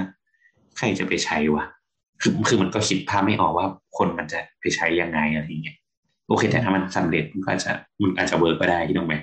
[0.78, 1.66] ใครจะไปใช้วะ
[2.22, 3.68] คือคือมันก็คิดภาพไม่ออกว่า
[3.98, 5.78] คนมันจะไปใช้ยังไงอะไรอย่างเงี้ย
[6.28, 9.16] โอเค แต่ถ้ามันสำเร็จมันก็จะมันอาจจะเวิร์กก็ได้ที่ตรงไหม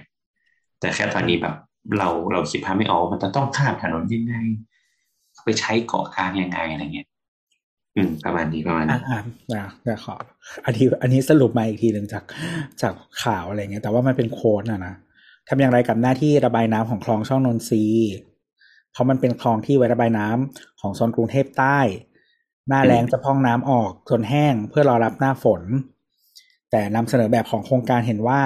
[0.81, 1.55] แต่แค่ตอนนี้แบบ
[1.99, 4.35] เราเราคิดภาพไม่ออกมันจะต้องข้ามถนนยังไง
[5.45, 7.09] ไปใช้เกาะกลางยังไงอะไรเงี้ย
[7.97, 9.21] อืมประมาณนี้ประมาณอ่านี้อ่า
[9.55, 10.15] นะเดี๋ยวขอ
[10.65, 12.25] อันนี้อันนี้สรุปมาอีกทีหนึ่งจาก
[12.83, 14.95] จากข่าวอะไรเงี้ยแต่ว่ามันเป็นโค้ดนะนะ
[15.49, 17.85] ทำอย่างไรกับหน้าที่ระบายน้ำของคลองช่องนนทรี
[18.93, 21.79] เพราะมันเป็นคลองที่ไว้ระบายน้ำของโซนกรุงเทพใต้
[22.69, 25.63] หน้าแล้งจะพร่องน้ำออกจนแห้งเพื่อรอรับหน้าฝน
[26.71, 28.41] แต่นำเสนอแบบของโครงการเห็นว่า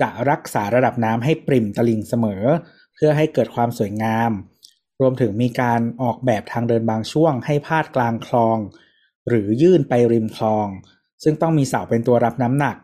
[0.00, 2.42] จะรักษาระดับน้ำให้ปริ่มตลิ่งเสมอ
[2.94, 4.30] เพื่อให้เกิดความสวยงาม
[5.00, 8.58] รวมถึงมีการออกแบบทางเดินบางช่วง ให้พาดกลางคลอง
[9.28, 10.66] หรือยื่นไปริมคลอง
[11.22, 12.76] ซึ่งต้องมีเสาเป็นตัวรับน้ำหนัก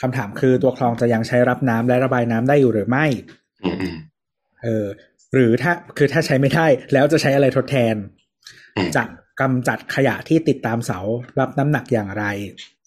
[0.00, 3.06] คำถามคือตัวคลองจะยังใช้รับน้ำและระบายน้ำได้อยู่หรือไม่
[3.64, 3.94] อืมอืม
[4.62, 4.86] เออ
[5.34, 7.94] หรือถ้าคือถ้าใช้ไม่ได้แล้วจะใช้อะไรทดแทน
[8.76, 9.02] อืมจะ
[9.40, 10.98] กำจัดขยะที่ติดตามเสา
[11.38, 12.24] รับน้ำหนักอย่างไร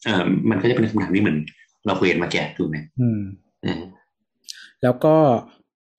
[0.06, 1.38] เออมันก็จะเป็นคำถามที่เหมือน
[1.86, 3.22] เราคุยกันมาแก่ถูกไหมอืม
[3.66, 3.82] อืม
[4.84, 5.16] แล้วก็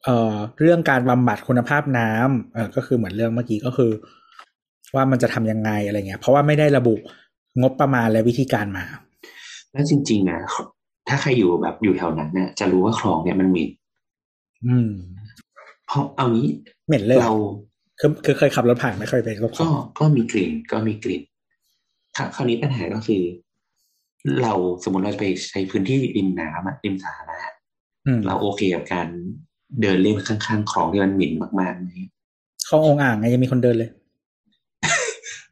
[0.05, 3.93] เอ่อเรื่องการบำบัดคุณภาพน้ำเออก็คือเหมือนเรื่องเมื่อกี้ก็คือ
[4.95, 6.95] ว่ามันจะทำยังไงอะไรเงี้ย เพราะว่าไม่ได้ระบุ
[7.61, 8.85] งบประมาณและวิธีการมา
[9.73, 10.41] แล้วจริง ๆนะ
[11.09, 13.65] ถ้าใครอยู่แบบอยู่แถวนั้นเนี่ยจะรู้ว่าคลองเนี่ยมันมี
[14.67, 14.91] อืม
[15.87, 16.47] เพราะเอานี้
[16.87, 17.35] เหม็นเลยเหรอเรา
[18.01, 21.22] คือคือเคยขับรถผ่านไม่เคยไปรถก็ก็มีกลิ่นก็มีกลิ่น
[22.16, 23.22] คราวคราวนี้ปัญหาก็คือ
[24.43, 24.53] เรา
[24.84, 27.51] สมมติเราจะไปใช้พื้นที่ริมน้ำอะริมสาธารณะ
[28.07, 29.09] อืมเราโอเคกับการ
[29.80, 31.90] เดินเล่นข้างๆคลองที่มันเหม็นมากๆไหม
[32.66, 33.90] เข้าองค์อ่างไงยังมีคนเดินเลย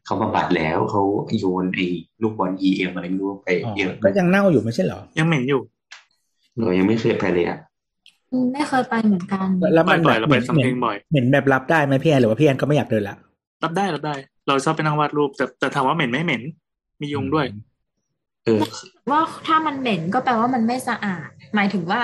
[0.05, 1.01] เขาบำบัดแล้วเขา
[1.39, 1.85] โยนไอ้
[2.21, 5.61] ลูกบอล EM อะไรไม่รู้ไปอ๋อเยอะก็ยังเน่าอยู่ไม่ใช่เหรอ ยังเหม็นอยู่
[6.57, 7.70] เรายังไม่เคยไปเลยอะอืม
[8.53, 13.15] ไม่เคยไปเหมือนกัน แล้วมันบ่แบอยๆบเราเหไปม็นสำเพ็งบ่อยเหม็นแบบรับได้ไหมพี่แอนหรือว่าพี่แอนก็ไม่อยากเดินละ
[13.63, 14.15] รับได้รับได้
[14.47, 16.41] เราชอบไปนั่งวาดรูป แต่แต่ถามว่าเหม็นไหมเหม็น
[17.01, 17.45] มียุงด้วย
[18.45, 18.61] เออ
[19.09, 22.01] ว่าถ้ามันเหม็นก็แปลว่ามันไม่สะอาด หมายถึงว่า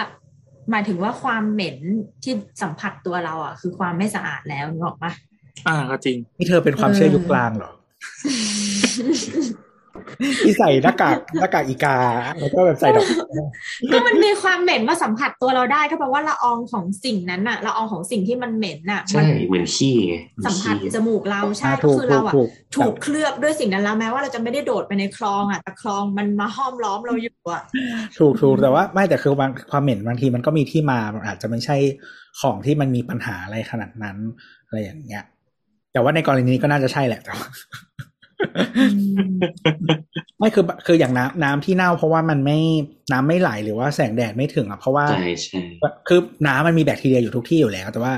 [0.71, 1.77] หมายถึงว่าความเหม็น
[2.23, 5.11] ที่สัมผัสตัวเราอะ คือความไม่สะอาดแล้วนึกออกปะ
[5.67, 7.71] อ่าก็จริงนี่เธอเป็นความเชื่อยุคกลางเหรอ
[10.43, 11.97] ที่ใส่หน้ากากหน้ากากอีกา
[12.39, 13.05] แล้วก็แบบใส่ดอก
[13.91, 27.63] ก็มันมีความเหม็นมาสัมผัสตัวเราได้ก็แปลว่าละอองของสิ่งนั้นน่ะละอองของสิ่งที่มันเหม็นน่ะใช่มันเหมือนขี้ไงเหมืสัอนมผัสขี้จมูกเราใช่อ่าก็ถูกคือเราอะถูกถูถูกกเคลือบด้วยสิ่งนั้นแล้วแม้ว่าเราจะไม่ได้โดดไปในคลองอะแต่คลองมันมาห้อมล้อมเราอยู่อะ
[28.17, 31.77] ถูกถูกแต่ว่าไม่แต่คือบางความเหม็นบางทีมันก็มีที่มามันอาจจะไม่ใช่
[32.41, 34.17] ของที่มันมีปัญหาอะไรขนาดนั้น
[34.67, 35.23] อะไรอย่างเงี้ย
[35.93, 37.47] แต่ว่าในกรณีนี้ก็น่าจะใช่แหละแต่ว่า
[40.39, 42.59] ไม่คือคืออย่างน้ำน้ำที่เน่าเพราะว่ามันไม่
[43.11, 45.61] น้ำไม่ไหลหรือว่าแสงแดดไม่ถึงอะเพราะว่าใช่ใช่
[46.07, 48.13] คือน้ำมันมีแบคทีเรียอยู่ทุกที่อยู่แล้ว แต่ว่า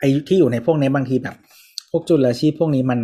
[0.00, 1.36] ไอ้ที่อยู่ในพวกนี้บางทีแบบ
[1.90, 3.00] พวกจุลชีพพวกนี้มัน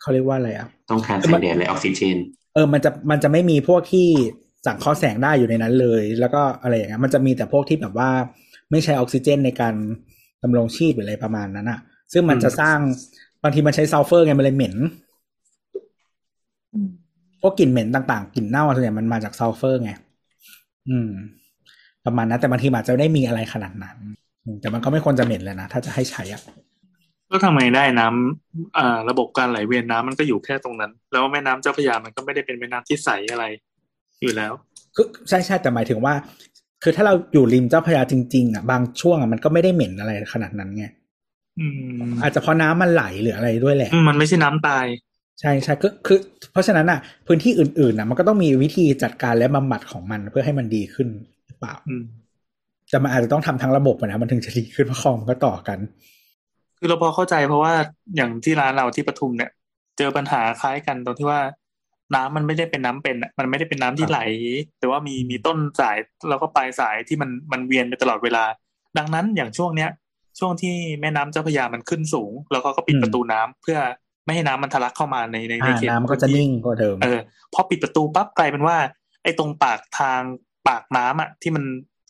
[0.00, 2.16] เขาเรียกว่าอะไรอะต้องการแสงแดดและออกซิเจน
[2.54, 4.08] เออมันจะมันจะไม่มีพวกที่
[4.66, 8.10] สังเคราะห์แสงได้อยู่ในนั้นเลย แล้วก็อะไรอย่างเงี้ยมันจะมีแต่พวกที่แบบว่า
[8.70, 9.74] ไม่ใช้ออกซิเจนในการ
[10.42, 11.80] ดำรงชีพหรืออะไรประมาณนั้นอะ
[12.12, 12.78] ซึ่งมันจะสร้าง
[13.42, 14.74] บางทีมันใช้ซัลเฟอร์ไงมันเลยเหม็น
[17.42, 19.92] พวกกลิ่นเหม็นต่างๆกลิ่นเน่าส่วนใหญ่มันมาจากซัลเฟอร์ไง
[20.88, 21.10] อืม
[22.04, 23.96] ประมาณนั้นแต่บางทีมันอาจจะไม่ได้มีอะไรขนาดนั้น
[24.44, 26.42] อืมแต่มันก็ไม่ควรจะเหม็นเลยนะ ถ้าจะให้ใช้อะ
[27.30, 33.44] ก็ทำไมได้น้ำอ่าระบบการไหลเวียนน้ำมันก็อยู่แค่ตรงนั้น แล้วแม่น้ำเจ้าพระยามันก็ไม่ได้เป็นแม่น้ำที่ใสอะไร
[34.22, 34.52] อยู่แล้ว
[34.96, 36.14] คือใช่ใช่แต่หมายถึงว่า
[36.82, 40.84] คือถ้าเราอยู่ริมเจ้าพระยาจริงๆอะบางช่วงอะมันก็ไม่ได้เหม็นอะไรขนาดนั้นไง
[41.60, 41.66] อื
[42.08, 44.86] มอาจจะเพราะน้ำมันไหลหรืออะไรด้วยแหละอืมมันไม่ใช่น้ำตาย
[45.42, 46.18] ใช่ใช่ก็คือ
[46.52, 51.08] เพราะฉะนั้นอะ พื้นที่อื่นๆอะ มันก็ต้องมีวิธีจัดการและบำบัดของมันเพื่อให้มันดีขึ้น
[51.46, 52.04] หรือเปล่าอืม
[52.90, 55.78] แต่มันอาจจะต้องทำทั้งระบบอะนะมันถึงจะดีขึ้นเพราะคลองมันก็ต่อกัน
[56.78, 57.74] คือเราพอเข้าใจเพราะว่า
[58.16, 59.50] อย่างที่ร้านเราที่ปทุมเนี่ย
[59.98, 61.40] เจอปัญหาคล้ายกันตรงที่ว่า
[62.14, 64.18] น้ำมันไม่ได้เป็นน้ำเป็นอะมันไม่ได้เป็นน้ำที่ไหล
[64.78, 65.96] แต่ว่ามีมีต้นสาย
[66.28, 68.44] แล้วก็ปลายสายที่มันมันเวียนไปตลอดเวลา
[68.98, 69.90] ดังนั้นอย่างช่วงเนี้ย
[70.38, 73.78] ช่วงที่แม่น้ำเจ้าพระยามันขึ้นสูง แล้วเขาก็ปิดอืมประตูน้ำเพื่อ
[74.24, 77.18] ไม่ให้น้ำมันทะลักเข้ามาในในในอ่าเขตน้ำก็จะนิ่งกว่าเดิมเออ
[77.54, 78.76] พอปิดประตูปั๊บกลายเป็นว่า
[79.22, 80.20] ไอ้ตรงปากทาง
[80.68, 81.64] ปากน้ำอะที่มัน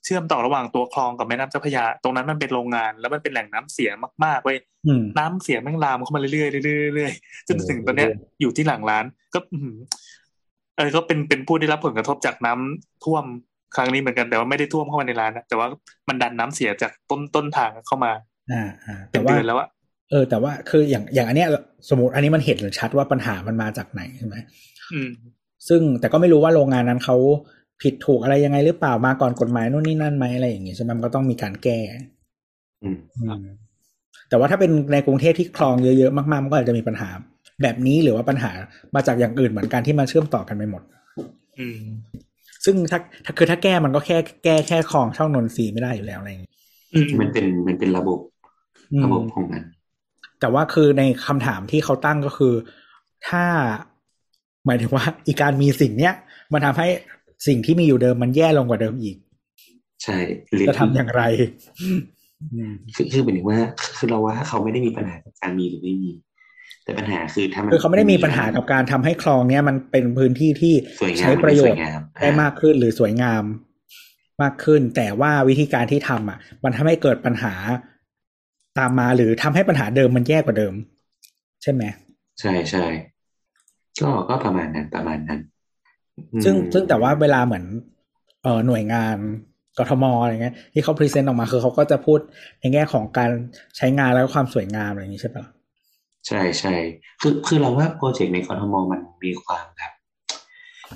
[0.05, 3.90] เชื่อมต่อระหว่างตัวคลองกับแม่น้ำเจ้าพระยา ตรงนั้นมันเป็นโรงงาน แล้วมันเป็นแหล่งน้ำเสีย
[4.24, 8.10] มากๆเว้ยอืมน้ำเสียแม่งลามเข้ามาเรื่อยๆเรื่อยๆเรื่อยๆจนถึงตอนเนี้ย
[8.40, 9.78] อยู่ที่หลังร้าน ก็อื้อหือ
[10.76, 13.24] เออก็เป็นเป็นผู้ได้รับผลกระทบจากน้ำท่วม
[13.76, 15.66] ครั้งนี้เหมือนกันแต่ว่าไม่ได้ท่วมเข้ามาในร้านนะแต่ว่า
[16.09, 18.12] มันดันน้ำเสียจากต้นต้นทางเข้ามา
[18.52, 19.68] อ่าอ่าเป็แต่นว่าเดือนแล้วอะ
[20.12, 21.48] เออแต่ว่าคืออย่างอย่างอันเนี้ย
[21.89, 24.36] สมมติอันนี้มันเห็นชัดว่าปัญหามันมาจากไหนใช่ไหม
[24.93, 25.10] อืม
[25.68, 27.16] ซึ่งแต่ก็ไม่รู้ว่าโรงงานนั้นเขา
[27.82, 31.80] ผิดถูกอะไรยังไงหรือเปล่ามาก่อนกฎหมายนู่นนี่นั่นไหมอะไรอย่างงี้ใช่ไหมมันก็ต้องมีการแก้
[32.82, 33.44] อืมอืม
[34.28, 37.10] แต่ว่าถ้าเป็นในกรุงเทพที่คลองเยอะๆมากๆมันก็อาจจะมีปัญหา
[37.62, 38.52] แบบนี้หรือว่าปัญหา
[38.94, 40.82] มาจากอย่างอื่นเหมือนกันที่มาเชื่อมต่อกันไปหมด
[41.59, 41.80] อืม
[42.64, 46.52] ซึ่งถ้าถ้าคือถ้าแก้มันก็แค่แก้แค่คลองช่องนนทรีย์ไม่ได้อยู่แล้วอะไรอย่างงี้
[46.94, 48.18] อืมมันเป็นมันเป็นระบบ
[48.93, 49.62] อืมระบบของมัน
[50.43, 52.55] แต่ว่าคือในคำถามที่เขาตั้งก็คือ
[53.28, 53.44] ถ้า
[54.66, 56.14] หมายถึงว่า อีการมีสิ่งเนี้ย
[56.52, 56.89] มันทำให้
[57.47, 59.16] สิ่งที่มีอยู่เดิมมันแย่ลงกว่าเดิมอีก
[60.02, 61.23] ใช่หรือจะทำอย่างไร
[62.55, 63.59] อืมคือคือหมายถึงว่า
[63.98, 66.12] คือเราว่าเขาไม่ได้มีปัญหากับการมีหรือไม่มี
[66.85, 73.44] แต่ปัญหาคือถ้ามันคือเขาไม่ได้มีปัญหากับการทำให้คลองเนี้ยมันเป็นพื้นที่ที่สวยงามใช้ประโยชน์สวยงามได้มากขึ้นหรือสวยงาม
[74.43, 77.55] มากขึ้น แต่ว่าวิธีการที่ทำอะ มันทำให้เกิดปัญหา
[78.78, 80.74] ตามมาหรือทำให้ปัญหาเดิมมันแย่กว่าเดิม
[81.62, 81.82] ใช่ไหม
[82.40, 82.85] ใช่ใช่
[84.03, 85.40] ก็ก็ประมาณนั้นประมาณนั้น
[86.32, 87.65] อืมซึ่งซึ่งแต่ว่าเวลาเหมือน
[88.43, 89.16] เอ่อหน่วยงาน
[89.78, 92.19] กทมอะไรเงี้ยที่เขา present ออกมาคือเขาก็จะพูด
[92.61, 93.31] ในแง่ของการ
[93.77, 95.44] ใช้งานแล้วก็ความสวยงามอะไรอย่างนี้ใช่ปะ
[96.27, 96.74] ใช่ใช่
[97.20, 99.93] คือคือเราว่าโปรเจกต์ในกทมมันมีความแบบ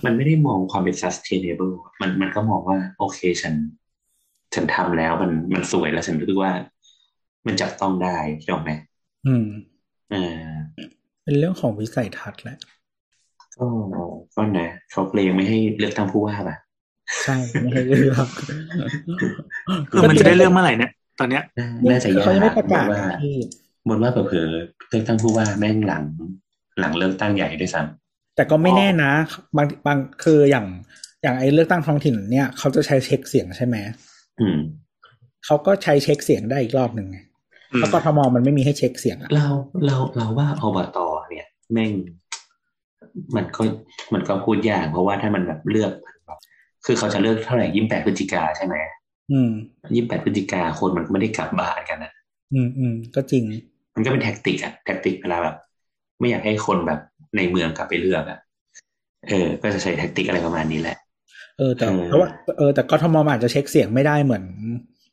[0.05, 3.55] มันไม่ได้มองความเป็น sustainable มันมันก็มองว่า โอเคฉัน
[4.55, 6.53] ฉันทำแล้วมันมันสวยแล้วฉันรู้สึกว่า
[7.47, 8.71] มันจับต้องได้ใช่ไหม
[9.27, 9.47] อืม
[10.11, 10.37] เออ
[11.25, 12.59] เป็นเรื่องของวิสัยทัศน์แหละ
[13.57, 13.67] ก็
[14.35, 16.57] ก็นะเขาเลยยังไม่ให้เลือกตั้งผู้ว่าป่ะ
[17.25, 18.29] ใช่ไม่ให้เลือก
[19.91, 20.91] คือมันจะได้เรื่องเมื่อไหร่เนี่ย
[21.21, 23.35] ตอนเนี้ยน่าน่าจะคือเขายังไม่ประกาศบว่าที่
[23.89, 26.05] บนว่าเผลอๆเลือกตั้งผู้ว่าแม่งหลัง
[26.81, 27.83] หลังเลือกตั้งใหญ่ด้วยซ้
[28.37, 29.13] แต่ก็ไม่แน่นะ
[29.57, 30.67] บางบางคืออย่าง
[31.23, 34.59] อย่างไอ้เลือกตั้งท้องถิ่นเนี่ยเขาจะใช้เช็คเสียงใช่ไหมำอืม
[35.45, 37.27] เขาก็ใช้เช็คเสียงได้อีกรอบหนึ่งไงอืม
[37.77, 39.47] เพราะกทมมันไม่มีให้เช็คเสียงอะเรา
[39.87, 40.99] เราเราว่าอบต
[41.31, 41.93] เนี่ยแม่ง
[43.37, 43.63] มันก็
[44.15, 45.93] มันก็พูดยากเพราะว่าถ้ามันแบบเลือก
[46.27, 46.39] แบบ
[46.87, 48.75] คือเขาจะเลือกเท่าไหร่ยี่สิบแปดพฤศจิกาใช่ไหม
[49.33, 49.51] อืม
[49.95, 52.13] ยี่สิบแปดพฤศจิกาคนมันก็ไม่ได้กลับบ้านกันนะ
[52.55, 53.45] อืมอืมก็จริง
[53.95, 55.57] มันก็เป็น tactic อะ tactic เวลาแบบ
[56.21, 57.01] ไม่อยากให้คนแบบ
[57.37, 58.39] ในเมืองกลับไปเลือกอะ
[59.29, 60.97] เออ ก็จะใช้ tactic อะไรประมาณนี้แหละ
[61.59, 62.29] เออแต่เออเพราะว่า
[62.59, 64.45] เออแต่กทมอาจจะเช็คเสียงไม่ได้เหมือน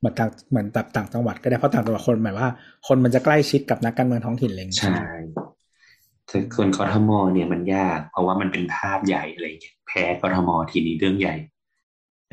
[0.04, 2.50] เหมือนต่างเหมือนแบบต่างจังหวัดก็ได้เพราะต่างจังหวัดคนหมายว่า
[2.88, 5.08] คนมันจะใกล้ชิดกับนักการเมืองท้องถิ่นอะไรอย่างเงี้ยใช่
[6.28, 11.36] แต่คนกทมเนี่ยมันยาก เพราะว่ามันเป็นภาพใหญ่อะไรเงี้ยแพ้กทมทีนี้เรื่องใหญ่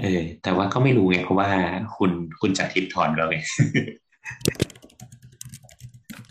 [0.00, 1.48] เออ แต่ว่าก็ไม่รู้ไงเพราะว่า
[1.96, 2.10] คุณ
[2.40, 3.36] คุณจัดทิพย์ถอนเราไง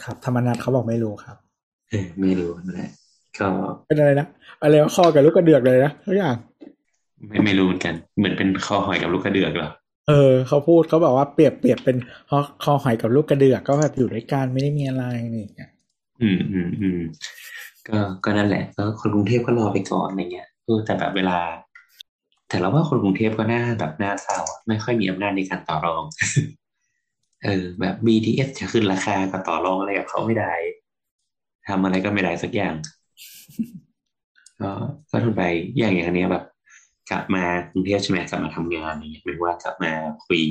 [0.04, 1.38] ครับธรรมนัฐเขาบอกไม่รู้ครับ
[1.90, 2.92] เออไม่รู้นั่นแหละ
[3.40, 3.48] ก็
[3.88, 4.28] เป็นอะไรนะ
[4.62, 6.36] อะไรว่าคอกับลูกกระเดือกเลยนะทุกอย่าง
[7.28, 9.72] ไม่ไม่รู้เหมือนกัน เหมือนเป็นคอหอยกับลูกกระเดือกเหรอ
[10.10, 11.98] เออเขาพูดเขาบอกว่าเปรียบเปรียบเป็น
[12.30, 15.04] คอคอหอยกับลูกกระเดือกก็แบบอยู่ด้วยกันไม่ได้มีอะไร
[15.36, 15.48] นี่
[16.22, 17.00] อืมอืมอืม
[17.88, 21.38] ก็ก็นั่นแหละก็คนกรุงเทพก็รอไปก่อนอะไรเงี้ยเออแต่แบบเวลา
[22.50, 26.04] แต่เราว่าคนกรุงเทพก็น่าแบบน่าเศร้าไม่ค่อยมีอำนาจในการต่อรอง
[27.44, 30.54] เออ แบบ BTS จะขึ้นราคาก็ต่อรองอะไรกับเขาไม่ได้
[31.68, 32.76] ทำอะไรก็ไม่ได้สักอย่าง
[34.62, 34.72] ก็
[35.12, 35.44] ก็ทนไป
[35.78, 36.46] อย่างอย่างนี้แบบ
[37.10, 39.92] กลับมากรุงเทพใช่ไหมกลับมาทำงานอย่างเงี้ยเป็นว่ากลับมา
[40.26, 40.42] คุย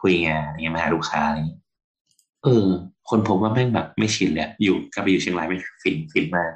[0.00, 1.60] คุยงานอย่างเงี้ยมาหาลูกค้าอะไรเงี้ย
[2.44, 2.66] เออ
[3.08, 6.52] คนผมว่าแม่งแบบไม่ชินเลยอะอยู่กลับไปอยู่เชียงรายไม่งฟินฟินมาก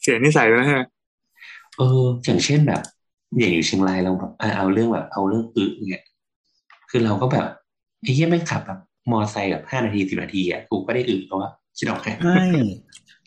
[0.00, 0.84] เสียนิสัยแล้วนะฮะ
[1.76, 2.82] เออ อย่างเช่นแบบ
[3.38, 6.04] อย่างอยู่เชียงรายเราแบบอะเอาเรื่องแบบ เอาเรื่องอึเนี่ย
[6.90, 7.46] คือเราก็แบบ
[8.02, 8.80] ไอ้เหี้ยไม่งขับแบบ
[9.10, 12.46] มอไซค์แบบห้านาทีสิบนาทีอะกูก็ได้อึเพราะว่าคิดออกแค่ไม่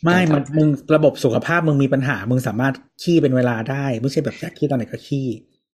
[0.04, 5.28] ไม่ มันมึงระบบสุขภาพมึงมีปัญหา มึงสามารถขี้เป็นเวลาได้ ไม่ใช่แบบอยากขี้ตอนไหนก็ขี้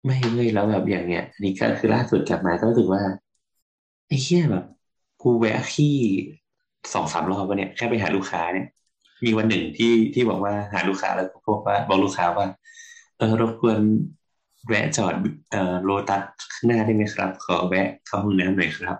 [0.05, 3.03] ไม่เลยแล้วแบบอย่างเงี้ยอันนี้ก็คือล่าสุดกลับมาก็รู้สึกว่า
[4.09, 4.65] ไอ้เหี้ยแบบ
[5.23, 5.97] กูแวะขี้
[6.93, 8.66] สองสามรอบวะเนี่ยแค่ไปหาลูกค้าเนี่ย
[9.24, 12.47] มีวันหนึ่งที่ที่บอกว่าหาลูกค้าแล้วก็บอกว่าบอกลูกค้าว่า
[13.19, 13.78] เออรบกวน
[14.69, 15.15] แวะจอด
[15.51, 16.23] เอ่อโลตัส
[16.53, 18.97] ข้างหน้าได้ไหมครับ ขอแวะเข้าห้องน้ำหน่อยครับ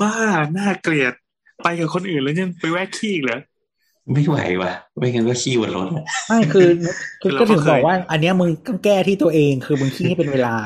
[0.00, 0.14] บ้า
[0.56, 1.14] น่าเกลียด
[1.62, 3.40] ไปกับคนอื่นแล้วยังไปแวะขี้อีกเหรอ
[4.12, 6.68] ไม่ไหวว่ะ ไม่งั้นก็ขี้บนรถอะไม่คือ
[7.22, 10.56] คือเราก็ก็ถึงเคยบอกว่า อันเนี้ยมึงต้องแก้ที่ตัวเองคือมึงขี้ให้เป็นเวลา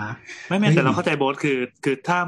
[0.49, 2.19] ไม่ไม่แต่เราเข้าใจโบ๊ทคือ คือถ้า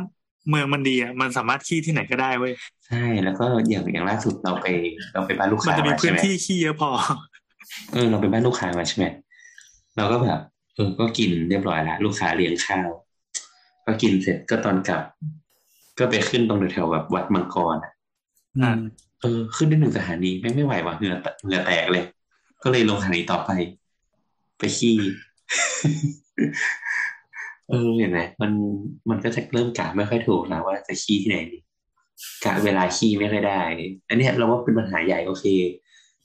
[0.48, 2.52] เมืองมันดีอะมันสามารถขี้ที่ไหนก็ได้เว้ย
[2.86, 4.66] ใช่แล้วก็อย่างอย่างล่าสุดเราไป
[5.12, 6.90] เราไปบ้านลูกมันค้าจะมีมาพื้ใช่นไหมที่ขี้เยอะพอ
[7.93, 9.05] เออเราไปบ้านลูกค้ามาใช่ไหม
[9.97, 10.40] เราก็แบบ
[10.74, 12.88] เออก็กินเรียบร้อยแล้วลูกค้าเลี้ยงข้าว
[13.86, 15.02] ก็กินเสร็จก็ตอนกลับ
[15.98, 17.93] ก็ไปขึ้นตรงแถวๆแบบวัดมังกรอะ
[19.27, 22.05] อ่าเออขึ้นได้หนึ่งสถานีไม่ไม่ไหวว่ะเหงื่อเหงื่อแตกเลย
[22.62, 23.51] ก็เลยลงสถานีต่อไป
[24.59, 24.97] ไปขี้
[27.70, 28.53] เออเห็นไหมมัน
[29.11, 31.59] มันก็จะเริ่มกะไม่ค่อยถูกแล้วว่าจะขี้ที่ไหนดี
[32.44, 33.61] กะเวลาขี้ไม่ค่อยได้
[34.09, 35.44] อันนี้เราว่าเป็นปัญหาใหญ่โอเค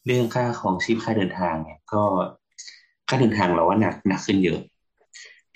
[0.05, 2.03] เรื่องค่าของชีพค่าเดินทางเนี่ยก็
[3.07, 4.59] ค่าเดินทางเราว่าหนักหนักขึ้นเยอะ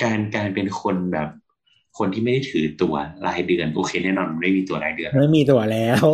[0.04, 1.30] การการเป็นคนแบบ
[1.98, 2.94] คนที่ไม่ได้ถือตัว
[3.28, 6.06] รายเดือน โอเคแน่นอนมันไม่มีตัวรายเดือน ไม่มีตัวแล้ว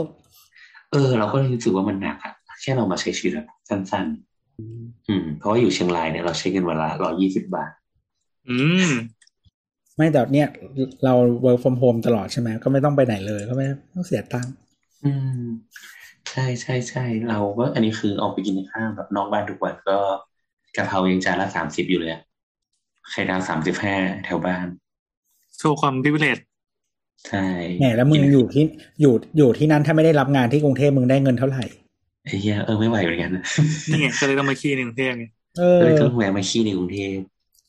[0.92, 4.06] เออ เราก็รู้สึกว่ามันหนักอะแค่เรามาใช้ชีวิตแบบสั้น
[4.56, 7.72] ๆ อืม เพราะว่าอยู่เชียงรายเนี่ยเราใช้เงินวันละร้อยี่สิบบาท
[8.50, 8.58] อื
[8.88, 8.92] ม
[9.96, 10.48] ไม่แต่เนี่ย
[11.06, 11.14] เรา
[11.46, 14.54] work from home ตลอดใช่ไหมก็ไม่ต้องไปไหนเลยก็ไม่ต้องเสียตังค์
[15.04, 15.12] อื
[15.42, 15.44] ม
[16.30, 19.98] ใช่ใช่ใช่เราก็อันนี้คือออกไปกินข้าวแบบนอกบ้านทุกวันก็
[20.76, 22.22] กะเพรายังจานละสามสิบอยู่เลยอะ
[23.12, 23.96] ไข่ดาวสามสิบห้า
[24.26, 24.68] แถวบ้าน
[25.58, 26.38] โชว์ความพิเศษ
[27.30, 27.46] ใช่
[27.80, 28.64] แหมแล้วมึงอยู่ที่
[29.02, 31.64] อยู่อยู่ที่นั่นถ้าไม่ได้รับงานที่กรุงเทพมึงได้เงินเท่าไหร่
[32.26, 33.44] ไอ้เหี้ยเออไม่ไหวเหมือนกันนะ
[33.92, 35.26] นี่ไงก็เลยต้องมาขี้ในกรุงเทพไง
[35.58, 37.16] เออก็เลยต้องแวะมาขี้ในกรุงเทพ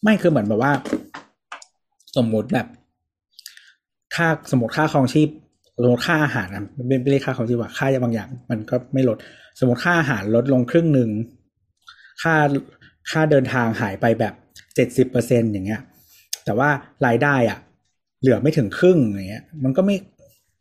[0.02, 0.72] ไม่คือเหมือนแบบว่า
[2.16, 2.66] สมมุติแบบ
[4.14, 5.28] ค่าสมมติค่าครองชีพ
[5.82, 9.16] สมมติค่าอาหารนะไม่ไม่ได้ค่าครองชีพว่าค่าบางอย่าง มันก็ไม่ลด
[9.58, 11.10] สมมติค่าอาหารลดลงครึ่งหนึ่ง
[12.22, 12.34] ค่า
[13.10, 14.34] ค่าเดินทางหายไปแบบ
[14.74, 15.80] เจ็ดสิบเปอร์เซ็นอย่างเงี้ย
[16.44, 16.68] แต่ว่า
[17.06, 17.58] รายได้อะ
[18.22, 19.96] เหลือไม่ถึงครึ่งอย่างเงี้ย มันก็ไม่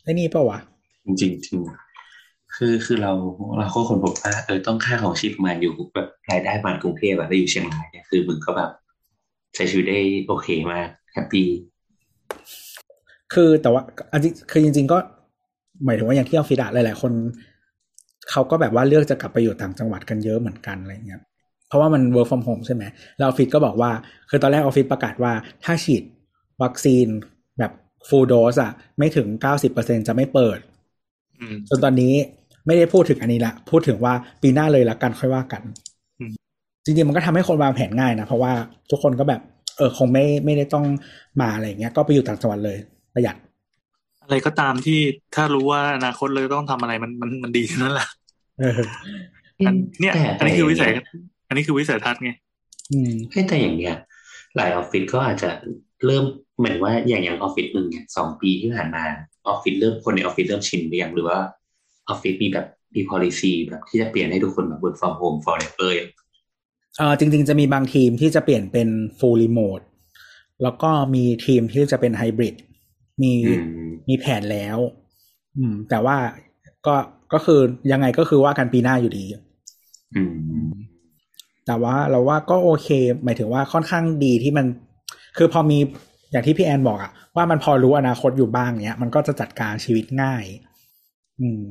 [0.04, 0.60] ไอ้นี่เปล่าวะ
[1.06, 1.60] จริงๆจริง
[2.56, 3.12] คือคือเรา
[3.60, 8.70] เราก็คนพบว่าเออต้องค่าของชีพประมาณอยู่แบบรายได้ประมาณกรุงเทพอะแล้วอยู่เชียงรายเนี่ยคือมึงก็แบบ
[9.56, 11.48] ใช้ชีวิตได้โอเคมาก happy
[13.34, 13.82] คือแต่ว่า
[14.12, 14.98] อันที่คือจริง ๆ ก็
[15.86, 17.12] หมายถึงว่าอย่างที่ออฟฟิศอะหลายๆคน
[18.32, 21.22] เขาก็แบบว่าเลือกจะกลับไปอยู่ต่างจังหวัดกันเยอะเหมือนกันอะไรเงี้ย
[21.68, 22.84] เพราะว่ามัน work from home ใช่ไหม
[23.18, 23.92] แล้วออฟฟิศก็บอกว่า
[24.30, 25.34] คือตอนแรกออฟฟิศประกาศว่า
[25.64, 26.04] ถ้าฉีด
[26.64, 27.08] วัคซีน
[28.02, 30.60] แบบ full dose อะไม่ถึง90%จะไม่เปิด
[31.40, 32.14] อืมจนตอนนี้
[32.65, 35.61] ไม่ได้พูดถึงอันนี้ละ พูดถึงว่าปีหน้าเลยละกันค่อยว่ากัน
[36.19, 36.34] อืม
[36.86, 38.53] จริงๆมันก็ทำให้คนวางแผนง่ายนะ เพราะว่า
[38.91, 39.41] ทุกคนก็แบบ
[39.78, 40.86] เออคงไม่ไม่ได้ต้อง
[41.41, 42.78] มาอะไรอย่างเงี้ย ก็ไปอยู่ต่างจังหวัดเลย
[43.14, 43.36] ประหยัด
[44.23, 44.99] อะไรก็ตามที่
[45.36, 48.07] ถ้ารู้ว่าอนาคตเลยต้องทำอะไรมันมันมันดีทั้งนั้นแหละ
[48.60, 48.82] เออ
[49.68, 51.03] อันเนี่ยแต่อันนี้คือวิสัยแต่
[51.48, 52.32] อันนี้คือวิสัยทัศน์ไง
[52.94, 53.95] อืมเฮ้ยแต่อย่างเงี้ย
[54.56, 55.49] หลายออฟฟิศก็อาจจะ
[56.06, 56.26] เริ่ม
[56.57, 59.03] เหมือนว่าอย่างอย่างออฟฟิศหนึ่งเนี่ยสองปีที่ผ่านมา
[59.48, 61.38] ออฟฟิศเริ่มคนในออฟฟิศเริ่มชินหรือยังหรือว่า
[62.10, 66.10] ออฟฟิศมีแบบมี policy แบบที่จะเปลี่ยนให้ทุกคนแบบ work from home forever อย่าง
[66.98, 69.84] เออจริง ๆ จะมีบางทีมที่จะเปลี่ยนเป็น full remote
[70.64, 72.56] แล้วก็มีทีมที่จะเป็นไฮบริด
[73.22, 73.53] มีอื
[73.86, 74.78] มมีแผนแล้ว
[75.57, 76.18] อืม แต่ว่า
[76.88, 76.95] ก็
[77.34, 77.60] ก็คือ
[77.91, 79.26] ยังไงก็คือว่ากันปีหน้าอยู่ดี
[80.15, 80.23] อื
[80.68, 80.69] ม
[81.65, 82.88] แต่ว่าเราว่าก็โอเค
[83.23, 84.65] หมายถึงว่าค่อนข้างดีที่มัน
[85.38, 85.78] คือพอมี
[86.32, 90.44] อย่างที่พี่แอนบอกอะว่ามันพอรู้อนาคตอยู่บ้างเนี้ย มันก็จะจัดการชีวิตง่าย
[91.41, 91.62] อืม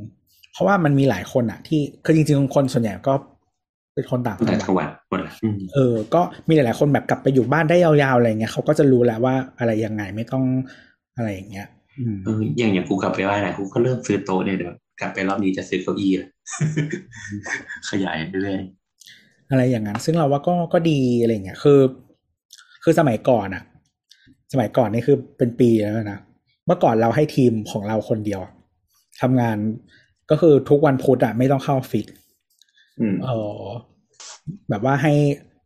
[0.52, 3.14] เพราะว่ามันมีหลายคนอะที่คือจริงๆคนส่วนใหญ่ก็
[3.94, 10.44] เป็นคนต่างจัต่างงจังหหวัดวัดหมดละอืมเออ ก็มีหลายๆคนแบบกลับไปอยู่บ้านได้ยาวๆอะไรเงี้ยเขาก็จะรู้แล้วว่าอะไรยังไงไม่ต้อง
[11.16, 11.66] อะไรอย่างเงี้ย
[11.98, 16.28] อืมเอออย่างอย่างกูกลับไปบ้านนะกูก็เริ่มซื้อโต๊ะเนี่ยเดี๋ยวกลับไปรอบนี้จะซื้อเก้าอี้ละ
[17.90, 18.60] ขยายเรื่อย
[19.50, 21.78] อะไรอย่างนั้น ซึ่งเราว่าก็ก็ดีอะไรเงี้ยคือ
[22.82, 23.62] คือสมัยก่อนอะ
[24.52, 26.18] สมัยก่อนนี่คือเป็นปีแล้วนะ
[26.66, 28.40] เมื่อก่อนเราให้ทีมของเราคนเดียว
[29.20, 29.56] ทำงาน
[30.30, 33.28] ก็คือทุกวันพุธอะไม่ต้องเข้าออฟฟิศๆอืมเอ
[33.58, 33.62] อ
[34.70, 35.14] แบบว่าให้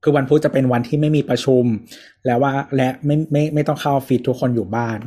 [0.03, 1.65] คือวันพุธจะเป็นวันที่ไม่มีประชุม
[2.27, 4.99] แล้วว่าและไม่ไม่ไม่ต้องเข้าออฟฟิศทุกคนอยู่บ้าน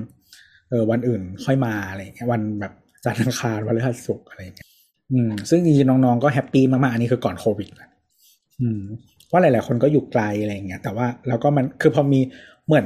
[0.69, 2.73] เออ วันอื่นค่อยมาอะไรอย่างเงี้ยวันแบบ
[3.05, 4.67] จันทร์อังคารวันพฤหัสศุกร์อะไรอย่างเงี้ย
[5.11, 7.89] อืม ซึ่งจริงๆน้องๆก็ happy มากๆ อันนี้คือก่อนโควิดนะ
[8.61, 8.81] อืม
[9.31, 12.19] ว่าหลาย ๆ คนก็อยู่ไกลอะไรอย่างเงี้ยแต่ว่าแล้วก็มันคือพอมี
[12.67, 12.85] เหมือน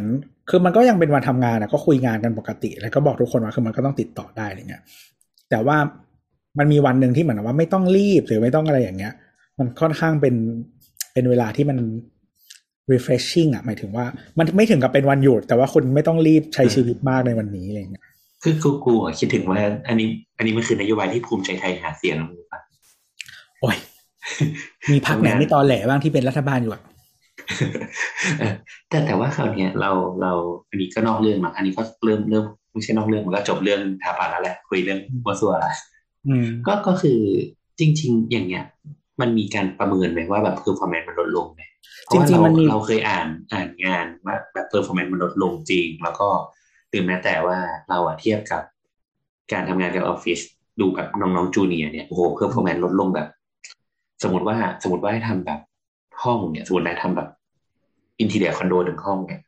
[0.50, 4.84] คือมันก็ยังเป็นวันทำงานนะก็คุยงานกันปกติ แล้วก็บอกทุกคนว่าคือมันก็ต้องติดต่อได้อะไรเงี้ย
[5.50, 5.78] แต่ว่า
[6.60, 9.14] มันมีวันหนึ่งที่เหมือนว่าไม่ต้องรีบหรือไม่ต้องอะไรอย่างเงี้ย
[9.60, 10.36] มันค่อนข้างเป็น
[11.14, 11.78] เป็นเวลาที่มัน
[12.92, 14.06] refreshing อะหมายถึงว่า
[14.38, 18.04] มันไม่ถึงกับเป็นวันหยุด แต่ว่าคุณไม่ต้องรีบใช้ชีวิตมากในวันนี้อะไรเงี้ย
[18.44, 19.58] คือกูกูอะคิดถึงว่า
[19.88, 20.08] อันนี้
[20.38, 22.60] อันนี้มันคือนโยบายที่ภูมิใจไทยหาเสียงนะมึงปะ
[23.60, 23.78] โอ้ย
[24.92, 26.82] มีพรรคไหนไม่ตอแหลบ้างที่เป็นรัฐบาลอยู่อะ
[28.90, 29.92] แต่แต่ว่าคราวนี้เรา
[30.22, 30.32] เรา
[30.70, 35.72] อันนี้ก็นอกเรื่องมาอันนี้ก็เริ่มเริ่มไม่ใช่นอกเรื่องมันก็จบเรื่องทาปาแล้วแหละคุยเรื่องมั่วซั่วละ
[36.68, 37.20] ก็ก็คือ
[37.80, 38.66] จริง ๆ อย่างเงี้ย
[39.22, 41.62] มันมีการประเมินไหมว่าแบบ performance มันลดลงไหม
[42.12, 46.28] จริงๆมันเราเคยอ่านอ่านงานว่าแบบ performance มันลดลงจริง แล้วก็
[46.92, 47.58] ตื่นแม้แต่ว่า
[47.90, 48.62] เราอะเทียบกับ
[49.52, 50.40] การทำงานกับออฟฟิศ
[50.80, 53.28] ดูกับน้องๆจูเนียเนี่ยโอ้โห performance ลดลงแบบ
[54.24, 55.60] สมมติว่าสมมติว่าให้ทำแบบ
[56.24, 57.30] ห้องเนี่ยสมมตินะทำแบบ
[58.20, 59.42] interior คอนโดหนึ่งห้องเนี่ย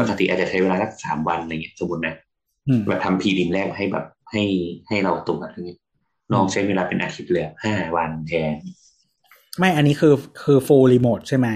[0.00, 2.14] ปกติอาจจะใช้เวลาสักสามวันอะไรเงี้ยสมมตินะ
[2.86, 4.42] แบบทำ prelim แรกให้แบบให้
[4.88, 5.78] ให้เราตรงอะไรเงี้ย
[6.32, 8.54] น้องใช้เวลาเป็นอาทิตย์เลยห้าวันแทน
[9.58, 11.48] ไม่อันนี้คือคือ full remote ใช่ไหม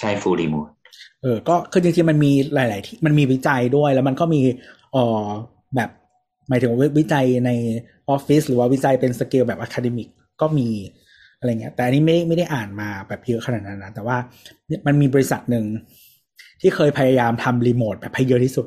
[0.00, 0.68] ใช่ full remote
[1.22, 4.40] เออ ก็คือจริงๆมันมีหลาย ๆ ที่มันมีวิจัยด้วย แล้วมันก็มี
[4.92, 5.26] เอ่อ
[5.76, 5.90] แบบ
[6.48, 7.50] หมายถึงวิจัยใน
[8.08, 10.08] ออฟฟิศหรือว่าวิจัยเป็นสเกลแบบ academic
[10.40, 10.68] ก็มี
[11.44, 14.16] อะไรเงี้ย แต่อันนี้ไม่ไม่ได้อ่านมาแบบเยอะขนาดนั้นนะแต่ว่า
[14.86, 15.64] มันมีบริษัทหนึ่ง
[16.60, 18.66] ที่เคยพยายามทำรีโมทแบบให้เยอะที่สุด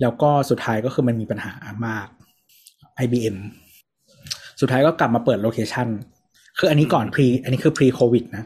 [0.00, 1.52] แล้วก็สุดท้ายก็คือมันมีปัญหา
[1.86, 2.06] มาก
[3.04, 3.36] IBM
[4.60, 5.88] สุดท้ายก็กลับมาเปิด location
[6.58, 8.44] คืออันนี้ก่อน pre อันนี้คือ pre โควิดนะ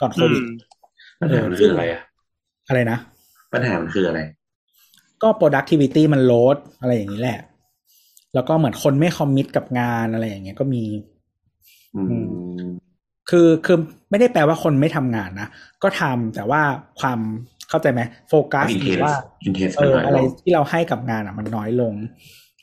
[0.00, 0.42] ก่อนโควิด
[1.20, 2.02] ปัญหาคืออะไรอะ
[2.68, 2.98] อะไรนะ
[3.54, 4.20] ปัญหามันคืออะไร
[5.22, 7.40] ก็ productivity มันลดอะไรอย่างนี้แหละ
[8.34, 10.82] แล้วก็เหมือนคนไม่คอมมิตกับงานอะไรอย่างเงี้ยก็มี
[13.30, 13.78] คือคือ
[14.10, 15.48] ไม่ได้แปลว่าคนไม่ทำงานนะ
[15.82, 16.62] ก็ทำแต่ว่า
[17.00, 17.18] ความ
[17.68, 19.14] เข้าใจไหมโฟกัสหรือว่า
[19.78, 21.94] เอออะไรที่เราให้กับงานอะ มันน้อยลง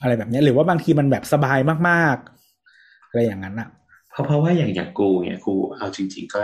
[0.01, 3.69] อะไรแบบนี้หรือว่าบางทีมันแบบสบายมากๆ อะไรอย่างนั้นอะ
[4.11, 6.41] เพราะเพราะว่าอย่างอย่างกูเนี่ยกูเอาจริง ๆ ก็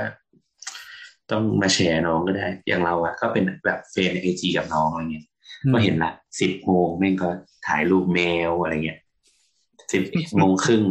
[1.32, 5.26] ต้องมาแชร์น้องก็ได้ อย่างเราอะก็เป็นแบบเฟนไอจีกับน้องอะไรเงี้ย
[5.74, 7.30] ก็เห็นละสิบโมงแม่งก็
[7.68, 9.00] ถ่ายรูปแมวอะไรเงี้ย
[9.94, 10.04] สิบ
[10.38, 10.84] โมงครึ่ง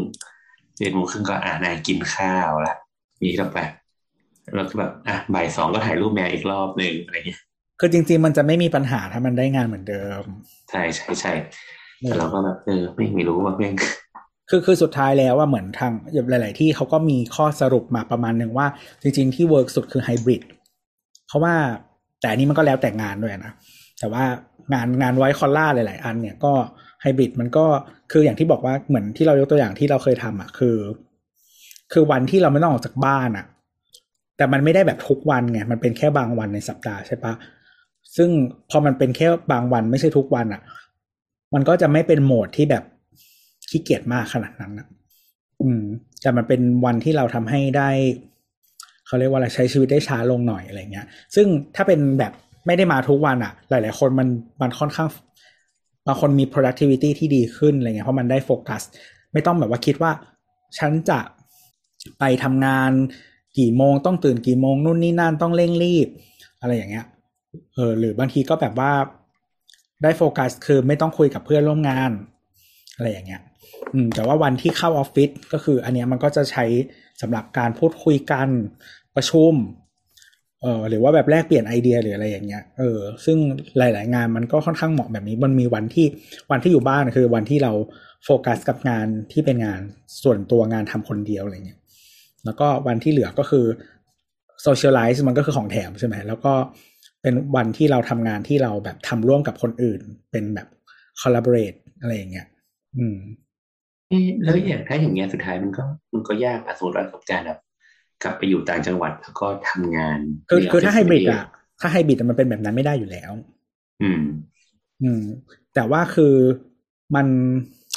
[0.81, 2.74] เจ็ดโมงครึ่งก็อ่านายกินข้าวละ
[3.23, 3.70] มีก็แบบ
[4.55, 7.40] แล้วก็แบบอะบ่ายสองก็ถ่ายรูปแมวอีกรอบหนึ่งอะไรเงี้ย
[7.81, 10.23] คือจริง ๆ มันจะไม่มีปัญหาถ้ามันได้งานเหมือนเดิม
[10.70, 11.32] ใช่ใช่ใช่
[12.01, 13.74] แต่เราก็แบบเออไม่ไม่รู้ว่าแม่ง
[14.51, 15.93] คือคือสุดท้ายแล้วว่าเหมือนทาง
[16.28, 18.66] หลาย ๆ ที่เขาก็มีข้อสรุปมาประมาณหนึ่งว่า
[19.02, 20.43] จริง ๆ ที่ work สุดคือไฮบริด
[21.27, 21.55] เพราะว่า
[22.20, 23.52] แต่อันนี้มันก็แล้วแต่งานด้วยนะ
[23.98, 24.24] แต่ว่า
[24.73, 26.52] งานงาน white collar หลาย ๆ อันเนี่ยก็
[27.03, 27.65] ไฮบริดมันก็
[28.13, 30.77] คืออย่างที่บอกว่าเหมือนที่เรายกตัวอย่างที่เราเคยทำอะคือ
[31.93, 33.47] คือวันที่เราไม่ต้องออกจากบ้านอะ
[34.37, 37.33] แต่มันไม่ได้แบบทุกวันไงมันเป็นแค่บางวันในสัปดาห์ใช่ปะ
[38.17, 38.31] ซึ่ง
[38.71, 40.63] พอมันเป็นแค่บางวันไม่ใช่ทุกวันอะ
[41.55, 42.85] มันก็จะไม่เป็นโหมดที่แบบ
[43.71, 44.87] ขี้เกียจมากขนาดนั้นนะ
[45.63, 45.83] อืม
[46.23, 47.91] แต่มันเป็นวันที่เราทำให้ได้
[49.07, 51.47] เขาเรียกว่าอะไรใช้ชีวิตได้ช้าลงหน่อยอะไรเงี้ย ซึ่ง
[51.77, 52.33] ถ้าเป็นแบบ
[52.67, 54.29] ไม่ได้มาทุกวันอะ่ะ หลาย ๆ คนมัน
[54.61, 55.09] มันค่อนข้าง
[56.07, 58.83] บางคนมี productivity ที่ดีขึ้นอะไรเงี้ยเพราะมันได้โฟกัส
[59.33, 60.13] ไม่ต้องแบบว่าคิดว่า
[60.79, 61.19] ฉันจะ
[62.19, 62.91] ไปทำงาน
[63.59, 66.09] กี่โมงต้องตื่นกี่โมงนู่นนี่นั่นต้องเร่งรีบ
[66.61, 67.07] อะไรอย่างเงี้ย
[67.75, 68.93] เออหรือบางทีก็แบบว่า
[70.03, 72.11] ได้โฟกัสคือไม่ต้องคุยกับเพื่อนร่วมงาน
[72.95, 73.43] อะไรอย่างเงี้ย
[73.93, 76.65] อืม แต่ว่าวันที่เข้าออฟฟิศก็คือ อันนี้มันก็จะใช้
[77.21, 78.49] สำหรับการพูดคุยกัน
[79.17, 79.53] ประชุม
[80.62, 83.39] เออหรือว่าแบบแลกเปลี่ยนไอเดียหรืออะไรอย่างเงี้ยเออซึ่ง
[83.78, 86.07] หลาย ๆ งานมันก็ค่อนข้างเหมาะแบบนี้ มันมีวันที่
[86.51, 87.73] วันที่อยู่บ้านคือวันที่เรา
[88.24, 89.81] โฟกัสกับงานที่เป็นงาน
[90.23, 91.81] ส่วนตัวงานทำคนเดียวอะไรเงี้ย
[92.45, 93.66] แล้วก็วันที่เหลือก็คือ
[94.62, 96.53] โซเชียลไลซ์มันก็คือของแถมใช่ไหมแล้วก็
[97.23, 100.01] เป็นวันที่เราทำงานที่เราแบบทำร่วมกับคนอื่น
[100.31, 100.69] เป็นแบบ
[101.20, 102.47] คอลลาบอร์เรตอะไรอย่างเงี้ย
[102.97, 103.19] อืม
[104.45, 107.59] แล้วอย่างถ้าอย่างเงี้ยสุดท้ายมันก็มันก็ยากอะสมมติว่ากับการแบบ
[108.23, 110.19] กลับไปอยู่ต่างจังหวัดแล้วก็ทำงาน
[110.51, 111.45] คือคือถ้าไฮบริดอะ
[111.81, 113.33] ถ้าไฮบริดมันเป็นแบบนั้นไม่ได้อยู่แล้ว
[114.03, 114.23] อืม
[115.03, 115.23] อืม
[115.75, 116.35] แต่ว่าคือ
[117.15, 117.27] มัน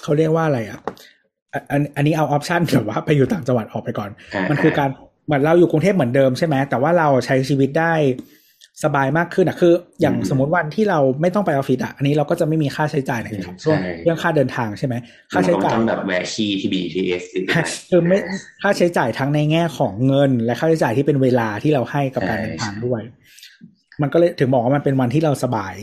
[0.03, 0.79] เขาเรียกว่าอะไรอะ
[1.71, 4.09] อันอันนี้เอาออปชันแบบว่าไปอยู่ต่างจังหวัดออกไปก่อน
[4.49, 4.89] มันคือการ
[5.25, 7.93] เหมือนเราอยู่กรุงเทพเหมือนเดิมใช่ไหมแต่ว่าเราใช้ชีวิตได้
[8.83, 13.27] สบายมากขึ้นอะคือ อย่างสมมติวันที่เราไม่ต้องไปออฟฟิศอะอันนี้เราก็จะไม่มีค่าใช้จ่ายใน
[13.63, 14.95] ช่วงเรื่องค่าเดินทางใช่ไหม
[15.33, 17.23] ค่าใช้จ่ายต้องแบบแวะคีที่ BTS
[17.89, 18.19] คือไม่
[18.61, 23.01] ค่าใช้จ่ายทั้งในแง่ของเงิน และค่าใช้จ่ายที่เป็นเวลาที่เราให้กับการเดินทางด้วย
[24.01, 25.73] มันก็เลยถึงบอกว่ามันเป็นวันที่เราสบาย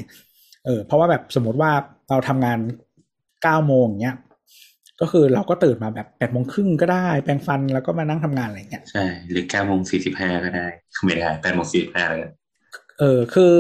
[0.67, 1.71] เออ เพราะว่าแบบสมมติว่า
[2.11, 2.59] เราทำงาน
[3.43, 4.17] เก้าโมงเนี้ย
[5.01, 10.67] ก็คือเราก็ตื่นมาแบบแปดโมงครึ่งก็ได้ แปรงฟันแล้วก็มานั่งทำงานอะไรเงี้ยใช่หรือเก้าโมงสี่สิบห้าก็ได้
[11.05, 12.31] ไม่ได้แปดโมงสี่สิบห้าเลย
[13.01, 13.53] เออคือ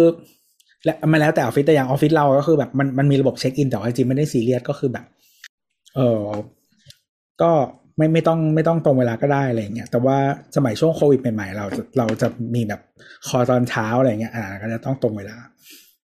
[0.84, 5.04] และมาแล้วแต่ออฟฟิศแต่อย่างออฟฟิศเราก็คือแบบมันมันมีระบบเช็คอินแต่ว่าจริงไม่ได้ซีเรียสก็คือแบบ
[5.96, 6.24] เออ
[7.42, 7.50] ก็
[7.96, 10.16] ไม่ไม่ต้องไม่ต้องตรงเวลาก็ได้อะไรเงี้ยแต่ว่า
[10.56, 11.66] สมัยช่วงโควิดใหม่ๆเรา
[11.98, 12.80] เราจะมีแบบ
[13.28, 15.36] คอตอนเช้าอะไรเงี้ยอ่าก็จะต้องตรงเวลา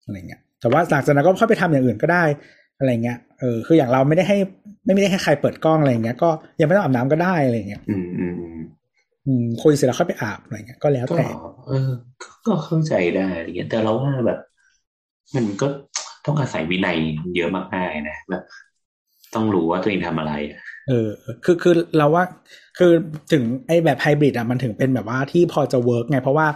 [0.05, 2.23] อะไรเงี้ยแต่ว่าหลังจากนั้นก็ค่อยไปทำอย่างอื่นก็ได้
[2.79, 4.37] อะไรเงี้ยเออคืออย่างเราไม่ได้ให้
[4.85, 6.29] ไม่ได้ให้ใครเปิดกล้องอะไรเงี้ยก็
[6.59, 8.59] ยังไม่ต้องอาบน้ำก็ได้อะไรเงี้ยอืมอืมอืม
[9.63, 11.27] คุยเสร็จแล้วค่อยไปอาบอะไรเงี้ยก็แล้วก็แต่
[11.67, 11.91] เออ
[12.45, 14.39] ก็เข้าใจได้อะไรเงี้ยแต่เราว่าแบบ
[15.35, 15.67] มันก็
[16.25, 16.97] ต้องอาศัยวินัย
[17.35, 18.43] เยอะมากๆนะแบบ
[19.35, 21.09] ต้องรู้ว่าตัวเองทำอะไรอะเออ
[21.45, 22.23] คือคือเราว่า
[22.77, 22.91] คือ
[23.31, 26.47] ถึงไอ้แบบไฮบริดอะมันถึงเป็นแบบว่าที่พอจะ work ไง เพราะว่า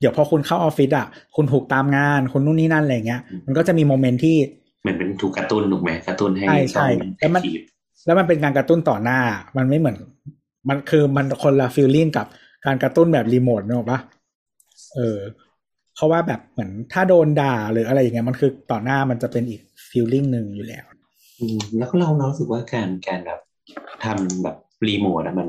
[0.00, 1.06] เดี๋ยวพอคุณเข้าออฟฟิศอะ
[1.36, 4.36] คุณถูกตามงานคุณนู่นนี่นั่นอะไรเงี้ย มันก็จะมี moment ที่
[4.82, 7.64] เหมือนเป็นถูกกระตุ้นถูกไหมกระตุ้นให้ใช่ใช่ต้องแล้วมัน active
[8.06, 9.20] แล้วมันเป็นการกระตุ้นต่อหน้า
[9.56, 9.96] มันไม่เหมือน
[10.68, 12.26] มันคือมันคนละ feeling กับ
[12.66, 14.00] การกระตุ้นแบบรีโมทเนอะปะ
[14.94, 15.18] เออ
[15.94, 20.84] เพราะว่าแบบเหมือนถ้าโดนด่าหรืออะไรอย่างเงี้ยมันคือต่อหน้ามันจะเป็นอีกฟีลลิ่งหนึ่งอยู่แล้ว
[21.40, 23.40] อืมแล้วก็เราเรารู้สึกว่าการการแบบ
[24.04, 24.56] ทำแบบ
[24.88, 25.48] รีโมทอะมัน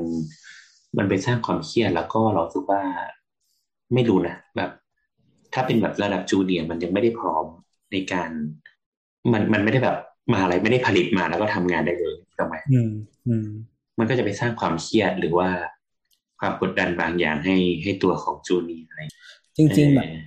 [0.98, 2.82] มันไปสร้างความเครียดแล้วก็เราสึกว่า
[3.94, 4.70] ไม่รู้นะแบบ
[5.54, 7.44] ถ้าเป็นแบบระดับจูเนียร์มันยังไม่ได้พร้อม
[7.92, 8.30] ในการ
[9.32, 9.96] มันมันไม่ได้แบบ
[10.32, 12.90] มหาอะไรไม่ได้ผลิตมาแล้วก็ทำงานได้เลยถูกไหมอืม
[13.28, 13.48] อืม
[13.98, 15.48] มันก็จะไปสร้างความเครียดหรือว่า
[16.40, 19.00] ความกดดันบางอย่างให้ให้ตัวของจูเนียร์อะไร
[19.56, 20.22] จริง ๆ แบบเออ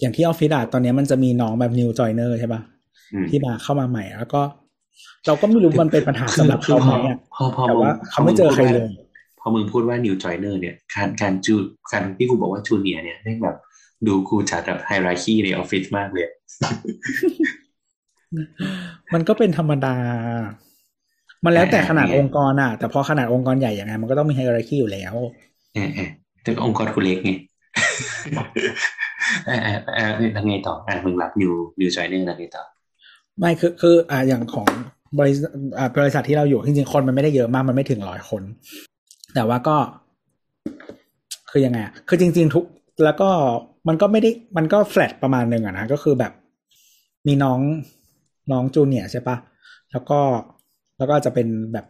[0.00, 2.60] อย่างที่ออฟฟิศอะตอนเนี้ยมันจะมีน้องแบบ new joiner ใช่ปะ
[3.12, 4.40] อืมที่มาเข้ามาใหม่แล้วก็
[5.26, 8.88] เราก็ไม่รู้มันเป็นปัญหาสำหรับคือเขาพไหมออะพอพอแต่ว่ามึงเขาไม่เจอใครเลย
[9.40, 11.54] พอมึงพูดว่า new joiner เนี่ย การการจู
[11.92, 13.56] การที่กูบอกว่าจูเนียเนี่ยแม่งแบบ
[14.06, 16.26] ดูกูจัดแบบ hierarchy ในออฟฟิศมากเลย
[19.14, 19.96] มันก็เป็นธรรมดา
[21.44, 25.14] มันแล้วแต่ขนาดองค์กรอะแต่พอขนาดองค์กรใหญ่ยังไงมันก็ต้องมี hierarchy อยู่แล้ว
[25.74, 26.08] เออเออ
[26.42, 27.30] แต่องค์กรกูเล็กไง
[29.46, 32.64] เออเออเออแล้วไงต่ออะมึงรับ new new joiner แล้วไงต่อ
[33.38, 34.68] ไม่คือคืออ่าอย่างของ
[35.18, 38.42] บริษัทอ่าบริษัทที่เราอยู่จริงๆคนมันไม่ได้เยอะมากมันไม่ถึงร้อยคน
[39.34, 39.76] แต่ว่าก็
[41.50, 42.64] คือยังไงอะคือจริง ๆ ทุก
[43.04, 43.28] แล้วก็
[43.88, 46.32] มันก็ไม่ได้มันก็แฟลตประมาณหนึ่งอะนะก็คือแบบ
[47.26, 47.60] มีน้อง
[48.52, 49.36] น้องจูเนียร์ใช่ปะ
[49.92, 50.20] แล้วก็
[50.98, 51.86] แล้วก็อาจจะเป็นแบบ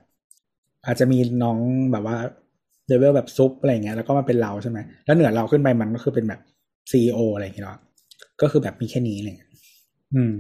[0.87, 1.59] อาจจะมีน้อง
[1.93, 2.17] แบบว่า
[2.89, 6.41] เลเวลแบบซุปอะไรเงี้ยแล้วก็มาเป็นเราใช่ไหมแล้วเหนือเราขึ้นไปมันก็คือเป็นแบบ
[6.91, 7.79] ซีออะไรอย่างเงี้ยเนาะ
[8.41, 9.49] ก็คือแบบมีแค่นี้เลย
[10.15, 10.37] อืม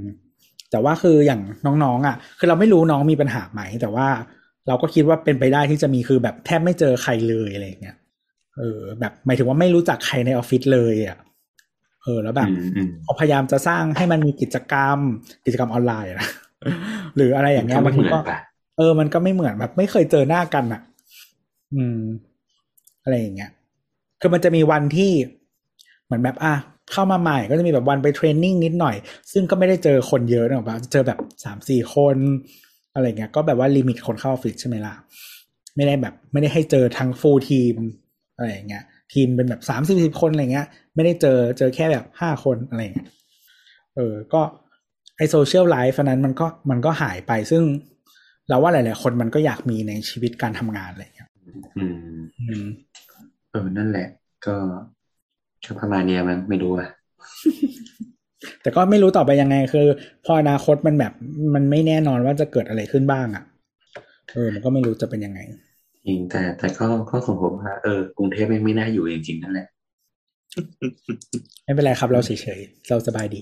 [0.70, 1.40] แต่ว่าคืออย่าง
[1.84, 4.06] น้องๆอะ คือเราไม่รู้น้องมีปัญหาไหม แต่ว่า
[4.68, 7.96] เราก็คิดว่าเป็นไปได้ที่จะมีคือแบบแทบไม่เจอใครเลยอะไรอย่างเงี้ย
[8.58, 11.18] เออ แบบหมายถึงว่าไม่รู้จักใครในออฟฟิศเลยอะ
[12.02, 14.98] เออแล้วแบบอืมอืมเขาพยายามจะสร้างให้มันมีกิจกรรม
[15.46, 16.28] กิจกรรมออนไลน์อะนะ
[17.16, 18.38] หรืออะไรอย่างเงี้ยก็ไม่บางเหทีมือนก็ปะ
[18.76, 20.82] เออ มันก็ไม่เหมือนแบบ ไม่เคยเจอหน้ากันอะ
[21.74, 22.00] อืม
[23.02, 23.50] อะไรอย่างเงี้ย
[24.20, 25.12] คือมันจะมีวันที่
[26.04, 26.54] เหมือนแบบอะ
[26.92, 28.96] เข้ามาใหม่ก็จะมีแบบวันไป training นิดหน่อย
[29.32, 32.16] ซึ่งก็ไม่ได้เจอคนเยอะหรอกปะเจอแบบสามสี่คน
[32.94, 34.94] อะไรเงี้ย ก็แบบว่า limit คนเข้าออฟฟิศใช่ไหมล่ะ
[35.76, 37.74] ไม่ได้แบบ ไม่ได้ให้เจอทั้ง full team
[38.36, 43.08] อะไรอย่างเงี้ย ทีมเป็นแบบสามสิบสิบคนอะไรเงี้ย ไม่ได้เจอเจอแค่แบบห้าคนอะไรเงี้ย
[43.96, 44.42] เออ ก็
[45.16, 47.62] ไอโซเชียลไลฟ์นั้นมันก็มันก็หายไปซึ่ง
[48.48, 51.28] เราว่าหลาย ๆ คนมันก็อยากมีในชีวิตการทำงานอะไรเงี้ย
[51.78, 52.18] อืม
[52.48, 52.66] อืม
[53.50, 54.08] เออนั่นแหละ
[54.46, 54.56] ก็
[55.66, 56.88] ก็ประมาณเนี้ยมันไม่รู้อะ
[58.62, 59.86] แต่ก็ไม่รู้ต่อไปยังไงคือ
[60.24, 61.12] พออนาคตมันแบบ
[61.54, 63.44] มันไม่แน่นอนว่าจะเกิดอะไรขึ้นบ้างอะ่ะ
[64.32, 65.40] เออมันก็ไม่รู้จะเป็นยังไง
[66.06, 69.66] จริงแต่แต่ก็ก็สมผมว่าเออกรุงเทพไม่ไม่น่าอยู่จริงๆนั่นแหละ
[71.64, 73.40] ไม่เป็นไรครับเราเฉยๆเราสบายดี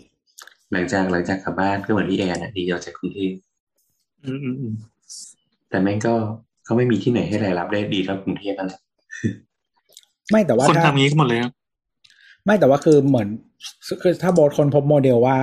[0.72, 3.34] หลังจากหลังจากกลับบ้านก็เหมือนพี่แอนอะดีออกจากกรุงเทพ
[4.26, 4.74] อืมอืมอืม
[5.72, 6.14] แต่แม่งก็
[6.64, 8.80] เขาไม่มีที่ไหนให้รายรับได้ดีเท่ากรุงเทพนั่นแหละ
[10.30, 11.52] ไม่แต่ว่าคนถ้าทำงี้กันหมดเลยอะ
[12.44, 13.28] ไม่แต่ว่าคือเหมือน
[14.02, 15.36] คือถ้าโบทคนพบโมเดลว่า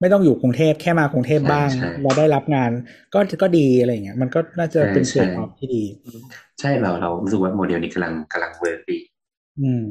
[0.00, 1.68] ไม่ต้องอยู่กรุงเทพแค่มากรุงเทพบ้าง
[2.02, 2.70] เราได้รับงาน
[3.14, 5.84] ก็ก็ดีอะไรอย่างเงี้ยมันก็น่าจะเป็น trade-off ที่ดี
[6.60, 8.98] ใช่เราเรารู้สึกว่าโมเดลนี้กำลังกำลัง work ดี
[9.60, 9.86] อืม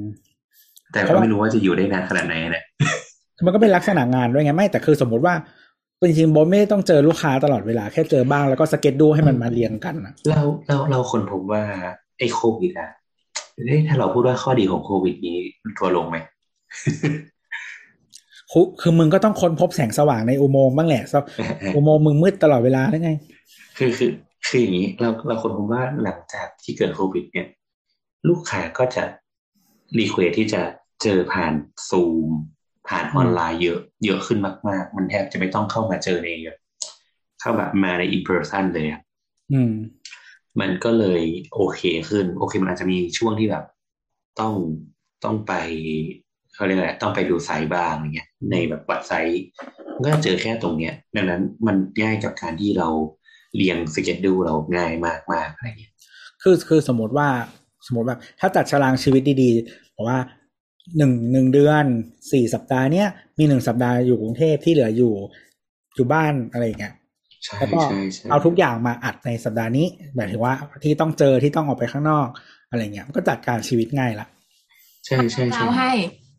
[0.92, 2.64] แต่ก็ไม่รู้ว่าจะอยู่ได้นานขนาดไหนนะ
[3.46, 5.34] มันก็เป็นลักษณะงานด้วยไงไม่แต่คือสมมุติว่า
[6.08, 11.64] จริงๆโบทไม่ได้ต้องเจอลูกค้าตลอดเวลาแค่เจอบ้างแล้วก็ schedule ให้มันมาเรียงกันอะเราเราเราคนพบว่า
[12.18, 12.90] ไอ้โควิดอะ
[13.56, 15.38] เอ้ยถ้าเราพูดว่าข้อดีของโควิดนี้
[15.78, 16.18] ทัวร์ลงไหม
[18.52, 21.04] คือคือมึงก็ต้องค้นพบแสงสว่างในอุโมงค์บ้างแหละ
[21.76, 23.12] อุโมงค์มึงมืดตลอดเวลาได้ไง
[23.78, 24.12] คือคือ
[24.48, 27.48] คืออย่างนี้เราเราคนพบว่าหลังจากที่เกิดโควิด เนี่ย
[28.30, 29.04] ลูกค้าก็จะ
[30.00, 30.62] request ที่จะ
[31.04, 31.54] เจอผ่าน
[31.90, 32.32] ซูม
[32.88, 36.60] ผ่านออนไลน์เยอะ เยอะขึ้นมาก ๆ มันแทบจะไม่ต้องเข้ามาเจอในแบบ
[37.40, 39.02] เข้าแบบมาใน in person เลยอะ
[39.54, 39.74] อืม
[40.60, 41.22] มันก็เลย
[41.54, 43.66] โอเคขึ้น โอเคมันอาจจะมีช่วงที่แบบ
[44.40, 44.54] ต้อง
[45.24, 45.54] ต้องไป
[46.54, 49.44] เขาเรียกอะไรต้องไปดูไซต์บ้างอย่างเงี้ย ในแบบวัดไซต์
[49.96, 52.90] มันก็จะเจอแค่ตรงเนี้ย ดังนั้นมันง่ายกับการที่เรา
[53.56, 54.92] เรียงสเก็ตดูเราง่าย
[55.34, 55.94] มากๆอะไรเงี้ย
[56.42, 57.28] คือคือสมมติว่า
[57.88, 60.20] สมมติแบบ ถ้าจัดตารางชีวิตดีๆบอกว่า
[60.98, 61.86] หนึ่งหนึ่งเดือน
[62.32, 63.08] สี่สัปดาห์เนี้ย
[63.38, 65.14] มีหนึ่งสัปดาห์อยู่กรุงเทพที่เหลืออยู่
[65.96, 66.94] อยู่บ้านอะไรอย่างเงี้ย
[67.58, 67.80] แล้วก็
[68.30, 70.54] เอาทุกอย่างมาอัดในสัปดาห์นี้หมายถึงว่า
[70.84, 72.28] ที่ต้องเจอที่ต้องออกไปข้างนอก
[72.70, 74.28] อะไรเงี้ยก็จัดการชีวิตง่ายละ
[75.06, 75.92] ใช่ใช่ใช่เราให้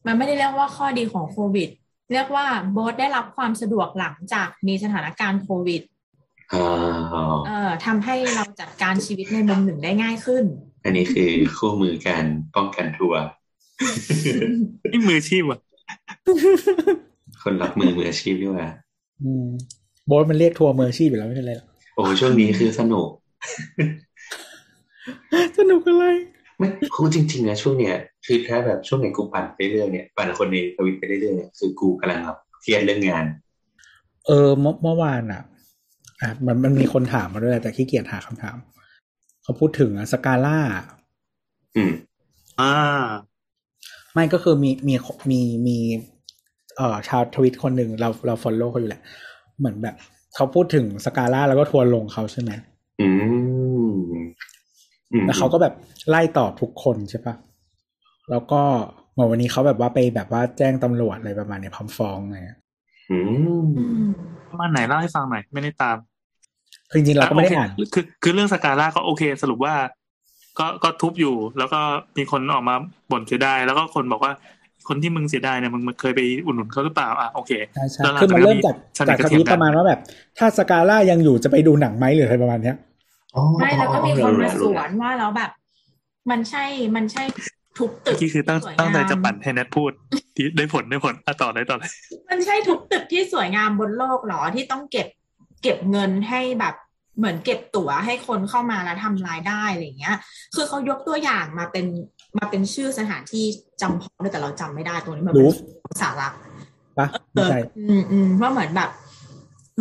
[0.06, 1.68] มันไม่ได้เรียกว่าข้อดีของโควิด
[2.12, 5.82] เรียกว่าโบสได้รับความสะดวกหลังจากมีสถานการณ์โควิด
[7.46, 10.44] เอ่อทำให้เราจัดการชีวิตในมุมหนึ่งได้ง่ายขึ้น
[10.84, 12.24] อันนี้คือคู่มือการ
[12.56, 13.22] ป้องกันทัวร์
[14.92, 15.60] นี่มือชีพอะ
[17.42, 18.74] คนรับมือมืออาชีพด้วยอะ
[20.06, 21.58] โบสมันเรียกทัวร์มืออาชีพอยู่แล้วไม่ใช่เลย
[21.94, 23.08] โอ้ช่วงนี้คือสนุก
[25.58, 26.04] สนุกอะไร
[26.58, 27.94] ไม่คือจริงๆนะช่วงเนี้ย
[28.26, 33.24] คือถ้าแบบช่วงไหนกูปั่นไปเรื่อยเนี่ยปั่นคนในทวิตไปเรื่อยเนี่ยคือกูกำลังแบบเครียดเรื่องงาน
[34.26, 34.48] เออ
[34.82, 35.42] เมื่อวานอะ
[36.20, 38.56] อะมันมันมีคนถามมาด้วยแต่ขี้เกียจหาคำถาม
[39.42, 40.58] เขาพูดถึงสกาล่า
[41.76, 41.92] อืม
[42.60, 42.74] อ่า
[44.14, 44.94] ไม่ก็คือมีมี
[45.30, 45.76] มีมี
[46.76, 49.02] เอ่อชาวทวิตคนหนึ่งเราเราฟอลโล่เขาอยู่แหละ
[49.58, 49.94] เหมือนแบบ
[50.34, 52.50] เขาพูดถึงสกาล่าแล้วก็ทัวร์ลงเขาใช่ไหม
[53.00, 53.08] อื
[53.86, 53.90] ม
[55.26, 55.74] แล้วเขาก็แบบ
[56.08, 57.34] ไล่ตอบทุกคนใช่ปะ
[58.30, 58.60] แล้วก็
[59.14, 62.38] เมื่อวันนี้เขาแบบว่าไปแบบว่าแจ้งตำรวจอะไรประมาณเนี้ยพร้อมฟ้องไง
[63.10, 63.18] อื
[63.64, 63.66] ม
[64.60, 65.96] มาไหนเล่าให้ฟังหน่อย ไม่ได้ตาม
[66.90, 69.74] คือจริงๆเราก็ไม่ได้อ่านคือคือเรื่องสกาล่าก็โอเค สรุปว่า
[70.58, 71.80] ก็ก็ทุบอยู่ แล้วก็
[72.18, 72.74] มีคนออกมา
[73.10, 74.32] บ่นเสียดายแล้วก็คนบอกว่า
[74.88, 78.74] คนที่มึงเสียดายเนี่ยมึงเคยไปอุดหนุนเขาหรือเปล่าอะโอเคใช่ใช่คือมันเริ่มจาก
[79.08, 80.00] จากคดีประมาณว่าแบบ
[80.38, 82.76] ถ้าสกาล่ายังอยู่จะไปดูหนังไหมหรืออะไรประมาณเนี้ย
[83.60, 85.50] ไม่แล้วก็มีคนมาสวนว่าแล้วแบบ
[86.30, 86.64] มันใช่
[86.96, 87.24] มันใช่
[87.78, 89.92] ทุกตึกที่คือตั้งตั้งใจจะปั่นให้นัทพูด
[90.36, 91.90] ที่ได้ผลได้ผลอะต่อได้ต่อเลย
[92.28, 95.06] มันใช่ทุกตึกที่สวยงามบนโลกหรอที่ต้องเก็บ
[95.62, 96.74] เก็บเงินให้แบบ
[97.18, 100.16] เหมือนเก็บตั๋วให้คนเข้ามาแล้วทำรายได้อะไรเงี้ย
[100.54, 101.86] คือเขายกตัวอย่างมาเป็น
[102.38, 103.44] มาเป็นชื่อสถานที่
[103.82, 106.28] จำพอด้วยแต่เราจำไม่ได้ตัวนี้มันเป็นสาระ
[106.98, 107.06] ปะ
[107.50, 107.58] ใช่
[107.88, 108.90] อืมอืมว่าเหมือนแบบ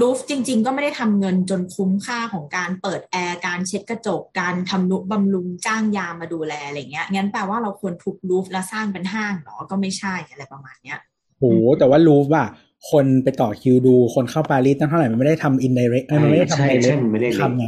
[0.02, 11.00] รูฟจริง ๆ ก็ไม่ได้ทำเงินจนคุ้มค่าของการเปิดแอร์การเช็ดกระจกการทำนุบำรุงจ้างยามมาดูแลอะไรเงี้ยงั้นแปลว่าเราควรทุบรูฟแล้วสร้างเป็นห้างหรอก็ไม่ใช่อะไรประมาณเนี้ย
[11.40, 11.44] โห
[11.80, 12.48] แต่ว่ารูฟอะ
[12.92, 16.98] คนไปต่อคิวดู คนเข้าปารีสตั้งเท่าไหร่มันไม่ได้ทำอินไดเรกมันไม่ได้ทำไดเรก
[17.42, 17.66] ทำไง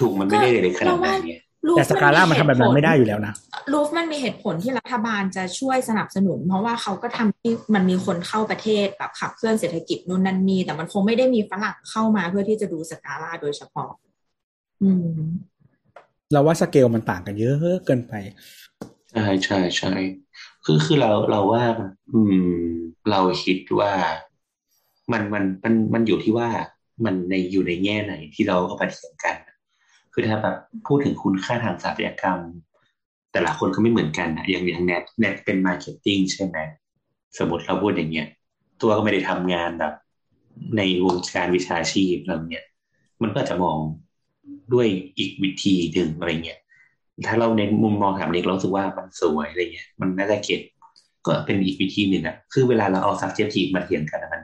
[0.00, 1.40] ถูกมันไม่ได้เลยขนาดนั้นเนี่ย
[1.76, 3.32] แต่สกาล่ามันทำแบบนั้นไม่ได้อยู่แล้วนะ
[3.72, 13.90] รูฟมันมีเหตุผลที่รัฐบาลจะช่วยสนับสนุน เพราะว่าเขาก็ทำที่มันมีคนเข้าประเทศแบบขับเคลื่อนเศรษฐกิจนู่นนั่นนี่แต่มันคงไม่ได้มีฝรั่งเข้ามาเพื่อที่จะดูสกาล่าโดยเฉพาะ
[14.82, 15.18] อืม
[16.32, 17.56] เราว่าสเกลมันต่างกันเยอะ
[17.86, 18.14] เกินไป
[19.12, 19.92] ใช่ใช่ใช่
[20.64, 21.64] คือคือเราเราว่า
[22.12, 22.68] อืม
[23.10, 23.92] เราคิดว่า
[25.12, 26.48] มันมันมันมันอยู่ที่ว่า
[27.04, 29.36] มันในอยู่ในแง่ไหนที่เราเอาไปเถียงกัน
[30.12, 30.56] คือถ้าแบบ
[30.86, 32.38] พูดถึงคุณค่าทางสถาปัตยกรรม
[33.32, 36.58] แต่ละคนก็ไม่เหมือนกันนะอย่างอย่างแนทแนทเป็น marketing ใช่ไหม
[37.38, 38.26] สมมติเราพูดอย่างเงี้ย
[38.82, 39.94] ตัวก็ไม่ได้ทำงานแบบ
[40.76, 42.66] ในวงการวิชาชีพอะไรเงี้ย
[43.22, 43.78] มันก็จะมอง
[44.72, 44.86] ด้วย
[45.18, 46.58] อีกวิธีหนึ่งอะไรเงี้ย
[47.28, 50.60] ถ้าเราในมุมมองถามเล็กเราสึกว่ามันสวยอะไรเงี้ย มันน่าจะเก็ต
[51.26, 54.42] ก็เป็นอีกวิธีหนึ่งอะคือเวลาเราเอา subjective มาเถียงกันมัน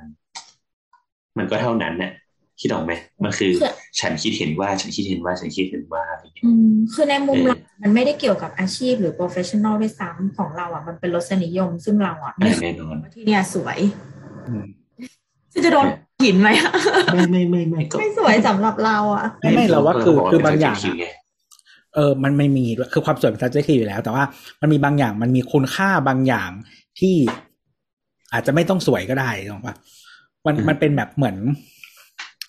[1.39, 2.13] มันก็เท่านั้นเนี่ย
[2.61, 2.93] คิดออกไหม
[3.25, 3.53] มันคือ
[4.01, 6.45] ฉันคิดเห็นว่าฉันคิดเห็นว่าฉันคิดเห็นว่าอะไรอย่างเงี้ย
[6.95, 13.79] คือในมุมเรามันไม่ได้เกี่ยวกับอาชีพหรือ professional ด้วยซ้ำของเราอะมันเป็นรสนิยมซึ่งเราอะไม่แน่นอนที่เนี่ยสวย
[15.65, 15.87] จะโดน
[16.23, 16.49] หินไหม
[17.13, 20.79] ไม่ไม่ไม่ไม่ไม่สวยสำหรับเราอะไม่ไม่เราว่าคือคือบางอย่าง
[21.95, 24.25] เออมันไม่มีคือความสวยเป็น subjective อยู่แล้ว แต่ว่า
[24.61, 26.51] มันมีบางอย่างมันมีคุณค่าบางอย่าง
[27.01, 27.15] ที่
[28.33, 29.75] อาจจะไม่ต้องสวยก็ได้ถูกปะ
[30.47, 31.37] มันมันเป็นแบบเหมือน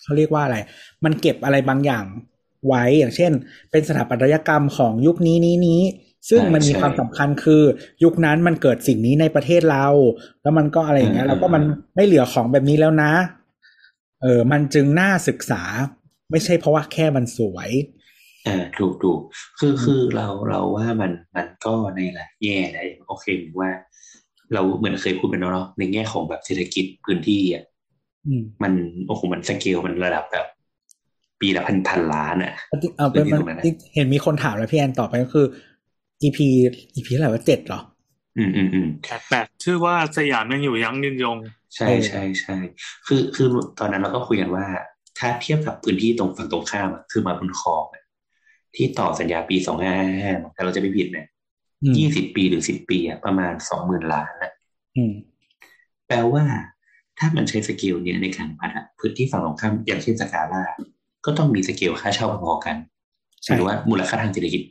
[0.02, 0.56] เขาเรียกว่าอะไร
[1.04, 2.04] มันเก็บอะไรบางอย่าง
[2.66, 3.32] ไว้อย่างเช่น
[3.70, 5.82] เป็นสถาปัตยกรรมของยุคนี้นี้นี้
[6.30, 7.62] ซึ่งมันมีความสำคัญคือ
[8.04, 9.86] ยุคนั้นมันเกิดสิ่งนี้ในประเทศเรา
[10.42, 11.62] แล้วมันก็อะไรอย่างเงี้ยแล้วก็มัน
[11.96, 13.12] ไม่เหลือของแบบนี้แล้วนะ
[14.22, 15.62] เออ มันจึงน่าศึกษา
[16.30, 17.70] ไม่ใช่เพราะว่าแค่มันสวย
[18.46, 19.20] อ่าถูกถูก
[19.58, 23.26] คือคือเราเราว่ามันมันก็ในหลายแง่นะโอเค
[23.60, 23.70] ว่า
[24.52, 27.64] เราเหมือนเคยพูดไปเนาะในแง่ของแบบเศรษฐกิจพื้นที่อะ
[28.62, 28.72] มัน
[29.06, 30.46] โอ้โหมันสเกลมันระดับแบบ
[31.40, 32.52] ปีละพันพันล้านอะ
[32.96, 33.58] เอาเป็นมัน
[33.94, 35.46] เห็นมีคนถามแล้วพี่แอนตอบไปก็คือ
[36.22, 36.38] EP
[36.96, 37.80] EP อะไรว่าเจ็ดหรอ
[38.38, 41.36] อืมอืมอืมแปดแปดชื่อว่าสยามยังอยู่ยั้งยืนยง
[41.74, 42.56] ใช่ใช่ใช่
[43.06, 43.48] คือคือ
[43.78, 44.66] ตอนนั้นเราก็คุยกันว่า
[45.18, 47.84] ถ้าเทียบกับพื้นที่ตรงฝั่งตรงข้ามคือมาบนคลอง
[48.76, 49.94] ที่ต่อสัญญาปีสองห้า
[50.24, 51.26] ห้าแต่เราจะไม่ผิดเนี่ย
[51.96, 54.52] ยี่สิบปีหรือสิบปีอะประมาณสองหมื่นล้านนะ
[56.06, 56.44] แปลว่า
[57.18, 60.62] ถ้ามันใช้สกิลเนี่ยในการพัฒนาพื้นที่ฝั่งตรงข้ามอย่างเช่นสกาล่า
[61.26, 62.76] ก็ต้องมีสกิลค่าเช่าพอกัน
[63.56, 64.62] หรือว่ามูลค่าทางเศรษฐกิจ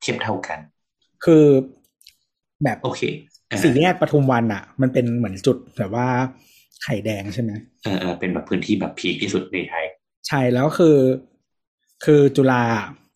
[0.00, 0.58] เทียบเท่ากัน
[1.24, 1.44] คือ
[2.64, 3.00] แบบโอเค
[3.62, 6.06] สี่แยกปทุมวันอะมันเป็นเหมือนจุดแบบว่า
[6.82, 7.50] ไข่แดงใช่ไหม
[7.82, 9.84] เออเป็นแบบพื้นที่แบบ peak ที่สุดในไทย
[10.28, 10.96] ใช่แล้วคือ
[12.04, 12.62] คือจุฬา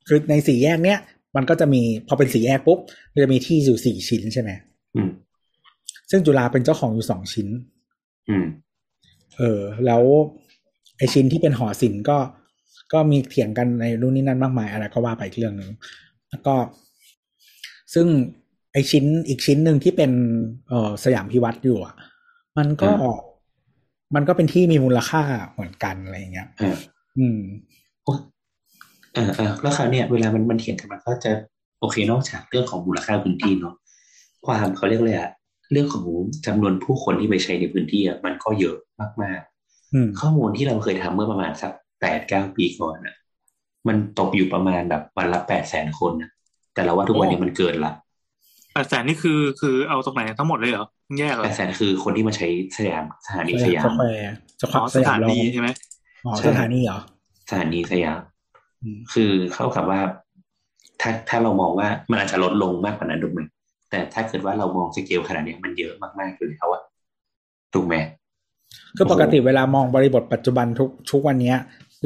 [0.07, 0.99] คือในสี่แยกเนี้ย
[1.37, 2.79] มันก็จะมีพอเป็นสี่แยกปุ๊บ
[3.13, 4.51] มันจะมีที่อยู่สี่ชิ้นใช่ไหม
[4.97, 5.09] อืม
[6.11, 7.49] ซึ่งจุฬาเป็นเจ้าของอยู่สองชิ้น
[8.29, 8.45] อืม
[9.39, 10.03] เออ แล้ว
[10.99, 12.19] ไอชิ้นที่เป็นหอศิลป์ก็
[12.93, 15.71] ก็มีเถียงกันในรุ่นนี้นั่นมากมายอะไรก็ว่าไปอีกเรื่องหนึ่ง
[16.31, 16.55] แล้วก็
[17.95, 18.07] ซึ่ง
[18.73, 20.11] ไอชิ้นอีกชิ้นหนึ่งที่เป็น
[20.69, 21.95] เออสยามพิวัตรอยู่อะ
[22.59, 23.33] มันก็อืม
[24.15, 26.77] มันก็เป็นที่มีมูลค่าเหมือนกันอะไรอย่างเงี้ยอ่า
[27.19, 27.39] อืม
[28.05, 28.13] โอ้
[29.15, 31.33] เออเออแล้วคราวเนี้ยเวลามันมันเถียงกันมันก็จะ
[31.81, 33.75] โอเคนอกจากเรื่องของมูลค่าพื้นที่เนาะ
[34.47, 35.31] ความเขาเรียกเลยอะ
[35.75, 36.07] เรื่องของ
[36.47, 38.77] จำนวนผู้คนที่ไปใช้ในพื้นที่อะมันก็เยอะ
[39.23, 39.41] มาก
[39.95, 43.15] อืมๆข้อมูลที่เราเคยทำเมื่อประมาณสักแปดเก้าปีก่อนอะ
[43.89, 46.31] มันตกอยู่ประมาณแบบวันละแปดแสนคนนะ
[46.75, 47.93] แต่เราว่าทุกวันนี้มันเกินละ
[48.75, 50.87] แปดแสนนี่คือคือเอาตรงไหนทั้งหมดเลยเหรอ
[51.19, 52.47] แยกเหรแปอดแสนคือคนที่มาใช้
[52.77, 55.69] สยามสถานีสยาสมแควร์สแควอ๋อร์สสยาถามนล้อดีมใช่ไหม
[56.25, 56.99] อ๋อใช่สถานีเหรอ
[57.51, 58.21] สถานีสยาม
[58.83, 60.01] อืมคือเข้ากับว่า
[61.01, 63.41] ถ้าถ้าเรามองว่ามันอาจจะลดลงมากกว่านั้นถูกไหม
[63.95, 66.83] แต่ถ้าเกิดว่าเรามองสเกลขนาดเนี้ยมันเยอะมากๆอยู่แล้วอะ
[67.75, 67.95] ถูกไหม
[68.97, 71.57] คือปกติเวลามองบริบทปัจจุบันทุกทุกวันเนี้ย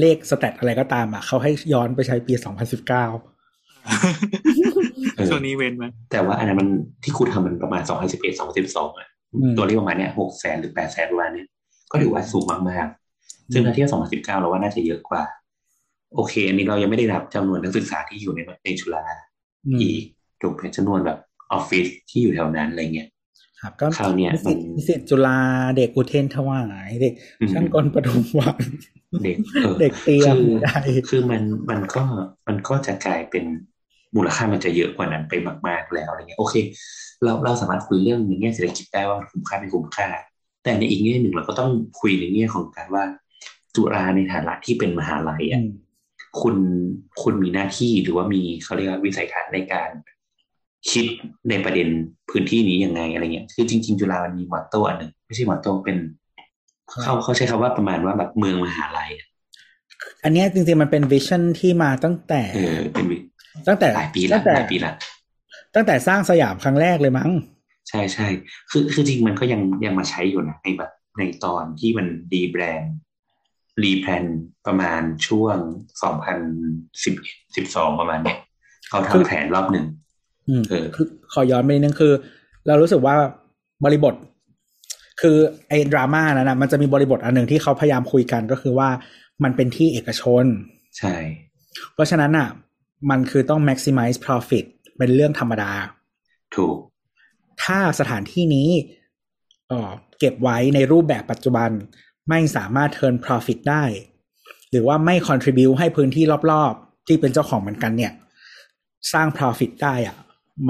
[0.01, 2.35] เลขสแตทอะไรก็ตามอะเขาให้ย้อนไปใช้ปี
[3.41, 6.69] 2019ช่วงนี้เว้นไหมแต่ว่าอันนั้นมัน
[7.05, 11.47] ที่คุณทำมันประมาณสองพันสิบเอ็ดสองพันสิบสองอะอืมตัวเลขประมาณเนี้ยหกแสนหรือแปดแสนประมาณเนี้ย
[11.91, 15.23] ก็ถือว่าสูงมากๆ ซึ่งถ้าเทียบสองพันสิบเก้าเราว่าน่าจะเยอะกว่า
[16.15, 19.03] โอเค อันนี้เรายังไม่ได้นับจำนวนนักศึกษาที่อยู่ในในจุฬา
[19.67, 20.03] อืมอีก
[20.41, 21.19] ถูกไหมจำนวนแบบ
[21.53, 23.09] ออฟฟิศที่อยู่แถวนั้นอะไรเงี้ย
[23.61, 25.39] ครับก็คราวเนี้ยนิสิตมันนิสิตจุฬา
[25.77, 28.57] เด็กอุเทรนถวายเด็กอืมช่างกลปทุมวัน
[29.25, 32.03] เด็กเออเด็กเตรียมคือได้คือมันมันก็
[32.47, 33.45] มันก็จะกลายเป็น
[34.17, 35.33] มูลค่ามันจะเยอะกว่านั้นไป
[35.67, 36.55] มาก ๆ แล้วอะไรเงี้ยโอเค
[37.25, 40.09] เราเราสามารถคุยเรื่องในแง่เศรษฐกิจได้ว่าคุ้มค่าไม่คุ้มค่า
[40.65, 41.71] แต่ในอีกแง่หนึ่งเราก็ต้อง
[42.01, 43.05] คุยในแง่ของการว่า
[43.75, 45.69] จุฬาในฐานะที่เป็นมหาลัยอือะม
[46.41, 46.57] คุณ
[47.23, 49.91] คุณมีหน้าที่หรือว่ามีเขาเรียกว่าวิสัยทัศน์ในการ
[50.91, 51.07] คิด
[51.51, 51.89] ในประเด็น
[52.31, 55.97] พื้นที่นี้ยังไงอะไรเงี้ยคือจริง ๆ จุฬามันมีมอตโต้อันหนึ่งไม่ใช่มอตโต้เป็น
[57.03, 59.27] เขาเขาใช้คำว่าประมาณว่าแบบเมืองมหาลัยอะ
[60.25, 63.17] อันเนี้ยจริงๆมันเป็นวิชั่นที่มาตั้งแต่เออเป็นวิ
[63.69, 64.93] ตั้งแต่หลายปีละตั้งแต่หลายปีละ
[65.75, 67.31] ตั้งแต่สร้างสยามครั้งแรกเลยมั้ง
[67.89, 68.27] ใช่ใช่
[68.71, 74.25] คือคือจริงมันก็ยังยังมาใช้อยู่นะในแบบในตอนที่มัน rebrand replan
[74.67, 75.57] ประมาณช่วง
[76.03, 76.39] สองพัน
[77.05, 77.15] สิบ
[77.57, 78.39] สิบสองประมาณเนี้ย
[78.89, 79.87] เขาทำแผนรอบหนึ่ง
[80.49, 82.13] อืมเออคือขอย้อนไปนิดนึงคือ
[82.67, 83.15] เรารู้สึกว่า
[83.85, 84.15] บริบท
[85.21, 85.37] คือ
[85.69, 88.89] ไอ้ดราม่านั้นนะมันจะมีบริบทอันหนึ่งที่เขาพยายามคุยกันก็คือว่า
[89.43, 90.45] มันเป็นที่เอกชน
[90.99, 91.15] ใช่
[91.95, 92.49] เพราะฉะนั้นอะ
[93.11, 94.65] มันคือต้อง maximize profit
[94.99, 95.73] เป็นเรื่องธรรมดา
[96.57, 96.77] ถูก
[97.65, 98.69] ถ้าสถานที่นี้
[99.69, 101.71] เอ่อเก็บไว้ในรูปแบบปัจจุบัน
[102.29, 103.85] ไม่สามารถ turn profit ได้
[104.71, 108.13] หรือว่าไม่ contribute ให้พื้นที่รอบๆ ที่เป็นเจ้าของเหมือนกันเนี่ย
[109.13, 110.17] สร้าง profit ได้อะ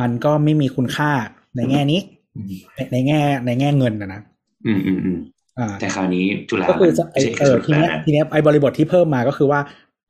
[0.00, 1.10] มันก็ไม่มีคุณค่า
[1.56, 2.00] ในแง่นี้
[2.36, 4.20] อืมในในแง่ในแง่เงินนะนะ
[4.66, 5.18] อืมอืมอืม
[5.58, 9.60] อ่าแต่คราวนี้จุฬาก็คือมันไอไม่ใช่เออทีเนี้ยขนาดนั้นทีเนี้ยไอบริบทที่เพิ่มมาก็คือว่า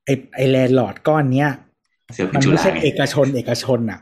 [0.05, 1.51] ไอไอแลนด์ลอร์ดก้อนเนี้ย
[2.15, 4.01] เสือเป็มันนจุไม่ฬาใช่ไงเอกชนเอกชนอะ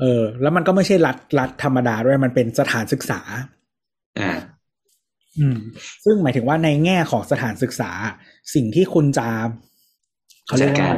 [0.00, 3.20] เออ แล้วมันก็ไม่ใช่รัฐรัฐธรรมดาด้วยมันเป็นสถานศึกษา
[4.18, 4.30] อ่า
[5.38, 5.58] อืม
[6.04, 7.90] ซึ่งหมายถึงว่าในแง่ของสถานศึกษา
[8.54, 9.26] สิ่งที่คุณจะ
[10.46, 10.96] เขาเรียกจัดว่าการ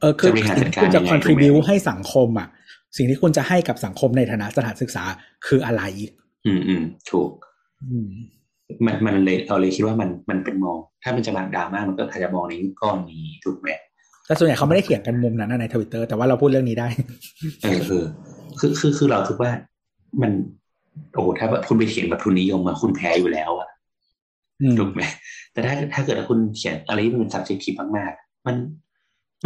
[0.00, 2.48] เออคือจะบริหารสิ่งจัดที่การคุณจะยังไง contribute ถูกไหมให้สังคมอะ
[2.96, 5.04] สิ่งที่คุณจะให้กับสังคมในฐานะสถานศึกษา
[5.46, 5.82] คืออะไร
[6.46, 7.30] อืมอืมถูก
[7.90, 8.08] อืม
[8.86, 13.68] มันมันเลยเราเลยคิดว่ามันมันเป็นมอง ถ้ามันจะมาดราม่ามันก็อาจจะมองในก้อนนี้ถูกไหม
[14.26, 16.88] แต่ส่วนใหญ่เขาไม่ได้เถียงกันมุมนั้นนะในทวิตเตอร์แต่ว่าเราพูดเรื่องนี้ได้
[17.62, 18.04] เออเออ
[18.58, 19.50] คือคือคือเราคิดว่า
[20.22, 20.32] มัน
[21.14, 23.68] โอ้โหถ้าคุณไปเขียนแบบทุนนิยมมาคุณแพ้อยู่แล้วอะ
[24.60, 25.02] อืมถูกไหม
[25.52, 28.56] แต่ถ้าถ้าเกิดว่าคุณเขียนอะไรที่มันเป็น subjective มากๆมัน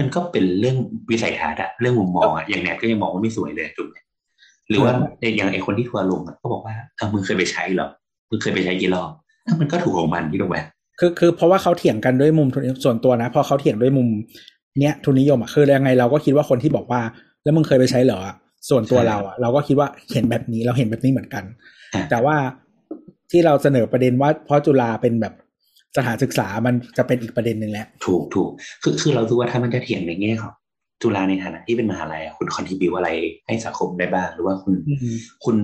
[0.01, 0.77] มันก็เป็นเรื่อง
[1.11, 3.97] วิสัยทัศน์อะเรื่องมุมมองอะอย่างแนบก็ยังมองว่าไม่สวยเลยถูกไหม
[4.69, 7.89] หรือว่าไอ้อย่างไอ้คนที่ทัวร์ลงอะก็บอกว่าเออมึงเคยไปใช้เหรอ
[8.31, 9.11] มึงเคยไปใช้กี่รอบ
[9.45, 10.59] เอ้ามันก็ถูกของมันที่ถูกไหม
[10.99, 14.09] คือคือเพราะว่าเขาเถียงกันด้วยมุมทุนส่วนตัวนะ พอเขาเถียงด้วยมุม
[14.81, 17.01] เนี้ยทุนนิยมอะคือยังไงเราก็คิดว่าคนที่บอกว่า
[17.43, 18.21] แล้วมึงเคยไปใช้เหรอ
[18.69, 21.45] ส่วนตัวเราอะเราก็คิดว่าเห็นแบบนี้เราเห็นแบบนี้เหมือนกัน
[21.95, 22.37] อะแต่ว่า
[23.31, 25.35] ที่เราเสนอประเด็นว่าเพราะจุฬาเป็นแบบ
[25.97, 28.51] สถานศึกษามันจะเป็นอีกประเด็นหนึ่งแหละ ถูกถูก
[28.83, 30.53] คือคือเราคิดว่าถ้ามันจะเถียงในแง่ของ
[31.03, 33.09] จุฬาในฐานะที่เป็นมหาลัยอะคุณคอนทิบิวอะไร
[33.47, 35.57] ให้สังคมได้บ้าง หรือว่าคุณอืมคุณ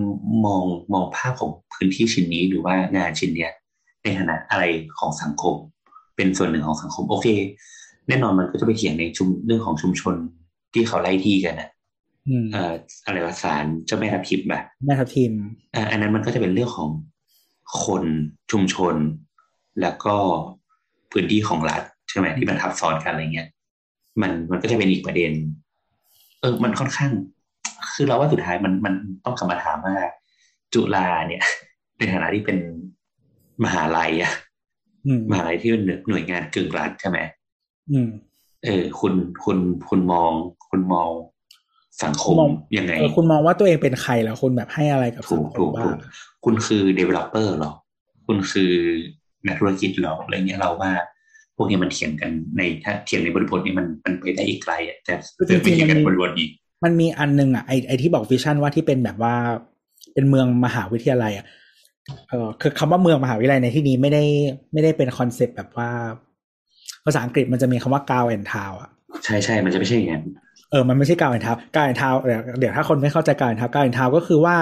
[0.45, 0.63] มอง
[0.93, 3.51] มองภาพของพื้นที่ชิ้นนี้หรือว่างานชิ้นเนี้ย
[4.03, 4.63] ในฐานะอะไร
[4.99, 5.55] ของสังคม
[6.15, 7.27] เป็นส่วนหนึ่งของสังคม โอเค
[8.07, 10.15] แน่นอนมันก็จะไปเถียงในชุมเรื่องของชุมชน
[10.73, 11.69] ที่เขาไล่ที่กันนะ
[12.29, 12.73] อืมเอ่อ
[13.05, 15.31] อะไรวะสารเจ้าแม่ทับทิมแบบแม่ทัพทีม
[15.75, 16.89] อ่าอันนั้นมันก็จะเป็นเรื่องของ
[17.85, 18.03] คน
[18.51, 18.95] ชุมชน
[19.81, 20.15] แล้วก็
[21.11, 23.49] พื้นที่ของรัฐใช่ไหมที่มันทับซ้อนกันอะไรเงี้ย
[24.21, 25.31] มันมันก็จะเป็นอีกประเด็น
[26.41, 27.11] เออ มันค่อนข้าง
[27.93, 28.93] คือเราว่าสุดท้ายมันมัน
[29.25, 29.95] ต้องกลับมาถามว่า
[30.73, 31.43] จุฬาเนี่ย
[31.97, 32.57] ในฐานะที่เป็น
[33.63, 34.33] มหาลัยอะ
[35.05, 37.17] อืมมหาลัยที่เป็นหน่วยงานกึ่งรัฐใช่ไหม
[37.91, 38.09] อืม
[38.63, 39.13] เออ คุณ
[39.43, 39.57] คุณ
[39.89, 40.31] คุณมอง
[40.69, 41.09] คุณมอง
[42.03, 45.97] สังคมมองยังไงเออคุณมองว่าตัวเองเป็นใครแล้วคุณแบบให้อะไรกับถูสังกคถูมกบ้าถูงก
[46.45, 47.73] คุณคือ developer หรอ
[48.27, 48.73] คุณคือ
[49.45, 50.91] นักธุรกิจหรออะไรเงี้ยเราว่า
[51.57, 56.49] พวกนี้มันเถียงกันในถ้าเถียงในบริบทนี้มันมันไปได้อีกไกลอะแต่คือจจะไปริงเถียงๆกัมันนมีบริบทอีก
[56.83, 59.35] มันมีอันนึงอะไอไอที่บอก vision ว่าที่เป็นแบบว่า
[60.13, 61.45] เป็นเมืองมหาวิทยาลัยอะ
[62.29, 64.23] เออคือคำว่าเมืองมหาวิทยาลัยในที่นี้ไม่ได้
[64.73, 65.89] ไม่ได้เป็นคอนเซปต์แบบว่า
[67.05, 68.89] ภาษาอังกฤษมันจะมีคำว่า gown and town อะ
[69.23, 70.23] ใช่ใช่มันจะไม่ใช่อย่างนั้น
[70.71, 74.57] เออมันไม่ใช่ gown and town gown and town เดี๋ยวเดี๋ยวถ้าคนไม่เข้าใจ gown and town gown and town ก็คือว่า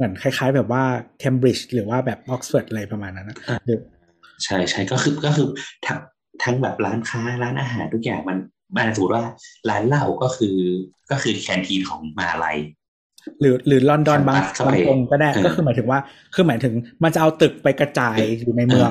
[0.00, 0.84] เหมือนคล้ายๆ แบบว่า
[1.18, 3.36] เคมบริดจ์หรือว่าแบบออกซฟอร์ดอะไรประมาณนั้นนะ
[3.66, 3.80] หรือ
[4.44, 5.46] ใช่ใช่ก็คือก็คือ
[5.86, 5.98] ทั้ง
[6.42, 8.38] ทั้งแบบร้านค้าร้านอาหารทุกอย่างมัน
[8.76, 9.24] มันสมมติว่า
[9.70, 10.56] ร้านเหล้าก็คือ
[11.10, 12.58] ก็คือแคนทีนของมหาลัย
[13.40, 15.98] หรือหรือลอนดอนบางเข้าบาไปงตรงก็ได้เออก็คือหมายถึงว่า
[16.34, 18.90] คือหมายถึงมันจะเอาตึกไปกระจายอยู่ในเมือง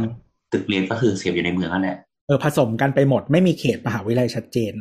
[0.54, 4.74] ตึกเรียนก็คือเสียบอยู่ในเมืองนั่นแหละเออผสมกันไปหมดไม่มีเขตมหาวิทยาลัยชัดเจน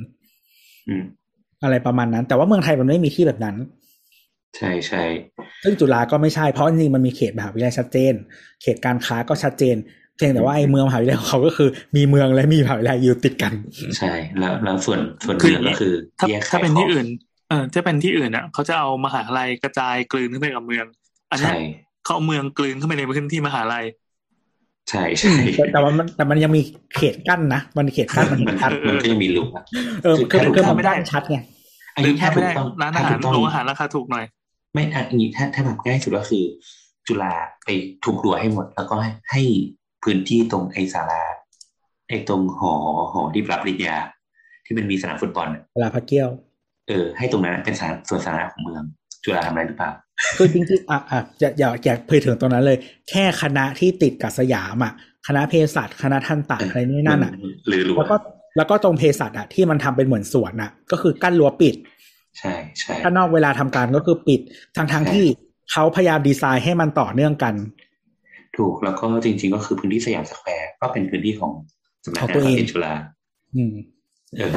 [0.88, 1.02] อืม
[1.64, 3.56] อะไรประมาณนั้น แต่ว่าเมืองไทยมันไม่มีที่แบบนั้น
[4.56, 5.04] ใช่ใช่
[5.62, 8.14] ซึ่งจุฬาก็ไม่ใช่เพราะจริงๆมันมีเขตมหาวิทยาลัยชัดเจน
[8.62, 9.76] เขตการค้าก็ชัดเจน
[10.16, 13.52] เพียงแต่ว่าไอ้เมืองมหาวิทยาลัยของเขาก็คือมีเมืองและมีมหาวิทยาลัยอยู่ติดกัน
[13.98, 17.06] ใช่ แล้วแล้วส่วนส่วนคือเมืองก็คือถ้าแยกถ้าขายเป็นขที่องอื่น
[17.48, 20.86] เออถ้าเป็นที่อื่นอะเขาจะเอามหาลัยกระจายกลืนขึ้นไปกับเมือง
[21.30, 21.60] อันเนี้ยใช่
[22.04, 23.84] เขาเอาเมืองกลืนเข้าไปในพื้นที่มหาลัย
[24.90, 26.62] ใช่ใช่แต่แต่ว่ามันแต่มันยังมี
[26.96, 29.64] เขตกั้นนะ มันเขตกั้นมันมันชัดมันก็ยังมีลุกอะ
[30.04, 31.38] เออคือคือมันไม่ได้กั้นชัดไง
[31.94, 34.24] อันหรือนี้แทถ้าบถูไม่กได้ต้องร้านอาถ้าหารถูกต้องโรงอาหารราคาถูกหน่อย
[34.72, 36.44] ไม่อันนี้ถ้าถ้าแบบง่ายสุดก็คือ
[37.06, 37.32] จุฬา
[37.64, 37.68] ไป
[38.02, 39.42] ทุบรั้วให้หมด แล้วก็ให้ให้
[40.02, 41.22] พื้นที่ตรงไอศาลา
[42.08, 42.72] ไอตรงหอ
[43.12, 43.96] หอที่รับปริญญา
[44.64, 46.28] ที่มันมีสนามฟุตบอลอะเวลาพักเกี้ยว
[46.88, 48.82] เออ ให้ตรงนั้นเป็นสถานส่วนสาธารณะของเมือง
[49.24, 49.90] จุฬาทำอะไรหรือเปล่า
[50.36, 52.78] คือจริงๆอะอะอย่าอย่าอย่าเผยถึงตรงนั้นเลย
[53.10, 54.92] แค่คณะที่ติดกับสยามอะ
[55.26, 57.32] คณะเภสัชคณะทันตะอะไรนี่นั่นอะ
[57.68, 58.16] หรือรู้แล้วก็
[58.56, 61.74] แล้วก็ตรงเภสัชอะที่มันทำเป็นเหมือนสวนอะ ก็คือกั้นรั้วปิด
[62.38, 64.40] ใช่ใช่ถ้านอกเวลาทำการก็คือปิด
[64.76, 65.24] ทั้งทางๆที่
[65.72, 67.54] เขาพยายามดีไซน์ให้มันต่อเนื่องกัน
[68.56, 71.52] ถูกแล้วก็จริง ๆ ก็คือพื้นที่สยามสแควร์ก็เป็นพื้นที่ของ
[72.04, 72.94] สำนักของงานตัวเองทรัพย์สินจุฬา
[73.56, 73.74] อืม
[74.36, 74.54] เออ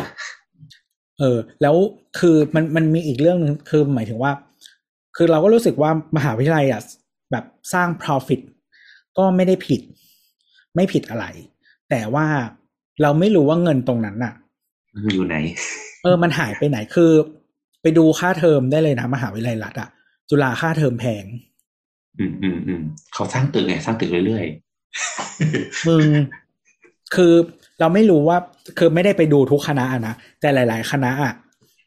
[1.19, 1.75] เออ แล้ว
[2.19, 4.31] คือมันมันมีอีกเรื่องหนึงคือหมายถึงว่า
[5.17, 6.81] คือเราก็รู้สึกว่ามหาวิทยาลัยอะ
[7.31, 8.41] แบบสร้าง profit
[9.17, 9.81] ก็ไม่ได้ผิด
[10.75, 11.25] ไม่ผิดอะไร
[11.89, 12.25] แต่ว่า
[13.01, 14.33] เราไม่รู้ว่าเงินตรงนั้นน่ะ
[15.05, 15.35] มันอยู่ไหน
[16.03, 17.11] เออ มันหายไปไหนคือ
[17.81, 19.89] ไปดูค่าเทอมได้เลยนะ มหาวิทยาลัยรัฐอะ
[20.29, 21.25] จุฬาค่าเทอมแพง
[22.19, 22.81] อืมอืมอืม
[23.13, 24.45] เขาสร้างตึกไงสร้างตึกเรื่อย
[25.87, 26.03] มึง
[27.15, 27.33] คือ
[27.79, 28.37] เราไม่รู้ว่า
[28.77, 31.33] คือไม่ได้ไปดูทุกคณะอะนะแต่หลาย ๆ คณะอะ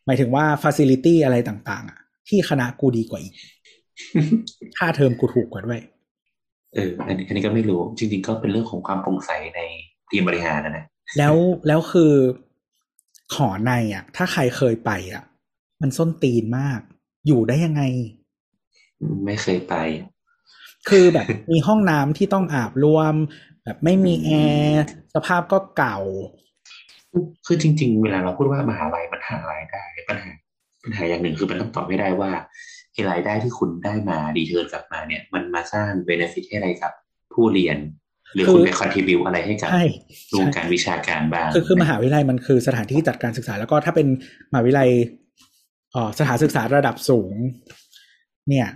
[0.06, 1.98] หมายถึงว่าฟ a ซิลิตี้อะไรต่างๆอะ
[2.28, 3.34] ที่คณะกูดีกว่าอีก
[4.78, 9.60] ค่าเทอมกูถูกกว่าด้วยๆเอออันนี้อันนี้ก็ไม่รู้ จริง ๆ ก็เป็นเรื่องของความโปร่งใสใน
[10.10, 10.84] ทีมบริหารนะนะ
[11.18, 11.34] แล้ว
[11.66, 12.12] แล้วคือ
[13.34, 15.22] หอในอะ ถ้าใครเคยไปอะ
[15.84, 16.80] มันส้นตีนมาก
[17.26, 17.82] อยู่ได้ยังไง
[19.24, 19.74] ไม่เคยไป
[20.88, 23.14] คือแบบมีห้องน้ำที่ต้องอาบรวม
[23.64, 24.30] แบบไม่มีแอ
[24.62, 24.84] ร์
[25.14, 25.98] สภาพก็เก่า
[27.46, 30.30] คือจริง ๆ เวลาเราพูดว่ามหาลัยมันหารายได้ปัญหา
[30.82, 32.30] ปัญหาอย่างหนึ่งคือมันต้องตอบไม่ได้ว่า
[32.92, 36.92] ไอ้รายได้ที่คุณได้มา return กลับมาเนี่ย มันมาสร้าง benefit ให้อะไรกับ
[37.32, 37.78] ผู้เรียน
[38.34, 39.84] หรือคือคุณไป contribute อะไรให้กับใช่
[40.38, 44.06] วงการวิชาการบ้างคือคือมหาวิทยาลัยมันคือสถานที่จัดการศึกษา แล้วก็ถ้าเป็น
[44.50, 45.23] มหาวิทยาลัยเอ่อ
[46.18, 47.34] สถานศึกษาระดับสูง
[48.48, 48.68] เนี่ย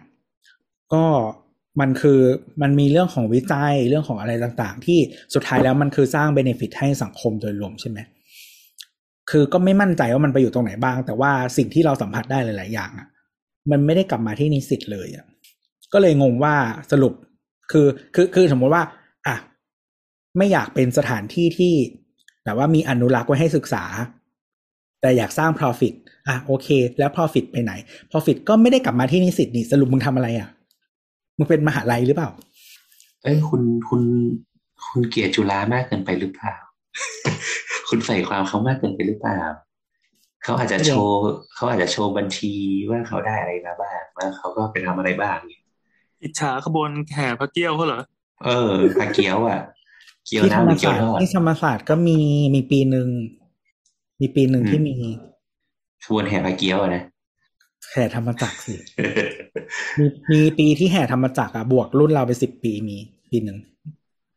[0.95, 1.05] ก็
[1.81, 2.21] มันคือ
[2.63, 4.99] มันมีเรื่องของวิจัยเรื่องของอะไรต่างๆ ที่
[5.35, 7.99] สุดท้ายแล้วมันคือสร้างเบเนฟิตให้สังคมโดยรวมใช่ไหม
[9.31, 13.09] คือก็ไม่มั่นใจว่ามันไปอยู่ตรงไหนบ้าง แต่ว่าสิ่งที่เราสัมผัสได้หลาย ๆ อย่างอะ
[13.71, 15.27] มันไม่ได้กลับมาที่นิสิตเลยอะ
[15.93, 16.55] ก็เลยงงว่า
[16.93, 17.15] สรุป
[17.71, 18.83] คือคือคือสมมติว่า
[19.27, 19.37] อะ
[20.39, 21.75] ไม่อยากเป็นสถานที่ที่
[22.45, 23.85] แบบว่ามีอนุรักษ์ไว้ให้ศึกษา
[25.01, 25.95] แต่อยากสร้าง profit
[26.29, 26.69] อะโอเค
[26.99, 27.73] แล้ว profit ไปไหน
[28.11, 30.49] profit ก็ไม่ได้กลับมาที่นิสิตนี่สรุปมึงทำอะไรอะ
[31.39, 32.31] มึงเป็นมหาลัยหรือเปล่า
[33.23, 34.03] เอ้ยคุณคุณ
[34.87, 36.55] คุณเกลียดจุฬามากเกินไปหรือเปล่า
[37.89, 39.39] คุณใส่ความเขามากเกินไปหรือเปล่า
[40.43, 41.19] เขาอาจจะโชว์
[41.55, 42.53] เขาอาจจะโชว์บัญชี
[42.91, 45.63] ว่าเขาได้อะไรมาบ้างแล้วเขาก็ไปทำอะไรบ้างเนี่ย
[46.23, 48.01] อิจฉาขบวนแห่พระเกี้ยวเขาเหรอ
[48.45, 49.61] เออพาเกี๊ยวอะ
[50.27, 52.19] เกี๊ยวที่ธรน้ำรหมรือเกี๊ยวศาสตทร์อดที่ธรรมศาสตร์ก็มี
[52.55, 53.09] มีปีหนึ่ง
[54.21, 54.97] มีปีหนึ่งอืมที่มี
[56.05, 57.03] ขบวนแห่พาเกี๊ยวอะนะ
[57.93, 58.75] แห่ธรรมจักรสิ
[59.99, 62.97] มีมีปีที่แห่ธรรมจักรอะบวกรุ่นเราไปสิบปีมี
[63.31, 63.59] ปีหนึ่ง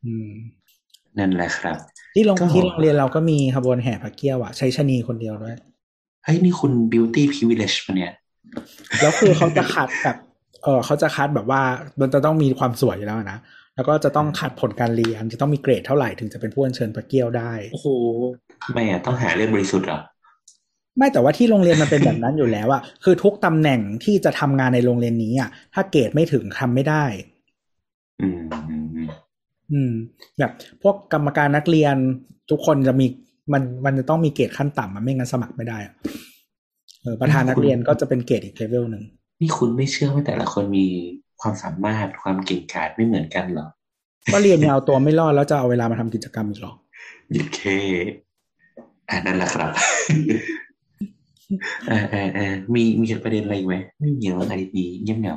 [0.06, 0.30] อืม
[1.18, 1.78] นั่นแหละครับ
[2.16, 5.56] ที่โรงก็ที่โรงเรียนเราก็มีขบวนแห่พระเกี้ยวอะใช้ชะนีคนเดียวด้วย
[6.24, 8.12] เฮ้ยนี่คุณ beauty privilege ปะเนี่ย
[9.02, 10.18] แล้วคือเขาจะคัดแบบ
[10.64, 11.62] เออเขาจะคัดแบบว่า
[12.00, 13.40] มันจะต้องมีความสวยอยู่แล้วนะ
[13.76, 17.88] แล้วก็จะต้องคัดผลการเรียนจะต้องมีเกรดเท่าไหร่ถึงจะเป็นผู้อัญเชิญพระเกี้ยวได้ โอ้โห
[18.64, 20.00] ทำไมอะต้องหาเรื่องบริสุทธิ์เหรอ
[20.98, 27.04] ไม่แต่ว่าที่โรงเรียนมันเป็นแบบนั้นอยู่แล้วอะคือทุกตำแหน่งที่จะทำงานในโรงเรียนนี้อะถ้าเกรดไม่ถึงทำไม่ได้
[28.22, 29.10] อืมอืมอืม
[29.72, 29.94] อืม
[30.40, 30.52] แบบ
[30.82, 31.96] พวกกรรมการนักเรียน
[32.52, 33.08] ทุกคนจะมี
[33.54, 35.94] มันมันจะต้องมีเกรดขั้นต่ำมันไม่งั้นสมัครไม่ได้อะ
[37.02, 39.04] เออประธานนักเรียนก็จะเป็นเกรดอีกเลเวลหนึ่ง
[39.42, 40.88] นี่คุณไม่เชื่อว่าแต่ละคนมี
[41.42, 43.68] ความสามารถความเก่งกาจไม่เหมือนกันเหรอ
[44.34, 46.74] ก็เรียนยาวตัวไม่รอดแล้วจะเอาเวลามาทำกิจกรรมอีกเหรอ
[47.32, 47.60] หยุดเค
[49.10, 49.72] อ่านั่นแหละครับ
[50.28, 55.36] เออเออเออมีมีประเด็นอะไรอีกไหมไม่มีแล้วไอดีเงียบเหงา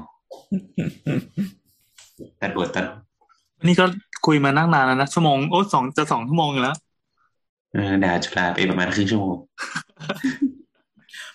[2.40, 2.86] ตัดบทตัด
[3.66, 3.84] นี่ก็
[4.26, 6.76] คุยมานั่งนานแล้วนะชั่วโมงโอ้สองจะสองชั่วโมงอยู่แล้ว
[7.72, 9.36] เออด่าจุฬาไปประมาณครึ่งชั่วโมง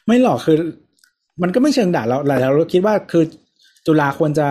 [0.05, 0.57] ไม่หรอกคือ
[1.41, 3.23] มันก็ไม่เชิงด่าเราเราเราคิดว่าคือ
[3.85, 4.47] จุฬาควรจะ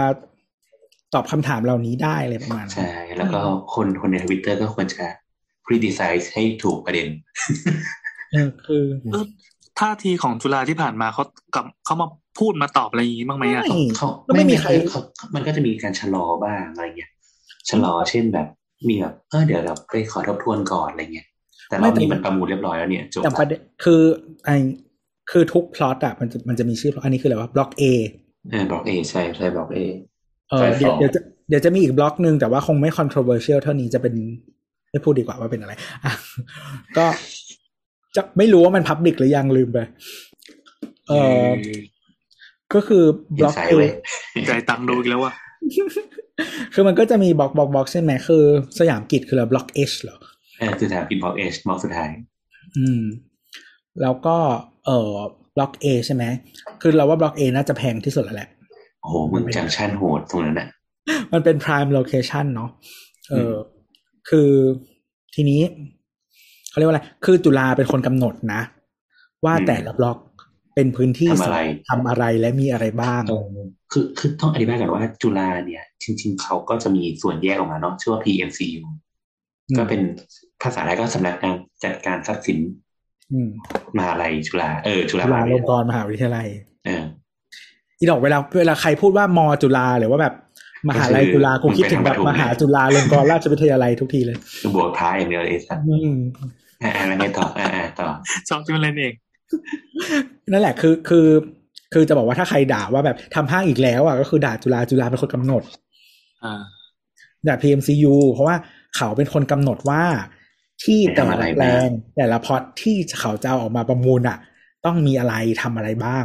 [1.15, 3.41] ตอบคำถามเหล่านี้ได้อะไรประมาณนั้นใช่แล้วก็
[3.75, 5.05] คนคนในทวิตเตอร์ก็ควรจะ
[5.67, 7.09] criticize ให้ถูกประเด็น
[8.33, 9.25] เออคือเออ
[9.79, 11.25] ท่าทีของจุฬาที่ผ่านมาเขา
[11.55, 15.01] กับเขามาพูดมาตอบอะไรอย่างนี้บ้างไหมอะไม่เขาก็ไม่มีใครเขา
[15.35, 17.11] มันก็จะมีการชะลอบ้างอะไรเงี้ย
[17.69, 18.47] ชะลอเช่นแบบ
[18.89, 21.27] มีแบบเออเดี๋ยวเราไปขอทบทวนก่อนอะไรเงี้ย
[21.69, 24.01] แต่ไม่รอบแต่นี้มันประมูลเรียบร้อยแล้วเนี่ยจบแต่ประเด็นคือ
[24.45, 24.51] ไอ
[25.31, 27.83] คือทุกพล็อตอะมันจะมันจะมีชื่ออันนี้คืออะไรวะบล็อก A
[28.51, 29.79] เออบล็อก A ใช่ใช่บล็อก A
[30.51, 34.15] เออเดี๋ยวเดี๋ยวจะเดี๋ยวจะมีอีกบล็อกหนึ่งแต่ว่าคงไม่ controversial เท่านี้จะเป็น
[34.91, 35.73] ไม่พูดดีกว่าว่าเป็นอะไร
[36.05, 36.13] อะ
[36.97, 37.07] ก็
[38.19, 39.79] จะไม่รู้ว่ามัน public หรือยังลืมไป
[41.09, 41.13] เอ
[41.43, 41.49] อ
[42.75, 43.05] ก็คือ
[43.37, 43.91] บล็อกสาย A เว้ย
[44.47, 45.33] จ่ายตังค์ดูอีกแล้วว่ะ
[46.75, 48.45] คือมันก็จะมีบล็อกบล็อกบล็อกใช่ไหมคือ
[48.79, 50.19] สยามกิตติ์คืออะไรบล็อก H เหรอ
[50.59, 52.11] เออคือสยามกิตติ์บล็อก H บล็อกสุดท้าย
[52.77, 53.03] อืม
[54.03, 54.37] แล้วก็
[54.87, 55.17] เอ่อ
[55.57, 56.25] บล็อก A ใช่ไหม
[56.81, 58.49] คือเราว่าบล็อก A น่าจะแพงที่สุดแล้วแหละ
[59.01, 60.69] โอ้โหมึง junction โหดตรงนั้นน่ะ
[61.33, 62.71] มันเป็น prime location เนาะ
[63.31, 63.57] เอออ
[64.29, 64.51] คือ
[65.35, 65.61] ทีนี้
[66.79, 68.61] เขาเรียกว่าอะไร คือจุฬาเป็นคนกำหนดนะ
[69.45, 70.19] ว่าแต่ละบล็อก
[70.75, 71.59] เป็นพื้นที่ทำอะไร
[71.91, 73.23] ทำอะไรและมีอะไรบ้าง
[73.93, 78.83] คือคือต้องอธิบายก่อนว่าจุฬาเนี่ย จริง ๆ เขาก็จะมีส่วนแยกออกมาเนาะชื่อว่า PMCU
[79.69, 80.01] อืมก็เป็น
[80.63, 82.59] ภาษาไทยก็สำนักงานจัดการทรัพย์สิน
[83.33, 83.49] อืม
[83.97, 86.47] มหาลัยจุฬาเออจุฬาจุฬาลงกรรณ์มหาวิทยาลัย
[86.87, 87.03] เออ
[87.99, 90.35] อีดอกเวลาเวลาใครพูดว่ามอจุฬาหรือว่าแบบ
[90.89, 95.85] มหาลัยจุฬากูคิดถึงแบบมหาจุฬาลงกรณราชวิทยาลัยทุกทีเลยคือบวกท้ายอย่างเดียวเลยไอ้สัตว์
[96.83, 98.09] อืมอ่าอ่าแล้วไงต่ออ่าอ่าต่อ
[98.49, 99.15] ชอบที่มันเล่นเอง
[100.53, 101.29] นั่นแหละคือคือ
[101.93, 105.63] คือจะบอกว่าถ้าใครด่าว่าแบบทำห้างอีกแล้วอะก็คือด่าจุฬาจุฬาเป็นคนกำหนด
[106.45, 106.63] อ่า
[107.47, 108.57] ด่า PMCU เพราะว่า
[108.97, 110.05] เขาเป็นคนกำหนดว่า
[110.85, 114.39] ที่แต่ละแปลงแต่ละพอร์ตที่เขาจะเอาออกมาประมูลอะ
[114.85, 116.25] ต้องมีอะไรทำอะไรบ้าง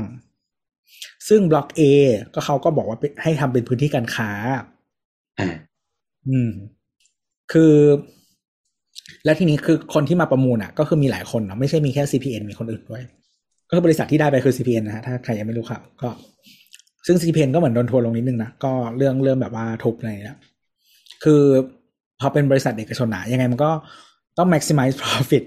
[1.27, 1.81] ซึ่งบล็อก A
[2.33, 4.31] ก็เขาก็บอกว่าเป็นให้ทำเป็นพื้นที่การค้า
[5.39, 5.53] อ่า
[6.27, 6.49] อืม
[7.51, 7.75] คือ
[9.25, 13.03] และทีนี้คือคนที่มาประมูลอะ ก็คือมีหลายคนเนาะไม่ใช่มีแค่ CPN มีคนอื่นด้วย
[13.67, 16.09] ก็คือบริษัทที่ได้ไปคือ CPN นะฮะถ้าใครยังไม่รู้ข่าวก็
[17.07, 20.39] ซึ่ง CPN ก็เหมือนโดนทัวร์ลงนิดนึงนะก็เรื่องเริ่มแบบว่าทุบอะไรเนี่ย
[21.23, 21.41] คือ
[22.19, 23.71] พอเป็นบริษัทเอกชนนะยังไงมันก็
[24.37, 25.43] ต้อง maximize profit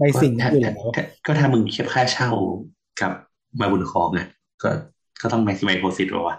[0.00, 2.30] ในสิ่งนี้อยู่แล้วก็ก็ถ้ามึงเทียบค่าเช่า
[3.00, 3.12] กับ
[3.60, 4.26] มาบุญครองอะ
[4.62, 4.70] ก็
[5.22, 6.36] ก็ต้อง maximize profit หรอวะ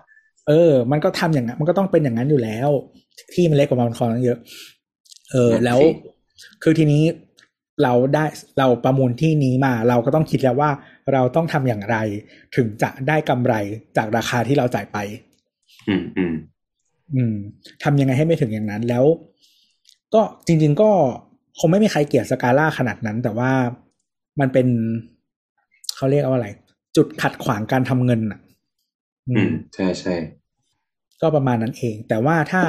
[0.48, 2.70] เออ มันก็ทำอย่างนั้น มันก็ต้องเป็นอย่างนั้นอยู่แล้ว
[3.34, 4.38] ที่มันเล็กกว่ามันคอตั้งเยอะ
[5.32, 5.80] เออ แล้ว
[6.64, 7.04] คือทีนี้
[7.84, 8.26] เราได้
[8.60, 10.70] เราประมูลที่นี้มา เราก็ต้องคิดแล้วว่า
[11.14, 11.98] เราต้องทำอย่างไร
[12.56, 13.54] ถึงจะได้กำไร
[13.98, 14.98] จากราคาที่เราจ่ายไป
[15.88, 16.34] อืมอืม
[17.16, 17.36] อืม
[17.84, 19.06] ทำยังไงให้ไม่ถึงอย่างนั้นแล้ว
[20.14, 20.92] ก็จริง ๆ ก็
[21.60, 23.52] คงไม่มีใครเกลียดสกาล่าขนาดนั้น แต่ว่า
[24.40, 24.68] มันเป็น
[25.96, 26.50] เขาเรียกว่าอะไร
[26.96, 28.40] จุดขัดขวางการทำเงินอะ
[29.30, 30.16] อือืมมใช่ใช่
[31.22, 32.62] ก็ประมาณนั้นเอง แต่ว่าถ้า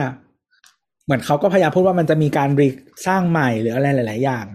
[1.05, 2.69] เหมือนเขาก็พยายามพูดว่ามันจะมีการรี
[3.07, 4.47] สร้างใหม่หรืออะไรหลาย ๆ อย่าง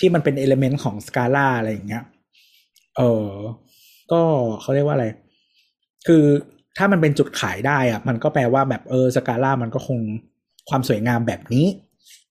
[0.00, 2.04] ที่มันเป็นเอลเมนต์ของสกาล่าอะไรอย่างเงี้ย
[2.96, 3.28] เออ
[4.12, 4.20] ก็
[4.60, 5.06] เขาเรียกว่าอะไร
[6.06, 6.24] คือ
[6.78, 9.98] ถ้ามันเป็นจุดขายได้อะมันก็แปลว่าแบบเออสกาล่ามันก็คง
[10.68, 11.66] ความสวยงามแบบนี้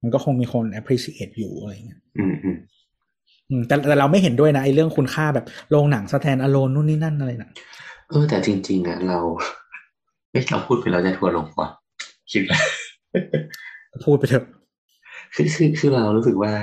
[0.01, 2.57] มันก็คงมีคน appreciate อยู่อะไรอย่างเงี้ยอืมอืม
[3.49, 7.49] อืมแต่แต่เราไม่เห็นด้วยนะไอ้เรื่องคุณค่าแบบโรงหนังสแตนอะโลนนู่นนี่นั่นอะไรนะ
[8.09, 9.19] เออแต่จริง ๆอะเรา
[10.31, 11.67] เอ้ยเราพูดไปเราจะทัวร์ลงกว่า
[12.31, 12.59] คิดว่า
[14.05, 14.45] พูดไปเถอะ
[15.35, 16.53] คือคือคือเรารู้สึกว่า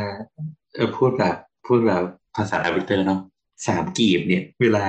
[0.75, 2.03] เออพูดแบบพูดแบบ
[2.37, 3.21] ภาษาอาวิเตอร์เนาะ
[3.67, 4.85] สามกีบเนี่ย เวลา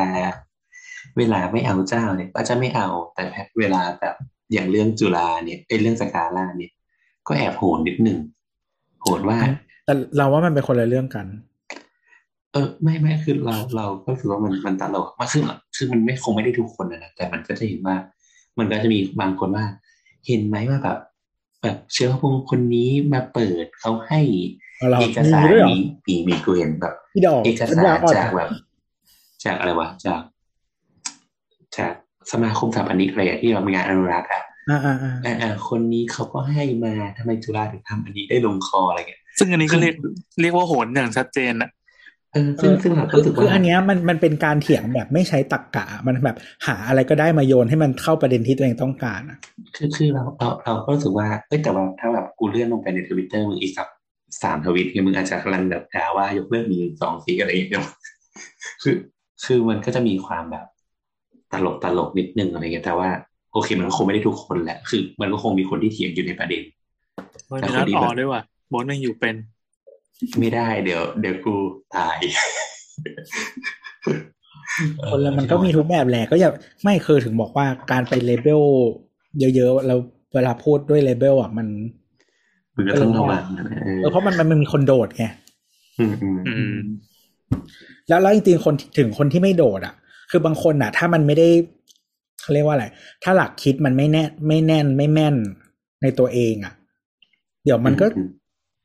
[1.18, 3.24] เวลาไม่เอาเจ้าเนี่ยก็จะไม่เอาแต่
[3.60, 4.16] เวลาแบบ
[4.54, 6.72] อย่างเรื่องจุฬาเนี่ยไอ้ยเรื่องสกาล่าเนี่ย
[7.28, 8.20] ก็แอบโหนนิดนึง
[9.02, 9.38] โหดว่า
[9.86, 11.26] แต่เราว่ามันเป็นคนละเรื่องกัน
[12.54, 15.44] เออไม่ไม่คือเราเราก็รู้สึกว่ามันมันตลกมากคือ
[15.76, 17.96] คือมันไม่คงไม่ได้ทุกคนนะนะแต่มันก็จะเห็นว่า
[18.58, 19.66] มันก็จะมีบางคนว่า
[20.28, 20.98] เห็นไหมว่าแบบ
[21.62, 24.22] แบบเชื้อพงคนนี้มาเปิดเขาให้
[24.78, 25.78] เอาเหรอเอกสารมีด้วยเหรอมี
[26.08, 28.50] มีมีกูเห็นแบบพี่ดอกเอกปัญสาญารอ่อนจากแบบ
[29.46, 30.22] จากอะไรวะจาก
[31.78, 31.94] จาก
[32.32, 39.96] สมาคมสถาปนิกอะไรอะที่แบบมีงานอนุรักษ์อะอ่าอ่าอ่าอ่าอ่าคนนี้เขาก็ให้มาทำไมจุฬาถึงทำอันนี้ได้ลงคออะไรเงี้ยซึ่งอันนี้ก็เรียก
[40.42, 41.79] เรียกว่าโหนอย่างชัดเจนอะเออ
[42.62, 46.38] ซึ่งซึ่งเราก็คือรู้สึกคือว่าอันเนี้ยมันมันเป็นการเถียงแบบไม่ใช้ตรรกกะ มันแบบ
[46.68, 49.38] หาอะไรก็ได้มาโยนให้มันเข้าประเด็นที่ตัวเองต้องการอะ
[49.76, 53.88] คือคือเราเราเราก็รู้สึกว่าเอ้ยแต่ว่าถ้าแบบกูเลื่อนลงไปในทวิตเตอร์มึงอีกสัก
[54.44, 57.86] สามทวิตเนี่ยมึงอาจจะกำลังแบบด่าว่ายกเลิกมีสองสีอะไรอย่างเงี้ย
[58.82, 58.96] คือ
[59.46, 60.66] คือมันก็จะมีความแบบ
[61.54, 63.10] ตลกตลกนิดนึงอะไรเงี้ยแต่ว่า
[63.54, 66.62] โอเคมันก็คงไม่ได้ทุกคนแหละคือ มันก็คงมีคนที่เถียงอยู่ในประเด็น
[67.52, 69.36] มันแต่มีคนนัดที่อแบบอด้วยว่ะโบนยังอยู่เป็น
[70.40, 71.56] ไม่ได้เดี๋ยว เดี๋ยวกู
[71.96, 72.18] ตาย
[75.10, 76.52] คนละมันก็มีทุกแบบแหละก็อย่า
[76.84, 78.62] ไม่คือถึงบอกว่าการไปเลเบล
[79.56, 80.00] เยอะๆแล้ว
[80.34, 81.68] เวลาพูดด้วยเลเบลอะมัน
[82.76, 85.26] มึงก็ต้องระวังนะเออเออเพราะมันมันมีคนโดดไง
[86.00, 86.78] อืมอืมอืม
[88.08, 89.94] แล้วแล้วจริงๆคนถึงคนที่ไม่โดด อะ
[90.32, 91.50] คือบางคนอะ ถ้ามันไม่ได้
[92.42, 92.86] เขาเรียกว่าอะไร
[93.24, 95.36] ถ้าหลักคิดมันไม่แน่นไม่แน่นไม่แม่น
[96.02, 96.74] ในตัวเองอะ
[97.66, 98.30] เดี๋ยวมันก็อืม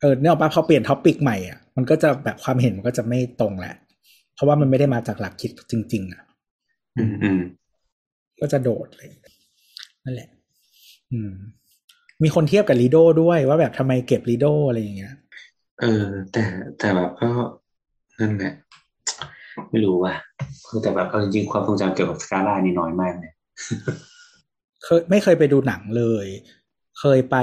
[0.04, 3.74] เออเนี่ยออกปะพอเปลี่ยน topic ใหม่อะมันก็จะแบบความเห็นมันก็จะไม่ตรงแหละ
[4.34, 6.22] เพราะว่ามันไม่ได้มาจากหลักคิดจริง ๆ อะ
[6.96, 7.40] อืมอืม
[8.40, 9.08] ก็จะโดดเลย
[10.04, 10.28] นั่นแหละ
[11.12, 11.32] อืม
[12.22, 15.14] มีคนเทียบกับลีโดด้วยว่าแบบทำไมเก็บลีโดอะไรอย่างเงี้ย
[15.80, 16.42] เออ แต่
[16.78, 17.28] แต่แบบก็
[18.20, 18.54] นั่นแหละ
[19.70, 20.14] ไม่รู้ว่ะ
[20.66, 23.32] คือแต่แบบเอาจริงๆความทรงจำเกี่ยวกับสกาล่านี่น้อยมากเลย
[24.84, 26.26] เคยไม่เคยไปดูหนังเลย
[27.00, 27.36] เคยไป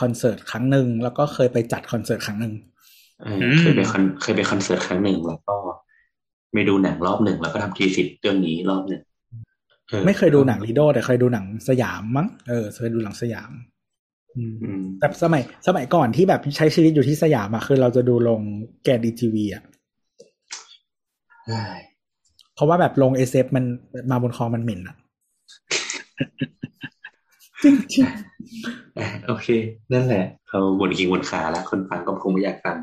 [0.00, 2.54] คอนเสิร์ตครั้งหนึ่งแล้วก็เคยไปจัดคอนเสิร์ตครั้งหนึ่ง
[3.22, 5.54] เออเคยไปคอนเคยไปคอนเสิร์ตครั้งหนึ่งแล้วก็
[6.52, 9.02] ไปดูหนังรอบหนึ่งแล้วก็ทำทีสิทธิ์เรื่องนี้รอบหนึ่ง
[9.92, 13.50] ออไม่เคยดูหนังลีโดแต่เคยดูหนังสยามมั้งเออเคยดูหนังสยาม
[14.36, 18.40] อืมอืมแต่สมัยสมัยก่อนที่แบบใช้ชีวิตอยู่ที่สยามอะคือเราจะดูลง
[18.84, 19.62] แกดีทีวีอะ
[21.46, 21.80] เฮ้ย
[22.54, 23.64] เพราะว่าแบบลงเอเซมัน
[24.10, 24.96] มาบนคอมันเหม็นอะ
[27.62, 28.04] จริงจริง
[28.98, 29.48] อะโอเค
[29.92, 32.76] นั่นแหละเขาบนกิงบนขาแล้ว คนฟังก็คงไม่อยากฟัง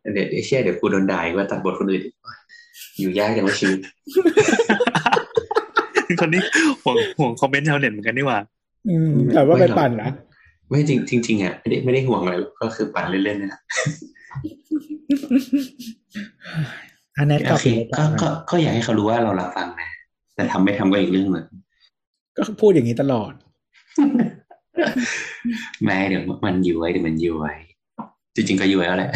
[0.00, 2.14] เดี๋ยวเดี๋ยวเชื่อเดี๋ยวกูโดนด่าอีกว่าตัดบทคนอื่นอีก
[2.98, 3.78] อยู่ยากจังว่าชีวิต
[6.20, 6.40] คนนี้
[6.82, 8.38] ห่วงห่วงคอมเมนต์ชาวเน็ตเหมือนกันนี่หว่า
[8.88, 10.10] อืม แต่ว่าไปปั่นนะ
[10.70, 13.60] ไม่จริงจริงๆอะไม่ได้ไม่ได้ห่วงอะไรหรอกก็คือปั่นเล่นๆนะ
[17.16, 19.88] อันนี้กโอลับเคไปก็ก็ก็อยากให้เขารู้ว่าเรารับฟังนะ
[20.34, 21.46] แต่ทำไม่ทำก็อีกเรื่องหนึ่ง
[22.36, 23.32] ก็พูดอย่างนี้ตลอด
[25.84, 27.52] แม่เดี๋ยวมันอยู่ไว้เดี๋ยวมันอยู่ไว้
[28.34, 29.10] จริงๆก็อยู่ไว้แล้วแหละ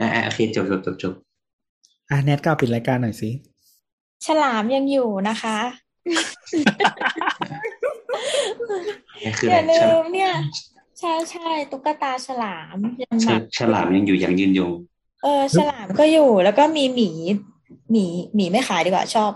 [0.00, 1.14] อะอะโอเคจบจบจบจบ
[2.10, 3.30] อะแนทกลับปิดรายการหน่อยสิ
[4.26, 5.58] ฉลามยังอยู่นะคะ
[9.22, 10.32] นี่คือออะไรย่าลืฉลามมเนี่ย
[10.98, 14.72] ใช่ใช่ตุ๊กตาฉลามยังฉแบบฉลามยังอยู่ยังยืนยง
[15.22, 17.10] เออ ฉลามก็อยู่แล้วก็มีหมี
[17.90, 18.04] หมี
[18.34, 19.30] หมีไม่ขายดีกว่าชอบ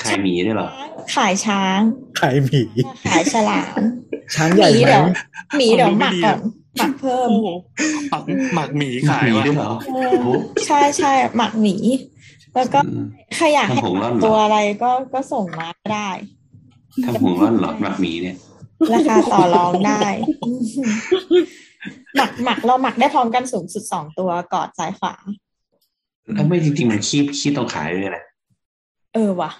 [0.00, 0.68] ขายหมีด้วยเหรอ
[1.14, 1.80] ขายช้าง
[2.20, 2.62] ขายหมี
[3.10, 3.80] ขายฉลาม
[4.34, 5.04] ช้างหใหญ่มีไหมเดี๋ยว
[5.56, 6.38] หมีเดี๋ยวผมหดูมักไม่ดีก่ออะน
[6.78, 7.48] หมักเพิ่มโอ้โห
[8.10, 8.24] หมัก
[8.54, 10.28] หมักหมีขายหมีว่ะด้วยเหรอเออโอ้โห
[10.66, 11.76] ใช่ใช่หมักหมี
[12.54, 13.04] แล้วก็อืม
[13.36, 16.10] ใครอยากให้ทำผงร่อนเหรอตัวอะไรก็ก็ส่งมาก็ได้
[17.04, 18.36] ทำห่วงร่อนเหรอหมักหมีเนี่ย
[18.92, 20.00] ราคาต่อรองได้
[22.16, 25.14] หมักหมักเราหมักได้พร้อมกันสูงสุดสองตัวกอดซ้ายขวา
[26.34, 28.24] แล้วไม่จริงๆมันคีบคีบตรงขายด้วยนะ
[29.14, 29.50] เออว่ะ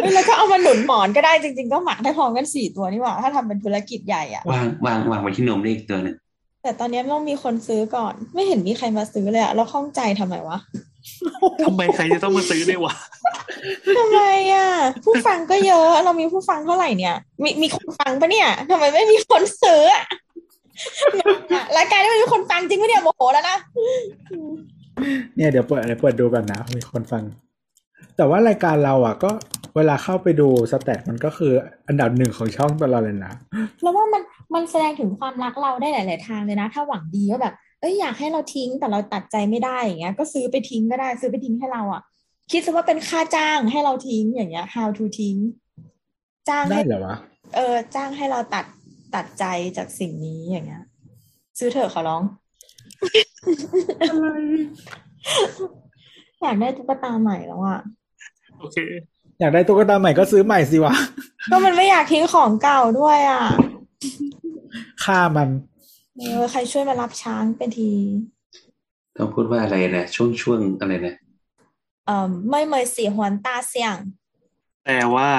[0.00, 6.16] เอ้ยแล้วก็เอามาหนุนหมอนก็ได้จริง ๆ ก็หมักได้พร้อมกันสี่ตัวนี่หว่า ถ้าทำเป็นธุรกิจใหญ่อะวางวางวางไว้ที่นมได้อีกตัวหนึ่ง
[6.62, 10.58] แต่ตอนนี้ต้องมีคนซื้อก่อน ไม่เห็นมีใครมาซื้อเลยอะแล้วข้องใจทำไมวะ
[11.64, 12.94] ทำไมใครจะต้องมาซื้อด้วยวะ
[13.98, 14.20] ทำไม
[14.54, 14.68] อะ
[15.04, 20.04] ผู้ฟังก็เยอะ เรามีผู้ฟังเท่าไหร่เนี่ย มีมีคนฟังปะเนี่ยทำไมไม่มีคนซื้ออะ
[21.76, 23.58] รายการนี้ไม่มีคนฟังจริงปะเนี่ยโมโหแล้วนะ
[25.36, 27.22] เนี่ยเดี๋ยวเปิดเดี๋ยวเปิดดูกันนะมีคนฟัง
[28.16, 29.30] แต่ว่ารายการเราอะ ก็
[29.76, 31.52] เวลาเข้าไปดูสแตทมันก็คือ
[31.88, 33.32] อันดับหนึ่งของช่องตลอดเลยนะ
[33.82, 34.22] แล้วว่ามัน
[34.54, 42.02] มันแสดงถึงความรักเราได้หลาย ๆ ทางเลยนะ ถ้าหวังดีว่าแบบเอ้ยอยากให้เราทิ้งแต่เราตัดใจไม่ได้อย่างเงี้ย ก็ซื้อไปทิ้งก็ได้ ซื้อไปทิ้งให้เราอะ
[42.52, 45.36] คิดซะว่าเป็นค่าจ้างให้เราทิ้งอย่างเงี้ย how to ทิ้ง
[46.48, 47.16] จ้างได้ให้เหรอวะ
[47.54, 48.64] เออ จ้างให้เราตัด
[49.14, 49.44] ตัดใจ
[49.76, 50.84] จากสิ่งนี้อย่างเงี้ย
[51.58, 52.22] ซื้อเถอะขอร้อง
[56.42, 57.80] อยากได้ตุ๊กตาใหม่แล้วอะ
[58.60, 58.78] โอเค
[59.40, 60.94] อยากได้ตุ๊กตาใหม่ก็ซื้อใหม่สิวะ
[61.50, 63.44] ก็มันไม่อยากทิ้งของเก่าด้วยอะ
[65.04, 65.48] ฆ่ามัน
[66.18, 67.90] เออใครช่วยมารับช้างเป็นที
[69.16, 71.14] ต้องพูดว่าอะไรนะ ช่วงช่วงอะไรนะ
[72.06, 73.96] เอ่อไม่เมยสีหวนตาเสี่ยง
[74.86, 75.30] แต่ว่า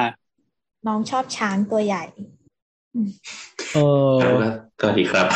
[0.88, 2.04] น้องชอบช้างตัวใหญ่
[3.74, 3.78] เอ
[4.12, 5.28] อแล้วก็สวัสดีครับ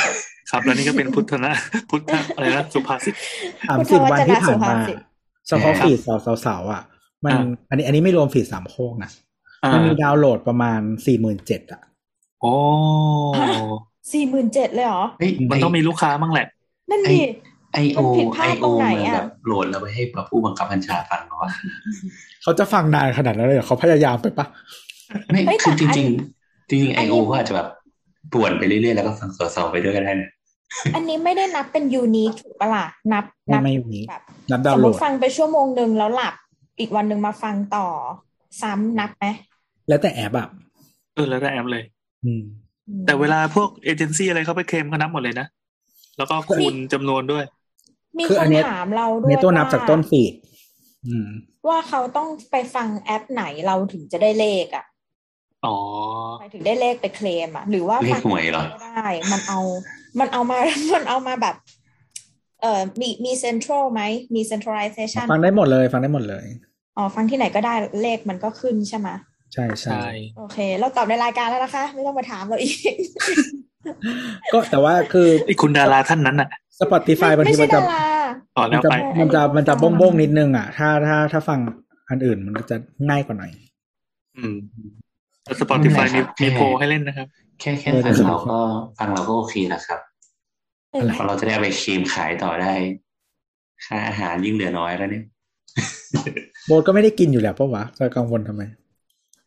[0.49, 1.51] ครับแล้วนี่ก็เป็นพุทธนะ
[1.89, 2.01] พุทธ
[2.35, 3.15] อะไรนะสุภาษิต
[3.69, 4.97] สามสิบวันที่ผ่านมาพุทธวจนะสุภาษิต
[5.47, 5.99] เฉพาะฟีด
[6.45, 6.81] สาวๆอะ
[7.25, 9.11] มันอ่าอันนี้อันนี้ไม่รวมฟีดสามโคกนะ
[9.63, 11.81] อ่ามันมีดาวน์โหลดประมาณสี่หมื่นเจ็ดอะ
[12.41, 12.53] โอ้
[13.41, 13.47] ฮะ
[14.13, 16.47] สี่หมื่นเจ็ดเลยเหรอเฮ้ยมันต้องมีลูกค้าบ้างแหละ
[16.89, 17.19] นั่นดิ
[17.73, 21.51] ไอโอมันผิดพลาไอดโอตรงไหนมันอะแบบโหลดแล้วไปให้ผู้บังคับบัญชาฟังเหรอวะ
[22.43, 24.45] เขาจะฟังนานขนาดนั้นเลยเหรอเขาพยายามไปปะ
[25.31, 27.67] ไม่เฮ้ยคือจแต่อันริงๆจริงๆไออันนี้โอก็อาจจะแบบ
[28.33, 30.29] ป่วนไปเรื่อยๆแล้วก็ฟังสอๆไปด้วยก็ได้นะ
[30.95, 34.21] อันนี้ไม่ได้นับเป็นยูนิคถูกปะล่ะนับไม่นับไม่มีแบบ
[34.51, 36.33] นับดาสวมน์โหมลติดฟังไปชั่วโมงหนึ่งแล้วหลับ
[36.81, 37.87] อีกวันหนึ่งมาฟังต่อ
[38.61, 39.25] ซ้ำนับไหม
[39.87, 40.47] แล้วแต่แอปอะ
[41.15, 41.83] เออแล้วแต่แอปเลย
[42.25, 42.43] อืม
[42.89, 45.47] อืม แต่เวลาพวกเอเจนซี่อะไรเขาไปเคลมเขานับหมดเลยนะ
[46.17, 47.43] แล้วก็คูณจำนวนด้วย
[48.17, 50.33] มีคือคอันนเนี้ยถามเราด้วในยตัวนับว่าจากต้นฟีด
[51.07, 51.29] อืม
[51.67, 54.85] ว่าเขาต้องไปฟังแอปไหนเราถึงจะได้เลขอะ
[55.65, 55.75] อ๋อ
[56.39, 59.59] หมายถึงได้เลขไปเคลมอะ หรือว่าเลฟัขหวยเหรอก็ได้ มันเอา
[60.19, 60.57] มันเอามา
[60.93, 61.55] มันเอามาแบบ
[62.61, 64.01] เอ่อมีมีเซ็นทรัลไหม
[64.35, 66.45] มี centralization ฟังได้หมดเลย ฟังได้หมดเลย
[66.97, 69.09] อ๋อฟังที่ไหนก็ได้เลขมันก็ขึ้นใช่ไหม
[69.53, 70.05] ใช่ใช่ใช่
[70.37, 72.75] โอเค เราตอบในรายการแล้วนะคะ ไม่ต้องมาถามเราอีก
[74.53, 76.49] ก็แต่ว่าคือไอ้คุณดาราท่านนั้นอะ
[76.79, 78.05] Spotify บางไม่ทีใช่มันจะดารา
[78.57, 81.59] ต่อมัแล้นวจะไปมันจะอันนี้มันจะฟับ้งงบ้งๆนิดนึงอะ ถ้าถ้าถ้าฟัง
[82.09, 82.75] อันอื่นมันก็จะ
[83.09, 83.51] ง่ายกว่าหน่อย
[84.37, 84.55] อืม
[85.43, 87.27] แต่สปอติฟายไม่มีเป็นไรครับมีโพลให้เล่นนะครับ
[87.59, 88.59] แค่แค่เออฟังเราก็
[88.99, 89.99] ฟังเราก็โอเคแล้วครับ
[90.91, 92.73] อะไรเพราะเราจะได้เอาไปเคลมขายต่อได้
[93.85, 95.25] ค่าอาหารยิ่งเหลือน้อยแล้วเนี่ย
[96.67, 98.63] โบทก็ไม่ได้กินอยู่แล้วปะวะจะกังวลทำไม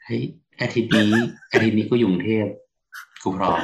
[0.05, 0.23] เฮ้ย
[0.61, 1.11] อาทิตย์นี้
[1.53, 2.47] อาทิตย์นี้กูอยู่กรุงเทพ
[3.23, 3.61] กูพร้อม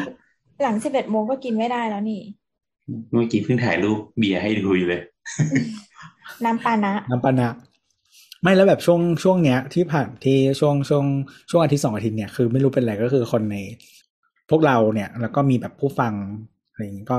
[0.62, 2.20] หลังสิบเอ็ดโมงก็กินไม่ได้แล้วนี่
[3.11, 5.03] เมื่อกี้เพิ่งถ่ายรูปเบียร์ให้ดูอยู่เลย
[6.45, 7.49] น้ำปานะ น้ำปานะ
[8.43, 11.05] ไม่แล้วแบบช่วงช่วงเนี้ยที่ผ่านที่ช่วงช่วง
[11.51, 13.57] ช่วงอาทิตย์สองอาทิตย์เนี่ยคือไม่รู้เป็นอะไรก็คือคนใน
[14.51, 16.12] พวกเราเนี่ย แล้วก็มีแบบผู้ฟัง
[16.70, 17.19] อะไรอย่างนี้ก็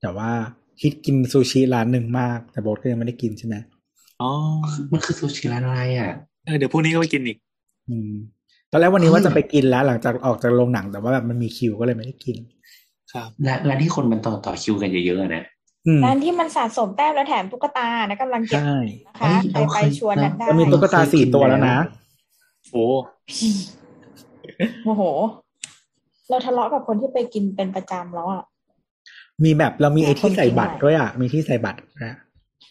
[0.00, 0.30] แต่ว่า
[0.80, 3.56] คิดกินซูชิร้านหนึ่งมาก แต่โบทก็ยังไม่ได้กินใช่ไหม
[4.20, 4.30] อ๋อ
[4.92, 6.10] มันคือซูชิร้านอะไรอะ
[6.44, 7.38] เออเดี๋ยวพรุ่งนี้ก็ไปกินอีก
[7.88, 8.12] อืม
[8.70, 12.36] ตอนแรกวันนี้เฮ้ยว่าจะไปกินแล้ว หลังจากออกจากโรงหนังแต่ว่าแบบมันมีคิวก็เลยไม่ได้กิน
[13.12, 15.44] ครับร้านร้านที่คนมันต่อต่อคิวกันเยอะๆอะนะ
[15.86, 18.74] อืมร้านที่มันสะสมแต้มแล้วแถมตุ๊กตานะกำลังเก็บใช่
[19.06, 21.76] นะคะเฮ้ยใครเราไปเคยชวนนั้นได้จะมีตุ๊กตาสี่ตัวแล้วนะ
[22.72, 22.84] โอ้
[24.84, 25.02] โอ้โห
[26.28, 28.42] เราทะเลาะกับคนที่ไปกินเป็นประจำแล้วอะ
[29.44, 32.14] มีแบบเรามีไอ้ที่คนกินใส่บัตรหน่อยด้วยอะมีที่ใส่บัตรนะ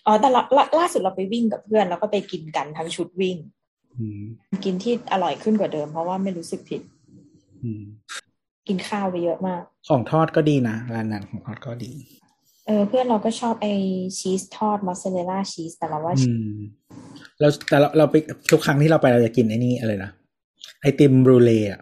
[0.06, 3.38] อ๋อแต่ละล่าล่าสุดเราไปวิ่งกับเพื่อน แล้วก็ไปกินกันทั้งชุดวิ่ง
[3.98, 4.24] อืม
[4.66, 6.82] กินที่อร่อยขึ้นกว่าเดิม เพราะว่าไม่รู้สึกผิด
[7.64, 7.84] อืม
[8.68, 11.92] กินข้าวไปเยอะมาก ของทอดก็ดีนะร้านนั้นของทอดก็ดี
[12.68, 13.68] เออเพื่อนเราก็ชอบไอ
[14.20, 16.58] ชีสทอดมอสซาเรลล่าชีสแต่เราว่าอืม
[17.40, 18.16] เราแต่เราเราไป
[18.52, 20.12] ทุกครั้งที่เราไปเราจะกินไอ้นี่อะไรนะ
[20.82, 21.82] ไอติมบรูเล่อะ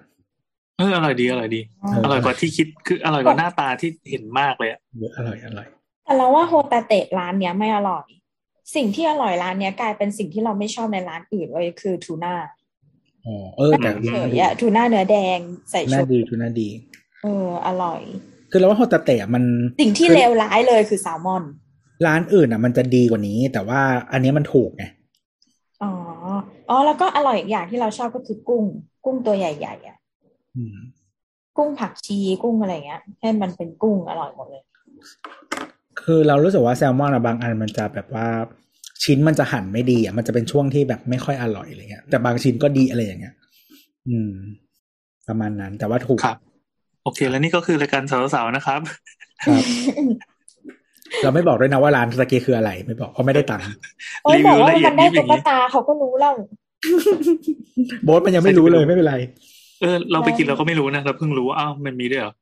[0.78, 5.68] เอออร่อยดีอร่อยดีอ๋ออร่อยกว่าที่คิดคืออร่อยกว่าหน้าตาที่เห็นมากเลยอะเยอะอร่อยอร่อย
[6.08, 8.06] แต่เราว่าโฮตาเตะร้านเนี้ยไม่อร่อย
[8.76, 12.34] สิ่งที่อร่อยร้านเนี้ยกลายเป็นสิ่งที่เราไม่ชอบในร้านอื่นเลยคือทูน่า
[13.26, 15.40] อ๋อเออแต่เฉยอะทูน่าเนื้อแดง
[15.72, 16.68] ใส่น่าชุดดีทุน่าดี
[17.24, 18.02] เอออร่อย
[18.52, 19.44] คือเราว่าโฮตาเตะมัน
[19.82, 21.44] สิ่งที่เลวร้ายเลยคือแซลมอน
[22.06, 23.80] ร้านอื่นอะ มันจะดีกว่านี้ แต่ว่า
[24.12, 24.84] อันนี้มันถูกไง
[25.84, 25.92] อ๋อ
[26.70, 28.64] อ๋อแล้วก็อร่อยอีกอย่างที่เราชอบก็คือกุ้ง
[29.06, 29.98] กุ้งตัวใหญ่ๆอะ
[30.56, 30.78] อืม
[31.58, 34.64] กุ้งผักชีกุ้งอะไรเงี้ยให้มันเป็นกุ้งอร่อยหมดเลย
[36.08, 38.28] คือเรารู้สึกว่าแซลมอนอะบางอันมันจะแบบว่า
[39.04, 43.36] ชิ้นมันจะหั่นไม่ดีอะมันจะเป็นช่วงที่แบบไม่ค่อยอร่อยอะไรเงี้ยแต่บางชิ้นก็ดีอะไรอย่างเงี้ย
[44.10, 44.32] อืม
[45.28, 46.38] ประมาณนั้น แต่ว่าถูกครับ
[47.04, 48.04] โอเค แล้วนี่ก็คือรายการ
[48.34, 48.80] สาวๆนะครับ
[49.46, 49.64] ครับ
[51.24, 53.66] เราไม่บอกด้วยนะว่าร้านตะกี้คืออะไร ไม่บอกเพราะไม่ได้ตังค์
[54.24, 56.34] โอ้ยรีบวิอกวว่าละเอียดมันได้ยิบอย่างนี้ตุ๊กตาเขาก็รู้แล้ว
[58.06, 59.16] โบ๊ทมันยังไม่รู้เลยไม่เป็นไร
[59.82, 62.34] เออ เราไปกินเราก็ไม่รู้นะเราเพิ่งรู้ว่าอ้าวมันมีด้วยเหรอ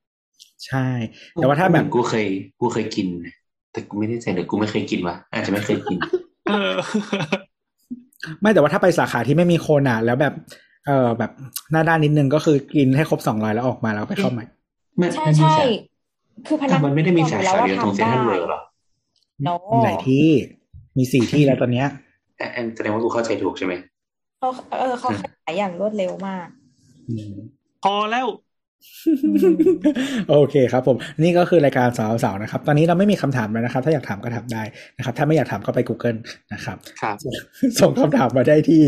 [0.68, 0.88] ใช่
[1.34, 2.28] แต่ว่าถ้าแบบกูเคย
[2.60, 3.34] กูเคยกินนะ
[3.76, 5.98] แต่กูไม่ได้ใจหรือกูไม่เคยกินวะอาจจะไม่เคยกิน
[6.48, 6.74] เออ
[8.42, 10.34] ไม่แต่ว่าถ้าไปสาขาที่ไม่มีคนอะ แล้วแบบ
[10.88, 11.32] เออแบบ
[11.72, 14.46] หน้าด้านนิดนึงก็คือกินให้ครบสองร้อยแล้วออกมาแล้วไปเข้าใหม่
[14.98, 15.66] ไม่ใช่ไม่มีใช่สา
[16.48, 18.62] คือพนัแต่กมันไม่ได้มีสาแล้ขาว่าเดียวตรงเซ็นทรัลเวิลด์หรอ
[19.44, 20.28] โนมีหลายที่
[20.98, 21.88] มีสี่ที่แล้วตอนเนี้ย
[22.40, 23.74] อะอันแสดงว่ากูเข้าใจถูกใช่ไหม
[24.40, 24.50] เขา
[24.80, 26.48] เออเขาขยายอย่างรวดเร็วมาก
[27.10, 27.34] อืม
[27.84, 28.26] พอแล้ว
[30.30, 34.64] โอเคครับผมนี่ก็คือรายการสาวสาวๆนะครับ ตอนนี้เราไม่มีคำถามแล้วนะครับ ถ้าอยากถามก็ถามได้
[34.98, 36.20] นะครับ ถ้าไม่อยากถามก็ไป Google
[36.54, 37.16] นะครับครับ
[37.80, 38.82] ส่งคำถามมาได้ที่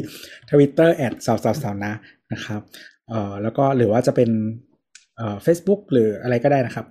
[0.50, 1.92] Twitter แอดสาวสาวสาวนะ
[2.34, 2.62] นะครับ
[3.10, 4.30] เอ่อแล้วก็หรือว่าจะเป็น
[5.18, 6.86] เอ่อ Facebook หรืออะไรก็ได้นะครับ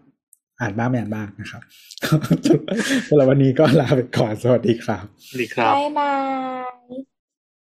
[0.61, 1.63] อ่านบ้างไม่อ่านบ้างนะครับ
[3.09, 6.13] สำหรับวันนี้ก็ลาไปก่อนสวัสดีครับสวัสดีครับบ๊ายบา
[6.73, 6.76] ย